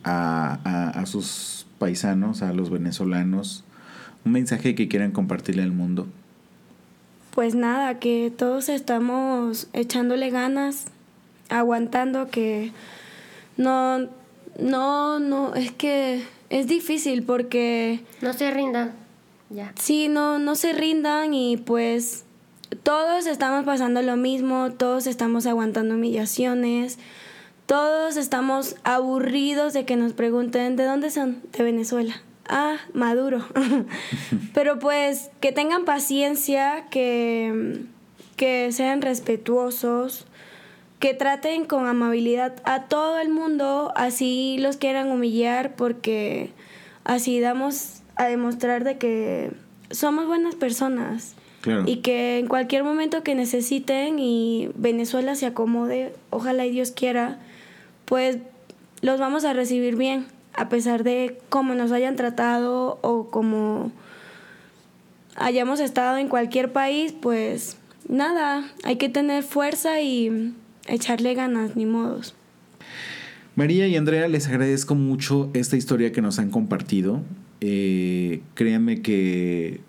a, 0.05 0.59
a- 0.65 0.91
a 1.01 1.07
sus 1.07 1.67
paisanos, 1.79 2.43
a 2.43 2.53
los 2.53 2.71
venezolanos, 2.71 3.65
un 4.25 4.33
mensaje 4.33 4.75
que 4.75 4.89
quieran 4.89 5.13
compartirle 5.13 5.63
al 5.63 5.73
mundo. 5.73 6.07
Pues 7.35 7.55
nada, 7.55 7.99
que 7.99 8.33
todos 8.37 8.69
estamos 8.69 9.69
echándole 9.73 10.29
ganas, 10.31 10.87
aguantando 11.59 12.29
que 12.29 12.73
no, 13.57 14.09
no, 14.59 15.19
no, 15.19 15.55
es 15.55 15.73
que 15.73 16.23
es 16.51 16.67
difícil 16.67 17.23
porque 17.23 18.01
No 18.21 18.33
se 18.33 18.51
rindan. 18.51 18.93
Ya. 19.51 19.73
sí, 19.79 20.09
no, 20.09 20.39
no 20.39 20.55
se 20.55 20.73
rindan 20.73 21.35
y 21.35 21.59
pues 21.59 22.25
todos 22.83 23.27
estamos 23.27 23.65
pasando 23.65 24.01
lo 24.01 24.17
mismo, 24.17 24.71
todos 24.73 25.07
estamos 25.07 25.47
aguantando 25.47 25.95
humillaciones, 25.95 26.99
todos 27.67 28.17
estamos 28.17 28.77
aburridos 28.83 29.75
de 29.75 29.85
que 29.85 29.97
nos 29.97 30.15
pregunten 30.15 30.77
de 30.77 30.85
dónde 30.85 31.11
son, 31.11 31.43
de 31.53 31.65
Venezuela. 31.65 32.23
Ah, 32.49 32.77
Maduro. 32.93 33.45
Pero 34.55 34.79
pues 34.79 35.31
que 35.41 35.53
tengan 35.53 35.85
paciencia, 35.85 36.87
que, 36.91 37.85
que 38.37 38.73
sean 38.73 39.01
respetuosos, 39.01 40.27
que 41.03 41.15
traten 41.15 41.65
con 41.65 41.89
amabilidad 41.89 42.55
a 42.63 42.85
todo 42.85 43.19
el 43.19 43.29
mundo, 43.29 43.93
así 43.97 44.57
los 44.61 44.77
quieran 44.77 45.11
humillar, 45.11 45.75
porque 45.75 46.51
así 47.03 47.41
damos 47.41 48.03
a 48.15 48.27
demostrar 48.27 48.85
de 48.85 48.99
que 48.99 49.51
somos 49.91 50.29
buenas 50.29 50.55
personas. 50.55 51.35
Claro. 51.61 51.83
Y 51.87 51.97
que 51.97 52.39
en 52.39 52.47
cualquier 52.47 52.85
momento 52.85 53.25
que 53.25 53.35
necesiten 53.35 54.21
y 54.21 54.71
Venezuela 54.77 55.35
se 55.35 55.47
acomode, 55.47 56.15
ojalá 56.31 56.67
y 56.67 56.71
Dios 56.71 56.93
quiera, 56.93 57.41
pues 58.05 58.39
los 59.01 59.19
vamos 59.19 59.45
a 59.45 59.55
recibir 59.55 59.97
bien, 59.97 60.27
a 60.55 60.69
pesar 60.69 61.03
de 61.03 61.37
cómo 61.49 61.75
nos 61.75 61.91
hayan 61.91 62.15
tratado 62.15 63.01
o 63.03 63.29
como 63.29 63.91
hayamos 65.35 65.81
estado 65.81 66.19
en 66.19 66.29
cualquier 66.29 66.71
país, 66.71 67.13
pues 67.13 67.77
nada, 68.09 68.71
hay 68.85 68.99
que 68.99 69.09
tener 69.09 69.43
fuerza 69.43 70.01
y 70.01 70.55
echarle 70.87 71.35
ganas, 71.35 71.77
ni 71.77 71.87
modos. 71.87 72.35
María 73.55 73.87
y 73.87 73.97
Andrea, 73.97 74.29
les 74.29 74.49
agradezco 74.49 74.95
mucho 74.95 75.51
esta 75.53 75.77
historia 75.77 76.13
que 76.13 76.23
nos 76.23 76.39
han 76.39 76.51
compartido. 76.51 77.23
Eh, 77.61 78.41
créanme 78.55 79.03
que 79.03 79.81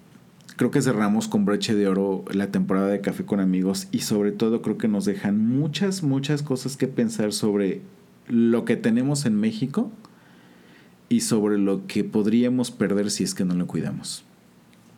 creo 0.57 0.69
que 0.69 0.81
cerramos 0.81 1.27
con 1.27 1.45
broche 1.45 1.73
de 1.73 1.87
oro 1.87 2.25
la 2.31 2.51
temporada 2.51 2.87
de 2.87 3.01
Café 3.01 3.25
con 3.25 3.39
Amigos 3.39 3.87
y 3.91 3.99
sobre 3.99 4.31
todo 4.31 4.61
creo 4.61 4.77
que 4.77 4.87
nos 4.87 5.05
dejan 5.05 5.47
muchas, 5.47 6.03
muchas 6.03 6.43
cosas 6.43 6.77
que 6.77 6.87
pensar 6.87 7.31
sobre 7.33 7.81
lo 8.27 8.65
que 8.65 8.75
tenemos 8.75 9.25
en 9.25 9.35
México 9.35 9.91
y 11.09 11.21
sobre 11.21 11.57
lo 11.57 11.87
que 11.87 12.03
podríamos 12.03 12.71
perder 12.71 13.11
si 13.11 13.23
es 13.23 13.33
que 13.33 13.45
no 13.45 13.55
lo 13.55 13.67
cuidamos. 13.67 14.23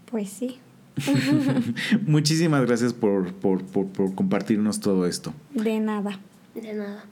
Pues 0.10 0.30
sí. 0.30 0.58
Muchísimas 2.08 2.66
gracias 2.66 2.94
por, 2.94 3.34
por, 3.34 3.64
por, 3.64 3.88
por 3.88 4.16
compartirnos 4.16 4.80
todo 4.80 5.06
esto. 5.06 5.34
De 5.54 5.80
nada. 5.80 6.20
De 6.54 6.74
nada. 6.74 7.06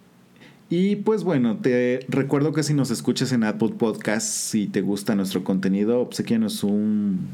Y 0.70 0.96
pues 0.98 1.24
bueno, 1.24 1.58
te 1.58 2.00
recuerdo 2.08 2.52
que 2.52 2.64
si 2.64 2.74
nos 2.74 2.90
escuchas 2.90 3.32
en 3.32 3.44
Apple 3.44 3.74
Podcasts, 3.78 4.32
si 4.32 4.68
te 4.68 4.82
gusta 4.82 5.14
nuestro 5.16 5.44
contenido, 5.44 6.00
obsequianos 6.00 6.64
un, 6.64 7.28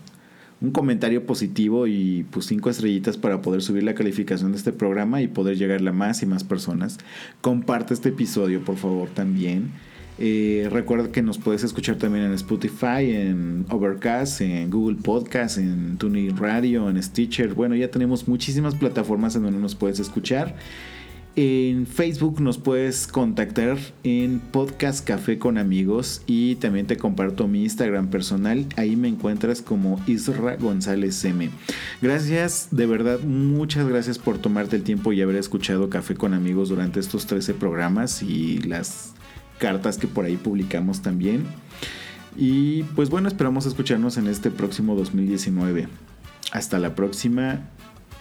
un 0.62 0.72
comentario 0.72 1.26
positivo 1.26 1.88
y 1.88 2.26
pues 2.32 2.48
cinco 2.48 2.70
estrellitas 2.70 3.18
para 3.18 3.42
poder 3.42 3.62
subir 3.62 3.84
la 3.84 3.96
calificación 3.96 4.52
de 4.52 4.58
este 4.58 4.74
programa 4.74 5.22
y 5.22 5.28
poder 5.28 5.58
llegarle 5.58 5.90
a 5.90 5.94
más 5.94 6.22
y 6.22 6.26
más 6.26 6.44
personas. 6.44 6.98
Comparte 7.40 7.94
este 7.94 8.10
episodio, 8.10 8.64
por 8.66 8.76
favor, 8.76 9.08
también. 9.10 9.72
Eh, 10.22 10.68
recuerda 10.70 11.12
que 11.12 11.22
nos 11.22 11.38
puedes 11.38 11.64
escuchar 11.64 11.96
también 11.96 12.26
en 12.26 12.34
Spotify, 12.34 13.12
en 13.12 13.66
Overcast, 13.70 14.42
en 14.42 14.70
Google 14.70 14.98
Podcast, 15.02 15.58
en 15.58 15.98
TuneIn 15.98 16.36
Radio, 16.36 16.90
en 16.90 17.02
Stitcher. 17.02 17.54
Bueno, 17.54 17.76
ya 17.76 17.90
tenemos 17.90 18.28
muchísimas 18.28 18.76
plataformas 18.76 19.38
en 19.38 19.44
donde 19.44 19.60
nos 19.60 19.76
puedes 19.76 20.00
escuchar. 20.00 20.56
En 21.38 21.88
Facebook 21.88 22.42
nos 22.42 22.58
puedes 22.58 23.08
contactar 23.08 23.78
en 24.04 24.40
Podcast 24.40 25.08
Café 25.08 25.40
con 25.40 25.58
Amigos 25.58 26.22
y 26.26 26.56
también 26.56 26.86
te 26.86 26.98
comparto 26.98 27.48
mi 27.48 27.64
Instagram 27.64 28.10
personal. 28.10 28.66
Ahí 28.76 28.98
me 28.98 29.08
encuentras 29.08 29.62
como 29.62 30.02
Isra 30.06 30.58
González 30.58 31.24
M. 31.24 31.50
Gracias, 32.02 32.68
de 32.72 32.86
verdad, 32.88 33.22
muchas 33.22 33.88
gracias 33.88 34.20
por 34.20 34.38
tomarte 34.40 34.76
el 34.76 34.84
tiempo 34.84 35.14
y 35.14 35.22
haber 35.22 35.38
escuchado 35.38 35.90
Café 35.90 36.16
con 36.16 36.34
Amigos 36.34 36.68
durante 36.68 37.00
estos 37.00 37.26
13 37.26 37.54
programas 37.54 38.22
y 38.22 38.58
las 38.58 39.14
cartas 39.60 39.98
que 39.98 40.08
por 40.08 40.26
ahí 40.26 40.38
publicamos 40.38 41.02
también. 41.02 41.46
Y 42.36 42.84
pues 42.96 43.10
bueno, 43.10 43.28
esperamos 43.28 43.66
escucharnos 43.66 44.18
en 44.18 44.28
este 44.28 44.50
próximo 44.50 44.96
2019. 44.96 45.88
Hasta 46.52 46.80
la 46.80 46.96
próxima 46.96 47.60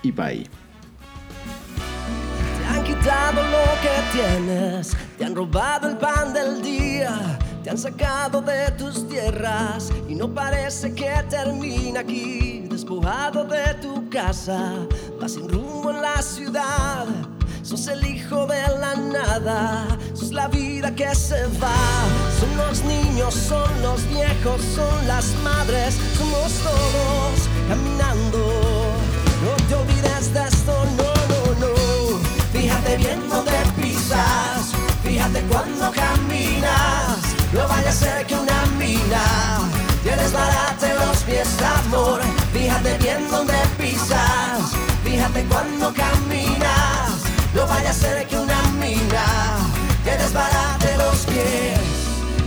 y 0.02 0.10
bye. 0.10 0.46
Te 2.58 2.66
han 2.66 2.84
quitado 2.84 3.42
lo 3.42 3.64
que 3.80 4.18
tienes, 4.18 4.96
te 5.16 5.24
han 5.24 5.34
robado 5.34 5.88
el 5.88 5.96
pan 5.96 6.34
del 6.34 6.60
día, 6.60 7.38
te 7.62 7.70
han 7.70 7.78
sacado 7.78 8.42
de 8.42 8.70
tus 8.72 9.08
tierras 9.08 9.90
y 10.08 10.14
no 10.14 10.34
parece 10.34 10.92
que 10.94 11.10
termina 11.30 12.00
aquí, 12.00 12.66
despojado 12.68 13.44
de 13.44 13.74
tu 13.80 14.08
casa, 14.10 14.74
vas 15.20 15.32
sin 15.32 15.48
rumbo 15.48 15.90
en 15.90 16.02
la 16.02 16.20
ciudad. 16.20 17.06
Sos 17.68 17.86
el 17.88 18.02
hijo 18.06 18.46
de 18.46 18.62
la 18.80 18.94
nada, 18.96 19.86
sos 20.14 20.32
la 20.32 20.48
vida 20.48 20.94
que 20.94 21.14
se 21.14 21.44
va. 21.62 21.76
Son 22.40 22.56
los 22.56 22.82
niños, 22.84 23.34
son 23.34 23.82
los 23.82 24.08
viejos, 24.08 24.62
son 24.74 25.06
las 25.06 25.34
madres, 25.44 25.94
somos 26.16 26.50
todos 26.64 27.46
caminando. 27.68 28.38
No 29.44 29.52
te 29.68 29.74
olvides 29.74 30.32
de 30.32 30.44
esto, 30.48 30.72
no, 30.96 31.12
no, 31.28 31.66
no. 31.66 32.18
Fíjate 32.54 32.96
bien 32.96 33.28
donde 33.28 33.52
pisas, 33.76 34.72
fíjate 35.02 35.42
cuando 35.42 35.92
caminas. 35.92 37.18
No 37.52 37.68
vaya 37.68 37.90
a 37.90 37.92
ser 37.92 38.24
que 38.26 38.34
una 38.34 38.64
mina 38.78 39.60
te 40.02 40.16
desbarate 40.16 40.94
los 40.94 41.18
pies, 41.18 41.48
amor. 41.84 42.22
Fíjate 42.50 42.96
bien 42.96 43.30
donde 43.30 43.58
pisas, 43.76 44.72
fíjate 45.04 45.44
cuando 45.50 45.92
caminas. 45.92 47.17
No 47.58 47.66
vaya 47.66 47.90
a 47.90 47.92
ser 47.92 48.24
que 48.28 48.38
una 48.38 48.62
mina 48.74 49.26
te 50.04 50.16
desbarate 50.16 50.96
los 50.96 51.26
pies. 51.26 51.80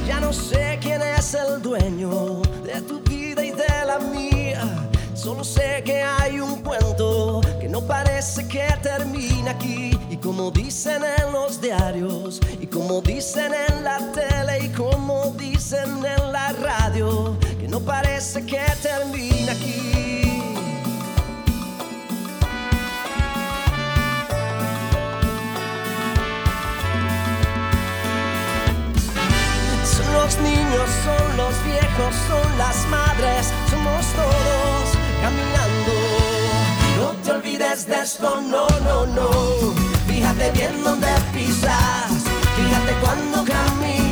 Ya 0.08 0.22
no 0.22 0.32
sé 0.32 0.80
quién 0.82 1.02
es 1.02 1.34
el 1.34 1.62
dueño 1.62 2.42
de 2.64 2.82
tu 2.84 3.02
vida 3.02 3.44
y 3.44 3.52
de 3.52 3.86
la 3.86 4.00
mía. 4.00 4.64
Solo 5.14 5.44
sé 5.44 5.84
que 5.84 6.02
hay 6.02 6.40
un 6.40 6.62
cuento 6.62 7.42
que 7.60 7.68
no 7.68 7.82
parece 7.82 8.48
que 8.48 8.66
termina 8.82 9.52
aquí. 9.52 10.00
Y 10.10 10.16
como 10.16 10.50
dicen 10.50 11.04
en 11.04 11.34
los 11.34 11.60
diarios, 11.60 12.40
y 12.62 12.68
como 12.68 13.02
dicen 13.02 13.52
en 13.68 13.84
la 13.84 13.98
tele, 14.14 14.64
y 14.64 14.70
como 14.70 15.34
dicen 15.38 16.06
en 16.06 16.32
la 16.32 16.54
radio, 16.54 17.38
que 17.60 17.68
no 17.68 17.82
parece 17.82 18.46
que 18.46 18.64
termina 18.82 19.52
aquí. 19.52 20.21
Los 30.32 30.40
niños, 30.44 30.90
son 31.04 31.38
los 31.38 31.64
viejos, 31.66 32.16
son 32.28 32.58
las 32.58 32.88
madres, 32.88 33.48
somos 33.70 34.06
todos 34.16 34.90
caminando. 35.22 35.94
No 36.98 37.12
te 37.24 37.32
olvides 37.32 37.86
de 37.88 38.02
esto, 38.02 38.42
no, 38.42 38.68
no, 38.86 39.06
no. 39.08 39.30
Fíjate 40.08 40.52
bien 40.52 40.84
donde 40.84 41.08
pisas, 41.34 42.12
fíjate 42.56 42.94
cuando 43.02 43.44
caminas. 43.44 44.11